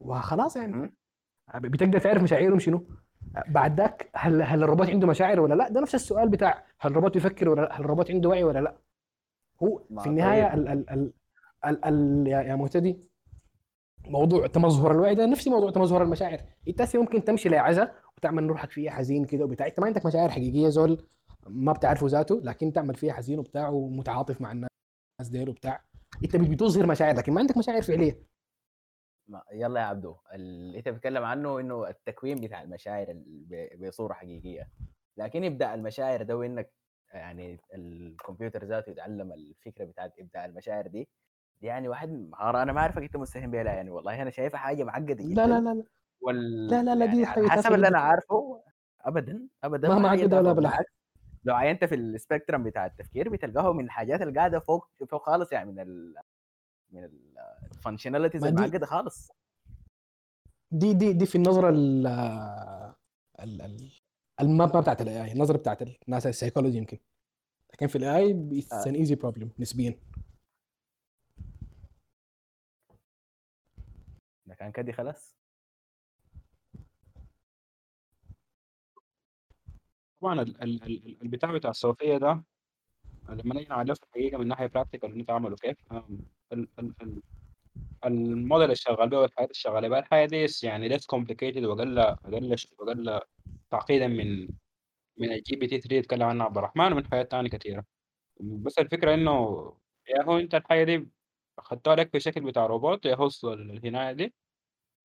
[0.00, 0.94] وخلاص يعني.
[1.54, 2.86] بتقدر تعرف مشاعرهم شنو.
[3.48, 7.16] بعد ذاك هل هل الروبوت عنده مشاعر ولا لا؟ ده نفس السؤال بتاع هل الروبوت
[7.16, 8.76] يفكر ولا لا؟ هل الروبوت عنده وعي ولا لا؟
[9.62, 11.12] هو في النهاية ال ال ال
[11.66, 13.00] ال ال يا مهتدي
[14.04, 16.40] موضوع تمظهر الوعي ده نفس موضوع تمظهر المشاعر.
[16.68, 19.66] انت ممكن تمشي لعزة وتعمل روحك فيها حزين كده وبتاع.
[19.66, 21.06] انت ما عندك مشاعر حقيقية زول
[21.46, 24.68] ما بتعرفه ذاته لكن تعمل فيها حزين وبتاع ومتعاطف مع الناس
[25.30, 25.84] ديل وبتاع.
[26.24, 28.22] انت بتظهر مشاعر لكن ما عندك مشاعر فعلية.
[29.28, 33.22] ما يلا يا عبدو اللي انت بتتكلم عنه انه التكوين بتاع المشاعر
[33.80, 34.68] بصورة حقيقية.
[35.16, 36.72] لكن ابداع المشاعر ده وإنك
[37.14, 41.08] يعني الكمبيوتر ذاته يتعلم الفكرة بتاعت إبداع المشاعر دي.
[41.60, 45.14] يعني واحد مهاره أنا ما أعرفك أنت مستهين بها يعني والله أنا شايفها حاجة معقدة
[45.14, 45.84] جدا لا لا لا.
[46.20, 46.66] وال...
[46.66, 48.62] لا لا لا دي يعني حسب اللي أنا عارفه
[49.00, 49.88] ابدا ابدا.
[49.88, 50.92] ما معقده ولا بالعكس.
[51.44, 55.72] لو عينت في السبيكترم بتاع التفكير بتلقاه من الحاجات اللي قاعدة فوق فوق خالص يعني
[55.72, 56.14] من ال
[56.90, 57.10] من
[57.72, 59.30] ال functionalities المعقدة خالص.
[60.70, 62.06] دي دي دي في النظرة ال
[63.40, 63.90] ال
[64.40, 66.98] ال map بتاعت ال AI النظرة بتاعت الناس السيكولوجي يمكن.
[67.72, 70.00] لكن في ال AI it's an easy problem نسبيا.
[74.46, 75.37] ده كان كدي خلاص.
[80.22, 80.42] طبعا
[81.22, 82.44] البتاع بتاع الصوفية ده
[83.28, 85.78] لما نيجي نعرف الحقيقة من ناحية practical أنت عمله كيف
[88.06, 92.56] الموديل اللي شغال بيه والحياة اللي شغاله بها الحياة دي يعني less complicated وأقل أقل
[92.78, 93.20] وأقل
[93.70, 94.48] تعقيدا من
[95.18, 97.84] من ال GPT 3 يتكلم عنها عبد الرحمن ومن حاجات ثانية كثيره
[98.40, 99.32] بس الفكرة إنه
[100.08, 101.08] يا هو أنت الحاجة دي
[101.58, 104.34] اخدتها لك في شكل بتاع روبوت يهص الهناية دي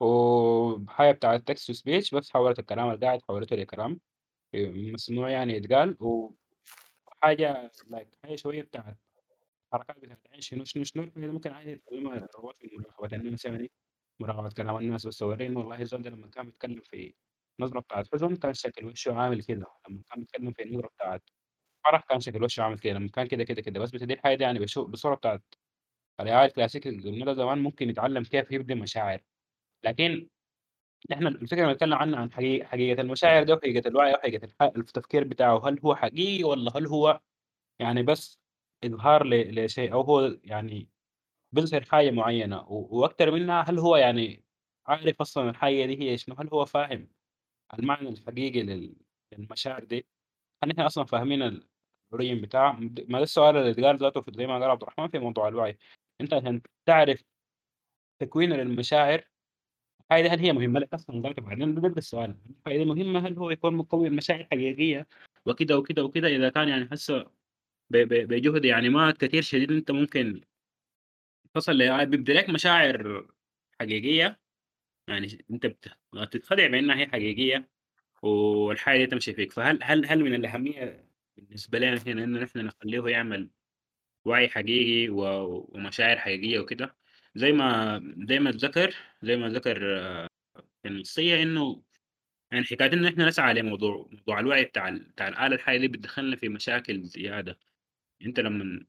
[0.01, 3.99] وحاجة بتاع text to speech بس حولت الكلام اللي قاعد حولته لكلام.
[4.55, 8.97] مسموع يعني يتقال وحاجة like حاجة شوية بتاعت
[9.73, 13.71] حركات بتاعت عين شنو شنو شنو ممكن عادي يتكلمها الروبوت في مراقبة الناس يعني
[14.19, 17.13] مراقبة كلام الناس بس وريني والله الزول ده لما كان بيتكلم في
[17.59, 21.23] نظرة بتاعت حزن كان شكل وشه عامل كده لما كان بيتكلم في نظرة بتاعت
[21.85, 24.59] فرح كان شكل وشه عامل كده لما كان كده كده كده بس بتدي الحاجة يعني
[24.59, 25.43] بشو- بصورة بتاعت
[26.19, 29.21] ال AI ال classic اللي قلنا زمان ممكن يتعلم كيف يبدي مشاعر
[29.83, 30.29] لكن
[31.11, 35.79] إحنا الفكرة بنتكلم عنها عن حقيقة, حقيقة المشاعر ده وحقيقة الوعي وحقيقة التفكير بتاعه هل
[35.79, 37.19] هو حقيقي ولا هل هو
[37.79, 38.39] يعني بس
[38.83, 40.89] إظهار لشيء أو هو يعني
[41.51, 44.43] بيظهر حاجة معينة؟ وأكثر منها هل هو يعني
[44.87, 47.09] عارف أصلا الحاجة دي هي شنو؟ هل هو فاهم
[47.73, 48.95] المعنى الحقيقي لل-
[49.33, 50.05] للمشاعر دي؟
[50.63, 51.41] هل إحنا أصلا فاهمين
[52.11, 52.71] الاوريجن بتاع
[53.07, 55.77] ما ده السؤال اللي اتقال ذاته في زي ما قال عبد الرحمن في موضوع الوعي.
[56.21, 57.23] أنت عشان تعرف
[58.21, 59.23] تكوين المشاعر
[60.13, 62.35] هاي هل هي مهمة؟ لك أصلا ذاته بعدين ده السؤال
[62.65, 65.07] فإذا مهمة؟ هل هو يكون مكون مشاعر حقيقية؟
[65.45, 67.31] وكده وكده وكده إذا كان يعني هسه
[67.89, 70.41] بجهد يعني ما كثير شديد أنت ممكن
[71.53, 73.27] تصل ل بيبدي لك مشاعر
[73.79, 74.39] حقيقية.
[75.07, 77.69] يعني بت- بتتخدع بأنها هي حقيقية
[78.21, 79.51] والحاجة دي تمشي فيك.
[79.53, 81.05] فهل هل هل من الأهمية
[81.37, 83.49] بالنسبة لنا هنا إنه نحن نخليه يعمل
[84.25, 86.95] وعي حقيقي ومشاعر حقيقية وكده؟
[87.35, 87.99] زي ما
[88.29, 90.27] زي ما اتذكر زي ما ذكر آه،
[90.83, 91.83] في النصية إنه
[92.51, 96.49] يعني حكاية إن إحنا نسعى لموضوع موضوع الوعي بتاع بتاع الآلة الحية دي بتدخلنا في
[96.49, 97.59] مشاكل زيادة.
[98.25, 98.85] أنت لما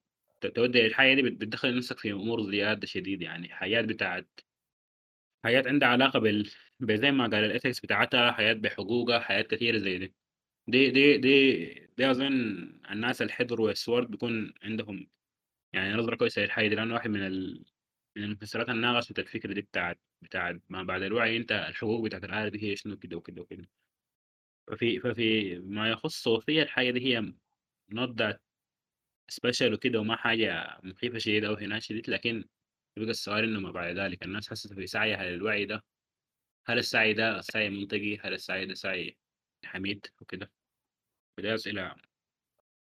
[0.57, 3.49] تودي الحياة دي بت- بتدخل نفسك في أمور زيادة شديد يعني.
[3.55, 4.41] حاجات بتاعت
[5.45, 6.51] حاجات عندها علاقة بال
[6.81, 10.15] بزي ما قال الإثكس بتاعتها حاجات بحقوقها حاجات كثيرة زي دي.
[10.69, 11.65] دي دي دي
[11.99, 12.33] دي أظن
[12.91, 15.11] الناس اللي حضروا السورد بيكون عندهم
[15.75, 17.65] يعني نظرة كويسة للحاجة دي لأنه واحد من ال...
[18.17, 22.63] من المفسرات الناقصة الفكرة دي بتاعت بتاعت ما بعد الوعي أنت الحقوق بتاعت الآلة دي
[22.63, 23.69] هي شنو كده وكده وكده.
[24.67, 27.33] ففي ففي ما يخص صوفيا الحاجة دي هي
[27.95, 28.37] that
[29.33, 32.45] special وكده وما حاجة مخيفة شديدة أو هنا شديد لكن
[32.97, 35.85] يبقى السؤال إنه ما بعد ذلك الناس حست في سعيها للوعي ده
[36.67, 39.19] هل السعي ده سعي منطقي؟ هل السعي ده سعي
[39.65, 40.53] حميد وكده؟
[41.37, 41.95] فدي أسئلة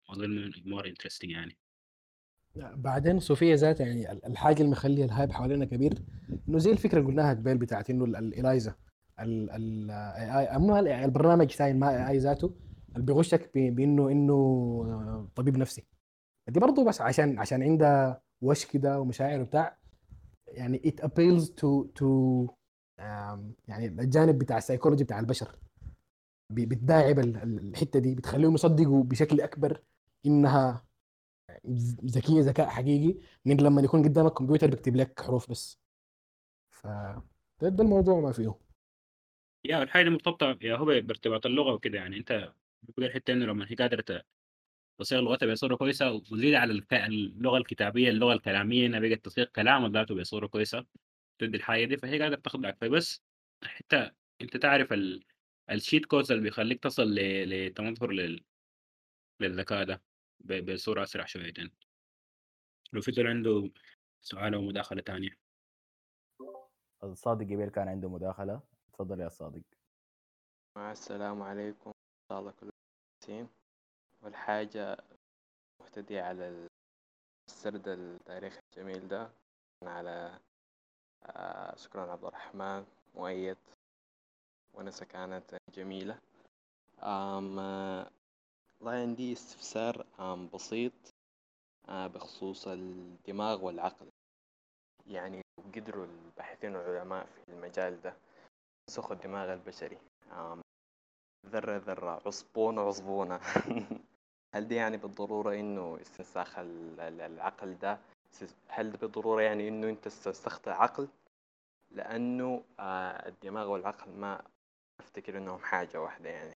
[0.10, 1.58] أظن more interesting يعني.
[2.56, 6.04] بعدين صوفيا ذاتها يعني ال- الحاجة اللي مخلية الهايب حوالينا كبير
[6.50, 8.76] إنه زي الفكرة اللي قلناها قبل بتاعت إنه ال- الالايزا
[9.20, 9.92] ال ال
[10.52, 12.54] AI مو ال- البرنامج ثاني ما اي ذاته
[12.96, 15.84] اللي بيغشك بانه إنه طبيب نفسي.
[16.50, 19.78] دي برضه بس عشان عشان عندها وش كده ومشاعر وبتاع
[20.48, 22.04] يعني appeals to to
[23.00, 25.60] آم، يعني الجانب بتاع السيكولوجي بتاع البشر.
[26.54, 29.82] بتداعب ال- ال- الحتة دي بتخليهم يصدقوا بشكل أكبر
[30.26, 30.84] إنها
[32.06, 35.80] ذكيه ذكاء حقيقي من لما يكون قدامك كمبيوتر بيكتب لك حروف بس.
[36.70, 36.88] ف
[37.62, 38.56] ده, الموضوع ما فيه.
[39.66, 42.18] يا الحاجة دي مرتبطة يا هو بارتباط اللغة وكده يعني.
[42.18, 44.26] أنت بتقول الحتة إنه لما هي قادرة ت-
[45.00, 49.92] تصيغ لغتها بصورة كويسة وتزيد على الك- اللغة الكتابية اللغة الكلامية إنها بقت تصيغ كلام
[49.94, 50.86] ذاته بصورة كويسة
[51.40, 53.24] تدي الحاجة دي فهي قادرة تخضعك فبس
[53.64, 54.12] حتى
[54.42, 55.24] أنت تعرف ال...
[55.72, 57.50] الشيت كودز اللي بيخليك تصل ل...
[57.68, 58.44] لتمظهر لل...
[59.40, 60.02] للذكاء ده.
[60.46, 60.72] ب...
[60.72, 61.72] بصورة أسرع شويتين
[62.94, 63.72] لو في عنده
[64.22, 65.38] سؤال أو مداخلة تانية.
[67.04, 68.62] الصادق قبل كان عنده مداخلة.
[68.94, 69.64] تفضل يا صادق.
[70.78, 71.90] مع السلام عليكم.
[71.90, 72.72] إن شاء الله كلكم
[73.26, 73.50] كويسين
[74.22, 74.98] والحاجة
[75.82, 76.68] مهتدي على
[77.50, 79.32] السرد التاريخي الجميل ده.
[79.84, 80.40] على
[81.24, 82.86] آه، شكرا عبد الرحمن.
[83.16, 83.58] مؤيد.
[84.74, 86.20] ونسة كانت جميلة
[88.82, 90.06] والله عندي استفسار
[90.54, 90.94] بسيط
[91.90, 94.08] بخصوص الدماغ والعقل.
[95.08, 95.42] يعني
[95.76, 98.14] قدروا الباحثين والعلماء في المجال ده
[98.90, 99.98] ينسخوا الدماغ البشري.
[101.46, 103.40] ذرة ذرة عصبونة عصبونة.
[104.56, 108.00] هل دي يعني بالضرورة إنه استنساخ ال- ال- العقل ده؟
[108.68, 111.08] هل ده بالضرورة يعني إنه أنت استنسخت عقل
[111.92, 112.64] لأنه
[113.28, 114.42] الدماغ والعقل ما
[115.00, 116.54] أفتكر إنهم حاجة واحدة يعني.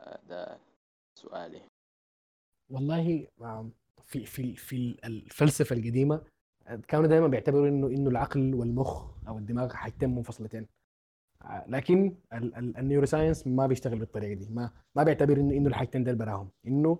[0.00, 0.58] آه، ده
[1.22, 1.62] سؤالي.
[2.70, 3.26] والله
[4.04, 6.22] في في في الفلسفة القديمة
[6.88, 10.66] كانوا دائما بيعتبروا إنه إنه العقل والمخ أو الدماغ حاجتين منفصلتين.
[11.42, 14.48] آه، لكن ال- ال- النيوروساينس ما بيشتغل بالطريقة دي.
[14.50, 16.50] ما ما بيعتبر إنه إنه الحاجتين دول براهم.
[16.66, 16.98] إنه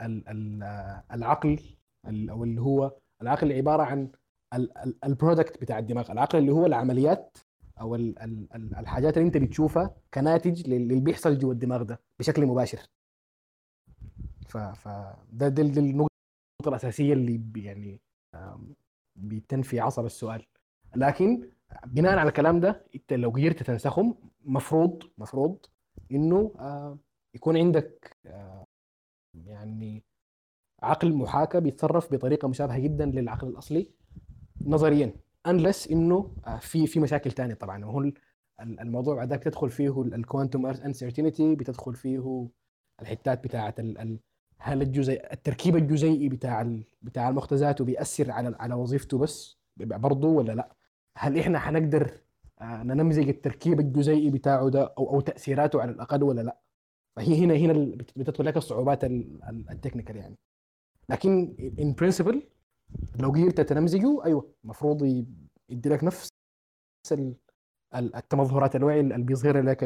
[0.00, 1.58] آه، العقل
[2.06, 4.10] ال- أو اللي هو العقل عبارة عن
[5.04, 6.12] البرودكت بتاع الدماغ.
[6.12, 7.38] العقل اللي هو العمليات
[7.80, 12.00] أو ال- ال- ال- الحاجات اللي أنت بتشوفها كناتج لل- للي بيحصل جوا الدماغ ده
[12.18, 12.78] بشكل مباشر.
[14.46, 14.88] ف
[15.32, 16.08] ده ده النقطة
[16.68, 18.00] الأساسية اللي يعني
[19.16, 20.46] بتنفي عصب السؤال.
[20.96, 21.50] لكن
[21.86, 25.66] بناء على الكلام ده انت لو قدرت تنسخهم مفروض مفروض
[26.12, 26.98] إنه آه
[27.34, 28.64] يكون عندك آه
[29.34, 30.02] يعني
[30.82, 33.90] عقل محاكى بيتصرف بطريقة مشابهة جدا للعقل الأصلي
[34.60, 35.16] نظريا.
[35.46, 37.84] unless إنه آه في في مشاكل ثانية طبعا.
[37.84, 38.12] وهو
[38.60, 42.48] الموضوع بعدك بتدخل فيه ال quantum uncertainty بتدخل فيه
[43.02, 43.80] الحتات بتاعت
[44.64, 50.52] هل الجزء التركيب الجزيئي بتاع بتاع المخ ذات بيأثر على على وظيفته بس برضه ولا
[50.52, 50.76] لا؟
[51.18, 52.10] هل إحنا حنقدر
[52.60, 56.60] آه، ننمذج التركيب الجزيئي بتاعه ده أو أو تأثيراته على الأقل ولا لا؟
[57.16, 60.36] فهي هنا هنا بتدخل لك الصعوبات ال technical يعني
[61.08, 62.42] لكن in principle
[63.20, 65.02] لو قدرت تنمذجه أيوه المفروض
[65.68, 66.28] يدي لك نفس
[67.94, 69.84] التمظهرات الوعي اللي بيظهرها لك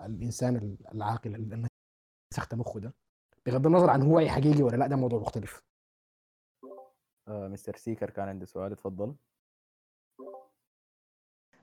[0.00, 1.34] الإنسان العاقل
[2.36, 2.94] نسخت مخه ده
[3.46, 5.62] بغض النظر عن هو حقيقي ولا لا ده موضوع مختلف
[7.28, 9.14] آه مستر سيكر كان عنده سؤال اتفضل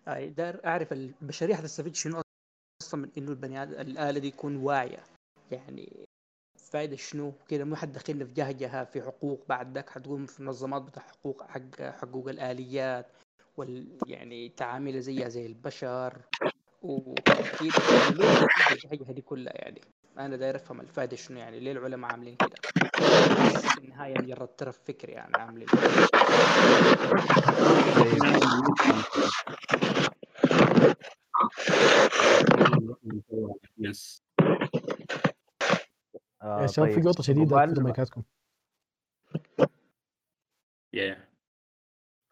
[0.08, 2.22] آه داير اعرف البشريه حتستفيد شنو
[2.82, 5.04] أصلا من انه البني آدم الاله دي يكون واعيه
[5.52, 6.06] يعني
[6.58, 11.04] فائده شنو كده مو حتدخلنا في جهجها في حقوق بعد ذاك حتقوم في منظمات بتاع
[11.04, 13.08] حقوق حق حقوق الاليات
[13.58, 16.22] وال يعني تعامل زيها زي البشر
[16.82, 17.72] واكيد
[18.72, 19.82] الجهجه دي كلها يعني
[20.18, 22.56] أنا داير أفهم الفائده شنو يعني ليه العلماء عاملين كده؟
[23.60, 25.68] في النهاية مجرد ترف فكر يعني عاملين.
[33.78, 34.24] يس
[36.42, 38.24] آه يا شباب في طيب، قطه شديدة في مايكاتكم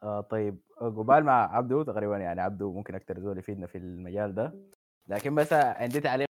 [0.03, 4.53] آه طيب قبال مع عبدو تقريبا يعني عبدو ممكن أكثر زول يفيدنا في المجال ده.
[5.07, 6.30] لكن بس عندي تعليق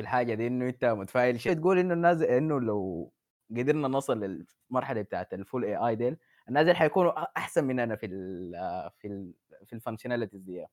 [0.00, 1.40] في الحاجة دي إنه أنت متفائل.
[1.40, 3.12] شيء تقول إنه الناس إنه لو
[3.50, 6.16] قدرنا نصل للمرحله بتاعت ال full AI ديل
[6.48, 8.52] الناس اللي حيكونوا أحسن مننا في ال
[8.98, 9.34] في ال
[9.66, 10.66] في ال functionalities دي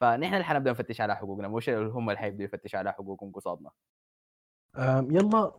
[0.00, 3.70] فنحن اللي حنبدأ نفتش على حقوقنا مش هم اللي حيبدوا يفتشوا على حقوقهم قصادنا.
[5.10, 5.52] يلا.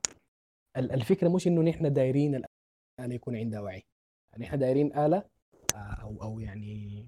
[0.78, 3.84] الفكرة مش إنه نحن دايرين الآلة يكون عندها وعي.
[4.38, 5.24] نحن دايرين آلة
[5.76, 7.08] آه، أو أو يعني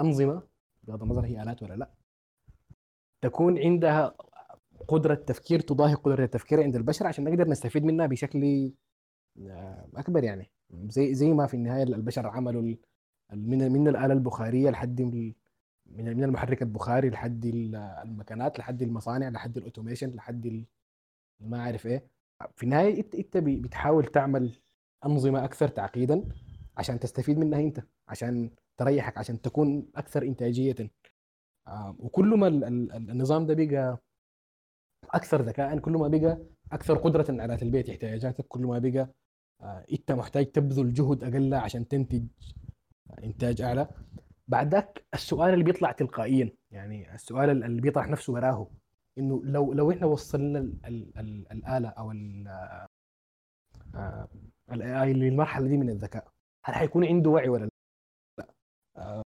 [0.00, 0.42] أنظمة
[0.82, 1.90] بغض النظر هي آلات ولا لأ
[3.22, 4.14] تكون عندها
[4.88, 8.72] قدرة تفكير تضاهي قدرة التفكير عند البشر عشان نقدر نستفيد منها بشكل
[9.46, 10.50] آه، أكبر يعني.
[10.70, 12.62] زي زي ما في النهاية البشر عملوا
[13.32, 15.32] من من الآلة البخارية لحد من
[15.86, 17.44] من المحرك البخاري لحد
[18.04, 20.64] المكانات لحد المصانع لحد الأوتوميشن لحد
[21.40, 22.06] ما أعرف إيه.
[22.56, 24.52] في النهاية أنت أنت بتحاول تعمل
[25.06, 26.28] أنظمة أكثر تعقيدا
[26.76, 30.90] عشان تستفيد منها أنت عشان تريحك عشان تكون أكثر إنتاجية.
[31.66, 33.98] آه، وكل ما النظام ده بقى
[35.04, 36.38] أكثر ذكاء كل ما بقى
[36.72, 39.08] أكثر قدرة على تلبية احتياجاتك كل ما بقى
[39.60, 42.24] آه، إنت محتاج تبذل جهد أقل عشان تنتج
[43.24, 43.88] إنتاج أعلى
[44.48, 48.70] بعد ذاك السؤال اللي بيطلع تلقائيا يعني السؤال اللي بيطرح نفسه وراه
[49.18, 50.58] إنه لو لو إحنا وصلنا
[51.52, 52.10] الآلة أو
[54.72, 56.28] ال AI للمرحلة دي من الذكاء
[56.64, 57.68] هل حيكون عنده وعي ولا
[58.38, 59.22] لا؟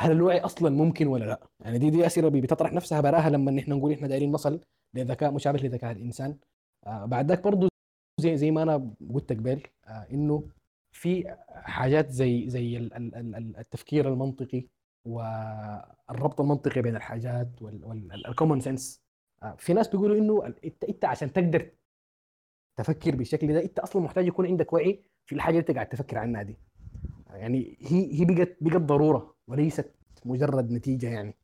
[0.00, 3.72] هل الوعي أصلا ممكن ولا لا؟ يعني دي دي أسئلة بتطرح نفسها براها لما نحن
[3.72, 4.60] نقول إحنا دايرين نصل
[4.94, 6.38] لذكاء مشابه لذكاء الإنسان.
[6.86, 7.68] آه بعد ذاك برضه
[8.20, 10.48] زي زي ما أنا قلت قبل آه إنه
[10.92, 12.78] في حاجات زي زي
[13.58, 14.66] التفكير المنطقي
[15.08, 19.00] والربط المنطقي بين الحاجات وال common sense
[19.42, 20.54] آه في ناس بيقولوا إنه
[20.88, 21.70] انت عشان تقدر
[22.78, 26.18] تفكر بالشكل ده إنت أصلا محتاج يكون عندك وعي في الحاجة اللي أنت قاعد تفكر
[26.18, 26.56] عنها دي.
[27.30, 29.34] يعني هي هي بقت بقت ضرورة.
[29.50, 29.94] وليست
[30.24, 31.34] مجرد نتيجة يعني.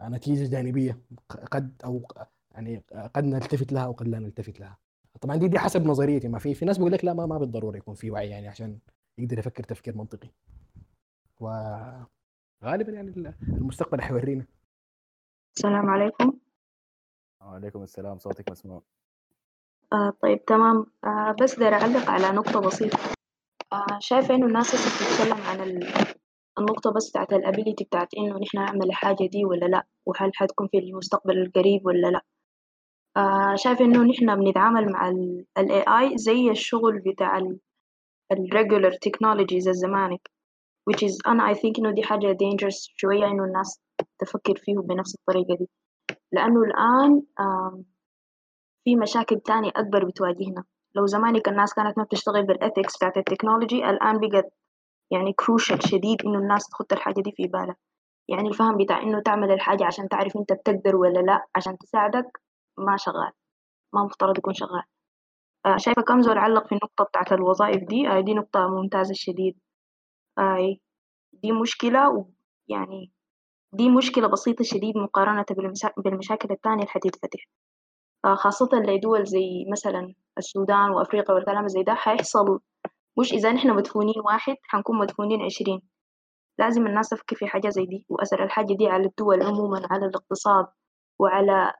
[0.00, 0.98] نتيجة جانبية
[1.28, 2.02] قد أو
[2.50, 2.82] يعني
[3.14, 4.78] قد نلتفت لها أو قد لا نلتفت لها.
[5.20, 6.28] طبعا دي دي حسب نظريتي.
[6.28, 8.78] ما في في ناس بيقول لك لا ما ما بالضرورة يكون في وعي يعني عشان
[9.18, 10.28] يقدر يفكر تفكير منطقي.
[11.40, 14.46] وغالبا يعني المستقبل حيورينا
[15.56, 16.32] السلام عليكم.
[17.40, 18.18] وعليكم السلام.
[18.18, 18.82] صوتك مسموع.
[19.92, 20.86] آه طيب تمام.
[21.04, 22.98] آه بس داير أعلق على نقطة بسيطة.
[23.72, 25.60] آه شايفة إنه الناس هسه بتتكلم عن
[26.58, 30.78] النقطة بس بتاعت الابيليتي بتاعت إنه نحن نعمل الحاجة دي ولا لأ وهل حتكون في
[30.78, 32.20] المستقبل القريب ولا لأ.
[33.16, 37.58] آه شايفة إنه نحن بنتعامل مع ال AI زي الشغل بتاع ال
[38.32, 40.30] regular technologies الزمانك
[40.90, 43.80] which is أنا I think إنه دي حاجة dangerous شوية إنه الناس
[44.18, 45.68] تفكر فيه بنفس الطريقة دي.
[46.32, 47.82] لأنه الآن آه
[48.84, 50.64] في مشاكل تانية أكبر بتواجهنا.
[50.94, 54.52] لو زمانك الناس كانت ما بتشتغل بال ethics بتاعت ال technology الآن بقت
[55.10, 57.76] يعني crucial شديد إنه الناس تحط الحاجة دي في بالها.
[58.28, 62.40] يعني الفهم بتاع إنه تعمل الحاجة عشان تعرف أنت بتقدر ولا لأ عشان تساعدك
[62.78, 63.32] ما شغال.
[63.94, 64.82] ما مفترض يكون شغال.
[65.66, 69.58] آه، شايفة كم زول علق في النقطة بتاعت الوظائف دي؟ آه، دي نقطة ممتازة الشديد
[70.38, 70.80] آي
[71.32, 73.12] دي مشكلة ويعني
[73.72, 75.44] دي مشكلة بسيطة شديد مقارنة
[75.96, 77.40] بالمشاكل التانية اللي حتتفتح.
[78.24, 82.60] آه، خاصة لدول زي مثلا السودان وأفريقيا والكلام زي ده حيحصل
[83.18, 85.82] مش إذا نحن مدفونين واحد حنكون مدفونين عشرين.
[86.58, 90.66] لازم الناس تفكر في حاجة زي دي وأثر الحاجة دي على الدول عموما على الاقتصاد
[91.18, 91.72] وعلى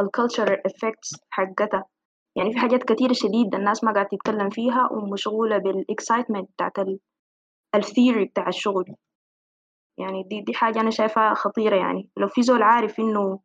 [0.00, 1.84] ال culture effects حقتها.
[2.36, 6.72] يعني في حاجات كتيرة شديد الناس ما قاعدة تتكلم فيها ومشغولة بال excitement بتاعت
[7.74, 8.84] ال theory بتاع الشغل.
[9.98, 12.10] يعني دي دي حاجة أنا شايفها خطيرة يعني.
[12.16, 13.40] لو في زول عارف إنه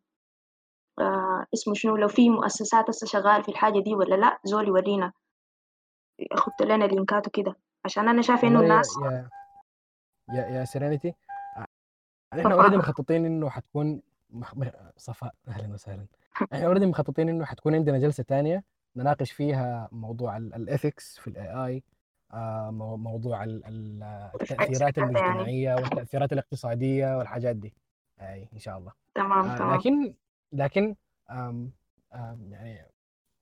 [0.99, 5.13] آه اسمه شنو لو في مؤسسات هسه شغال في الحاجة دي ولا لأ زول يورينا.
[6.31, 8.07] ياخد لنا link ات وكده عشان
[8.43, 9.29] إنه والله يا الناس يا
[10.33, 11.13] يا, يا serenity
[12.33, 12.53] إحنا صفاء.
[12.53, 14.53] already مخططين إنه حتكون مخ...
[14.97, 16.05] صفاء أهلا وسهلا.
[16.53, 18.63] إحنا already مخططين إنه حتكون عندنا جلسة ثانية
[18.95, 21.83] نناقش فيها موضوع ال ethics في ال AI
[22.97, 24.03] موضوع ال- ال-
[24.41, 24.97] التاثيرات.
[24.97, 27.73] المجتمعية والتأثيرات الاقتصادية والحاجات دي.
[28.21, 28.91] إي إن شاء الله.
[29.15, 29.73] تمام آه، تمام.
[29.79, 30.13] لكن
[30.53, 30.95] لكن
[32.49, 32.85] يعني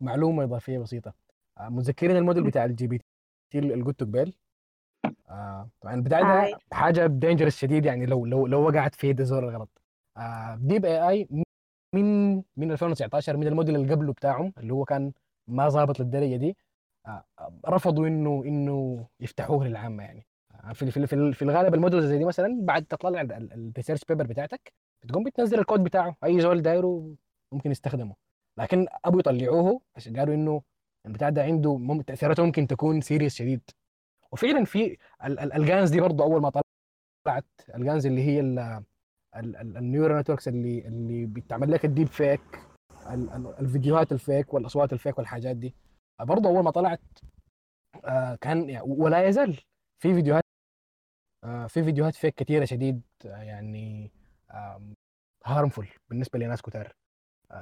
[0.01, 1.13] معلومة إضافية بسيطة.
[1.61, 4.33] متذكرين الموديل بتاع ال GPT اللي قلته قبل
[5.29, 6.59] آه طبعا البتاع ده.
[6.73, 9.81] حاجة dangerous شديد يعني لو لو لو وقعت في يد الزول الغلط.
[10.17, 11.27] آه ديب اي اي
[11.95, 15.13] من من 2019 من الموديل اللي قبله بتاعهم اللي هو كان
[15.47, 16.57] ما ظابط للدرجة دي
[17.07, 17.23] آه
[17.67, 20.25] رفضوا انه إنه يفتحوه للعامة يعني.
[20.63, 24.25] آه في في في, في الغالب الموديل زي دي مثلا بعد تطلع ال research paper
[24.27, 24.73] بتاعتك
[25.03, 26.15] بتقوم بتنزل الكود بتاعه.
[26.23, 27.15] أي زول دايره
[27.51, 28.15] ممكن يستخدمه.
[28.59, 30.61] لكن ابوا يطلعوه عشان قالوا إنه
[31.05, 33.61] البتاع ده عنده مم- تأثيراته ممكن تكون serious شديد.
[34.31, 36.51] وفعلا في ال- ال- ال GANs دي برضه أول ما
[37.25, 38.39] طلعت ال GANs اللي هي
[39.35, 42.41] ال neural networks اللي اللي بتعمل لك ال deep fake
[43.09, 45.75] ال- ال- الفيديوهات ال fake والأصوات ال fake والحاجات دي.
[46.21, 47.01] برضه أول ما طلعت
[48.05, 49.53] آه، كان ولا يزال
[49.99, 50.43] في فيديوهات
[51.43, 54.11] آه، في فيديوهات fake كثيره شديد آه، يعني
[55.45, 56.91] harmful بالنسبة لناس كتار.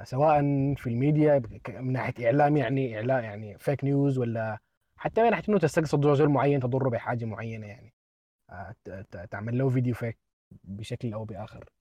[0.02, 0.40] سواء
[0.74, 4.58] في الميديا من ناحية إعلام يعني اعلام يعني fake news ولا
[4.96, 7.94] حتى من ناحية إنه تستقصد زول معين تضره بحاجة معينة يعني.
[8.50, 8.74] آه،
[9.30, 10.18] تعمل له فيديو fake
[10.64, 11.72] بشكل أو بآخر.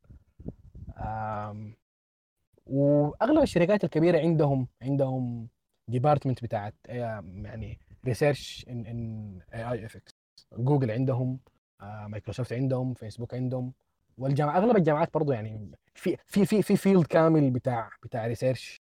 [2.65, 5.47] وأغلب الشركات الكبيرة عندهم عندهم
[5.87, 10.11] department بتاعت آه، يعني research in AI ethics
[10.53, 11.39] جوجل عندهم
[11.81, 13.73] آه، مايكروسوفت عندهم فيسبوك عندهم.
[14.17, 18.81] والجامعة أغلب الجامعات برضو يعني في في في في field كامل بتاع بتاع research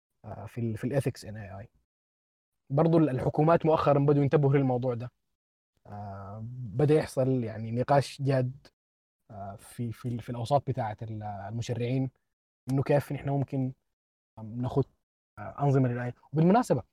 [0.48, 1.70] في ال في ال ethics in AI
[2.70, 5.12] برضو الحكومات مؤخرا بدوا ينتبهوا للموضوع ده.
[5.88, 8.68] آه، بدأ يحصل يعني نقاش جاد
[9.32, 12.12] آه، في في في الأوساط بتاعة المشرعين
[12.72, 13.74] إنه كيف نحن ممكن
[14.44, 14.84] ناخذ
[15.40, 16.84] أنظمة لل AI وبالمناسبة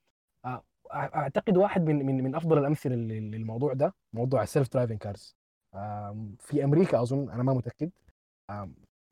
[0.44, 5.36] آه، أعتقد واحد من من من أفضل الأمثلة لل- للموضوع ده موضوع ال self-driving cars
[6.40, 7.90] في أمريكا أظن أنا ما متأكد.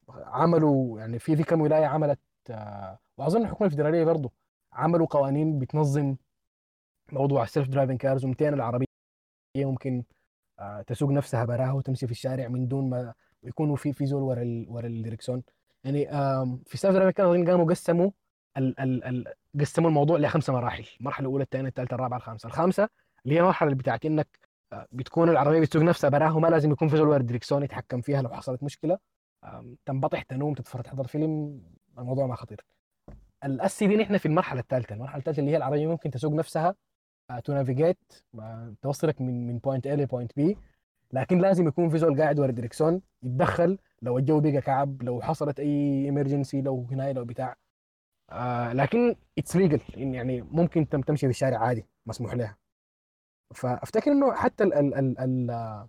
[0.09, 2.19] عملوا يعني في كم ولايه عملت
[2.51, 4.33] آه، وأظن الحكومة الفدرالية برضه
[4.73, 6.17] عملوا قوانين بتنظم
[7.13, 8.87] موضوع ال self-driving cars وإنه العربية
[9.57, 10.05] ممكن
[10.59, 14.65] آه، تسوق نفسها براها وتمشي في الشارع من دون ما يكونوا في في زول ورا
[14.69, 15.43] ورا الدركسون
[15.85, 16.07] يعني
[16.65, 18.11] في ال self-driving cars قاموا قسموا
[18.57, 22.47] ال ال ال قسموا الموضوع لخمسة مراحل المرحلة الأولى الثانية الثالثة الرابعة الخامسة.
[22.47, 22.89] الخامسة
[23.25, 24.39] اللي هي المرحلة اللي بتاعت إنك
[24.73, 28.23] آه، بتكون العربية بتسوق نفسها براها وما لازم يكون في زول ورا الدركسون يتحكم فيها
[28.23, 28.99] لو حصلت مشكلة.
[29.86, 31.62] تنبطح تنوم تتفرج تحضر فيلم
[31.98, 32.64] الموضوع ما خطير.
[33.45, 36.74] هسي دي نحن في المرحلة الثالثة المرحلة الثالثة اللي هي العربية ممكن تسوق نفسها
[37.45, 37.99] to navigate
[38.82, 40.56] توصلك من من point A ل point B
[41.12, 43.78] لكن لازم يكون في زول قاعد ورا الدركسون يتدخل.
[44.02, 47.56] لو الجو بقى كعب لو حصلت أي emergency لو هنا لو بتاع.
[48.31, 52.56] آه لكن it's legal يعني ممكن تم تمشي في الشارع عادي مسموح لها.
[53.55, 55.89] فأفتكر إنه حتى ال ال ال ال آه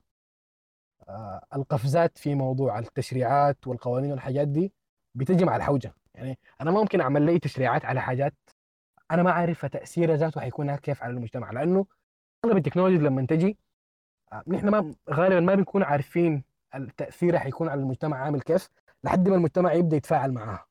[1.55, 4.73] القفزات في موضوع التشريعات والقوانين والحاجات دي
[5.15, 5.93] بتجي مع الحوجة.
[6.15, 8.33] يعني أنا ما ممكن أعمل لي تشريعات على حاجات
[9.11, 11.85] أنا ما عارف تاثيرها ذاته حيكون كيف على المجتمع لأنه
[12.45, 13.57] أغلب التكنولوجيا لما تجي
[14.33, 16.43] آه، نحن ما غالبا ما بنكون عارفين
[16.75, 18.69] التأثير حيكون على المجتمع عامل كيف
[19.03, 20.65] لحد ما المجتمع يبدأ يتفاعل معاها.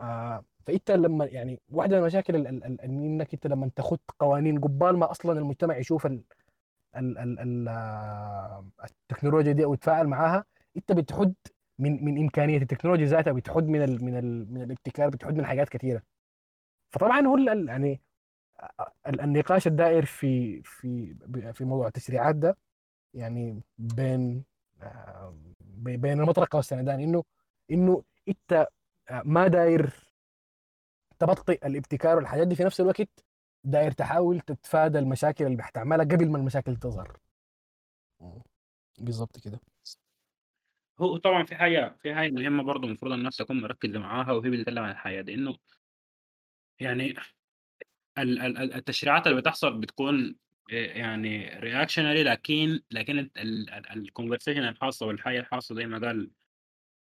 [0.00, 4.60] آه فإنت لما يعني واحدة من المشاكل ال- ال- ال- إنك إنت لما تاخذ قوانين
[4.60, 6.06] قبال ما أصلا المجتمع يشوف
[8.84, 10.44] التكنولوجيا دي أو يتفاعل معاها
[10.76, 11.34] أنت بتحد
[11.78, 15.68] من من إمكانية التكنولوجيا ذاتها بتحد من ال من ال من الابتكار بتحد من حاجات
[15.68, 16.02] كثيره
[16.90, 18.00] فطبعا هو يعني
[19.08, 21.14] ال- النقاش الدائر في في
[21.52, 22.56] في موضوع التشريعات ده
[23.14, 24.44] يعني بين
[24.82, 27.24] آه، بي- بين المطرقة والسندان إنه
[27.70, 28.66] إنه أنت
[29.24, 29.94] ما داير
[31.18, 33.25] تبطئ الابتكار والحاجات دي في نفس الوقت
[33.66, 37.16] داير تحاول تتفادى المشاكل اللي بتعملها قبل ما المشاكل تظهر.
[38.98, 39.60] بالضبط كده.
[41.00, 44.82] هو طبعا في حاجة في حاجة مهمة برضه المفروض الناس تكون مركزة معاها وهي بتتكلم
[44.82, 45.56] عن الحاجات دي إنه
[46.80, 47.14] يعني
[48.18, 50.36] ال- ال- ال- التشريعات اللي بتحصل بتكون
[50.70, 53.30] إيه يعني reactionary لكن لكن
[53.96, 56.30] ال conversation الحاصلة والحاجات الحاصلة زي ما قال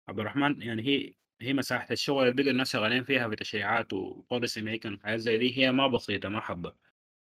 [0.08, 1.14] عبد الرحمن يعني هي
[1.44, 5.38] هي مساحة الشغل اللي بقى الناس شغالين فيها في تشريعات و policy making وحاجات زي
[5.38, 6.74] دي هي ما بسيطة ما حبة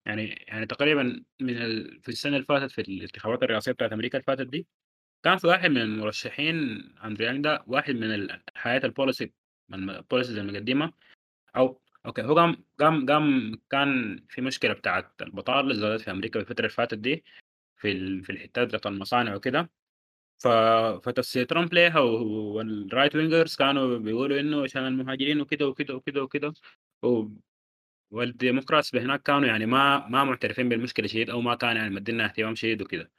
[0.05, 2.01] يعني يعني تقريبا من ال...
[2.01, 4.67] في السنة اللي فاتت في الانتخابات الرئاسية بتاعت أمريكا اللي فاتت دي
[5.23, 6.55] كان في واحد من المرشحين
[7.05, 9.33] أندرو يانج ده واحد من حاجات ال policy
[9.69, 10.93] من ال policies المقدمة
[11.55, 16.39] أو okay هو قام قام قام كان في مشكلة بتاعت البطالة اللي زادت في أمريكا
[16.43, 17.23] في الفترة اللي فاتت دي
[17.77, 18.23] في ال...
[18.23, 19.69] في الحتات بتاعت المصانع وكده.
[20.39, 20.47] ف...
[21.03, 26.53] فتفسير ترامب ليها وال right wingers كانوا بيقولوا إنه عشان المهاجرين وكده وكده وكده وكده
[27.03, 27.27] و...
[28.11, 32.25] وال Democrats هناك كانوا يعني ما ما معترفين بالمشكلة شديد أو ما كان يعني مدينا
[32.25, 33.11] اهتمام شديد وكده.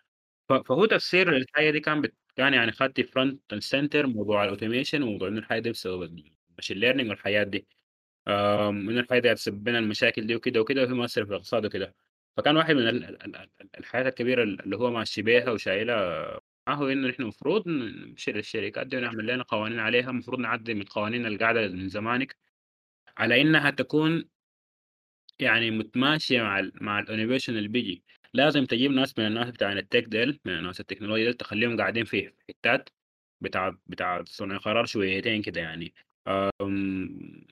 [0.49, 0.53] ف...
[0.53, 2.15] فهو تفسير الحاجة دي كان بت...
[2.37, 6.03] كان يعني خدت front and center موضوع ال automation وموضوع إنه الحاجة دي بسبب
[6.51, 7.67] ال machine learning والحاجات دي.
[8.29, 11.95] آم، إنه الحاجة دي هتسبب لنا المشاكل دي وكده وكده وهي مؤثرة في الاقتصاد وكده.
[12.37, 13.05] فكان واحد من ال...
[13.05, 18.87] ال- ال- الحاجات الكبيرة اللي هو ماشي بيها وشايلها هو انه نحن المفروض نشيل الشركات
[18.87, 22.37] دي ونعمل لنا قوانين عليها المفروض نعدل من القوانين اللي قاعدة من زمانك
[23.19, 24.25] على إنها تكون
[25.41, 28.05] يعني متماشية مع ال مع ال innovation اللي بيجي.
[28.35, 32.05] لازم تجيب ناس من الناس بتاع ال tech ديل من الناس التكنولوجيا ديل تخليهم قاعدين
[32.05, 32.89] في حتات
[33.41, 35.95] بتاع بتاع صنع قرار شويتين كده يعني.
[36.63, 37.47] أم،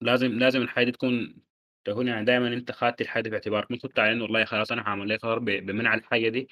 [0.00, 1.36] لازم لازم الحاجة دي تكون
[1.84, 4.82] تكون يعني دائما أنت خدت الحاجة دي في اعتبارك كنت على إنه والله خلاص أنا
[4.82, 6.48] هعمل لك قرار بمنع الحاجة دي.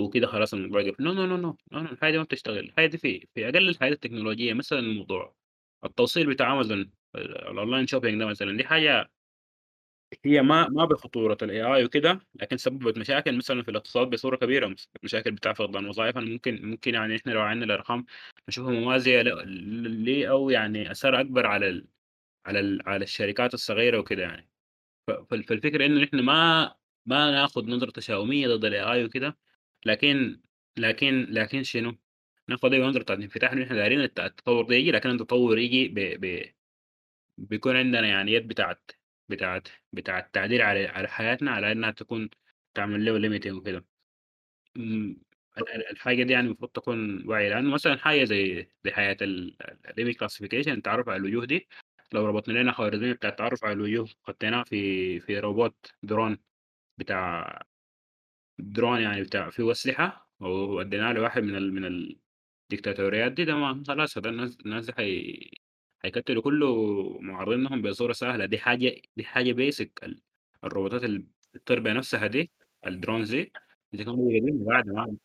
[0.00, 2.58] وكده خلاص الموضوع يقف no no no no no الحاجة دي ما بتشتغل.
[2.58, 5.34] الحاجة دي في في أقل الحاجات التكنولوجية مثلا الموضوع
[5.84, 9.10] التوصيل بتاع أمازون ال online shopping ده مثلا دي حاجة
[10.24, 14.66] هي ما ما بخطورة ال AI وكده لكن سببت مشاكل مثلا في الاقتصاد بصورة كبيرة
[14.66, 18.06] مس- مشاكل بتاع فقدان وظائف أنا ممكن ممكن يعني إحنا لو عندنا الأرقام
[18.48, 19.48] نشوفها موازية ل-
[20.04, 21.86] ليه أو يعني أثر أكبر على ال
[22.46, 24.48] على ال على الشركات الصغيرة وكده يعني.
[25.08, 26.74] ف- فال- فالفكرة إنه إحنا ما
[27.06, 29.38] ما ناخد نظرة تشاؤمية ضد ال AI وكده.
[29.86, 30.40] لكن
[30.78, 31.96] لكن لكن شنو؟
[32.48, 35.88] ناخد أيوه نظرة بتاعت انفتاح إن إحنا دايرين الت التطور ده ييجي لكن التطور ييجي
[35.88, 35.94] ب
[36.26, 36.52] ب
[37.38, 38.90] بيكون عندنا يعني يد بتاعت
[39.28, 42.30] بتاعت بتاعت تعديل على على حياتنا على إنها تكون
[42.74, 43.86] تعمل له limiting وكده.
[44.76, 45.18] إمم،
[45.58, 49.56] ال ال الحاجة دي يعني المفروض تكون واعية، لأنه مثلًا حاجة زي زي حياة ال
[49.88, 51.68] الimage classification التعرف على الوجوه دي،
[52.12, 56.38] لو ربطنا لنا خوارزمية بتاع التعرف على الوجوه حطيناها في في روبوت درون
[56.98, 57.62] بتاع
[58.58, 61.84] درون يعني بتاع فيه أسلحة ووديناه لواحد من ال من
[62.70, 65.50] الديكتاتوريات دي، ما خلاص هده الناس الناس حي
[66.04, 66.64] هيقتلوا كل
[67.20, 70.20] معارضينهم بصورة سهلة، دي حاجة دي حاجة basic ال
[70.64, 72.50] الروبوتات اللي بتطير بنفسها دي
[72.86, 73.52] الdrones دي،
[73.92, 75.18] دي تكنولوجيا قديمة قاعدة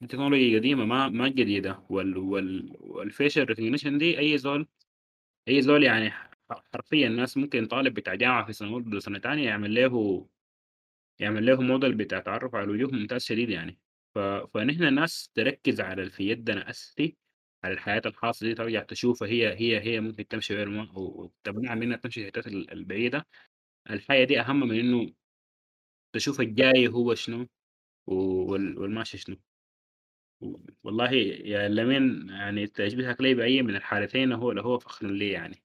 [0.00, 1.82] ما تكنولوجيا قديمة ما ما جديدة.
[1.90, 4.68] وال وال والfacial recognition دي أي زول
[5.48, 6.12] أي زول يعني
[6.74, 10.28] حرفيًا الناس ممكن طالب بتاع جامعة في سنة أولى سنة تانية يعمل له
[11.20, 13.78] يعمل له model بتاع تعرف على الوجوه ممتاز شديد يعني،
[14.14, 17.16] ف فنحن الناس تركز على في يدنا أساسي
[17.64, 21.00] على الحياة الخاصة دي ترجع تشوفها هي هي هي ممكن تمشي وين ما و
[21.46, 23.26] وتمنعها من إنها تمشي الحتات ال البعيدة،
[23.90, 25.12] الحاجة دي أهم من إنه
[26.14, 27.48] تشوف الجاي هو شنو
[28.08, 29.36] وال والماشي شنو.
[30.84, 35.62] والله يا لمين يعني تشبيهك لي بأي من الحالتين هو لهو فخر لي يعني.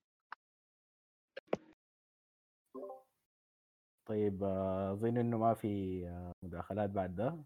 [4.14, 5.68] طيب أظن إنه ما في
[6.44, 7.44] مداخلات بعد ده.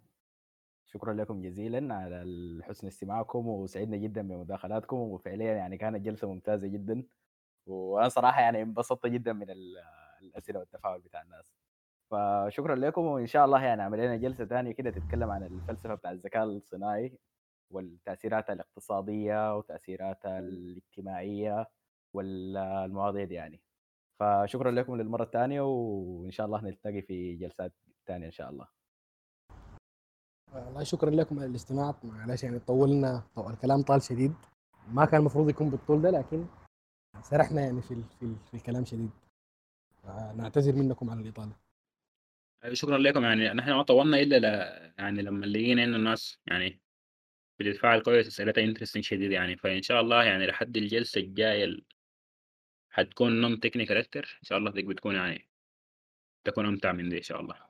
[0.86, 2.26] شكرًا لكم جزيلًا على
[2.64, 7.04] حسن استماعكم وسعدنا جدًا بمداخلاتكم وفعليًا يعني كانت جلسة ممتازة جدًا،
[7.68, 9.78] وأنا صراحة يعني انبسطت جدًا من ال
[10.22, 11.46] الأسئلة والتفاعل بتاع الناس.
[12.12, 16.12] فشكرًا لكم وإن شاء الله يعني نعمل لنا جلسة تانية كده تتكلم عن الفلسفة بتاع
[16.12, 17.20] الذكاء الصناعي
[17.72, 21.68] والتأثيرات الاقتصادية وتأثيراتها الاجتماعية
[22.14, 23.62] وال المواضيع دي يعني.
[24.20, 27.74] فشكرًا لكم للمرة التانية وإن شاء الله نلتقي في جلسات
[28.06, 28.68] تانية إن شاء الله.
[30.54, 34.34] والله شكرًا لكم على الاستماع، معلش يعني طوّلنا طو الكلام طال شديد،
[34.88, 36.46] ما كان المفروض يكون بالطول ده لكن
[37.22, 39.10] سرحنا يعني في ال في ال في الكلام شديد.
[40.04, 41.56] فنعتذر منكم على الإطالة.
[42.64, 44.44] أيوه شكرًا لكم يعني نحن ما طوّلنا إلا ل
[45.00, 46.80] يعني لمّا لقينا إنه الناس يعني
[47.60, 51.66] بتتفاعل كويس أسئلتها interesting شديد يعني، فإن شاء الله يعني لحد الجلسة الجاية
[53.00, 55.48] ال حتكون non technical أكتر، إن شاء الله بتكون يعني
[56.46, 57.67] تكون أمتع من دي إن شاء الله.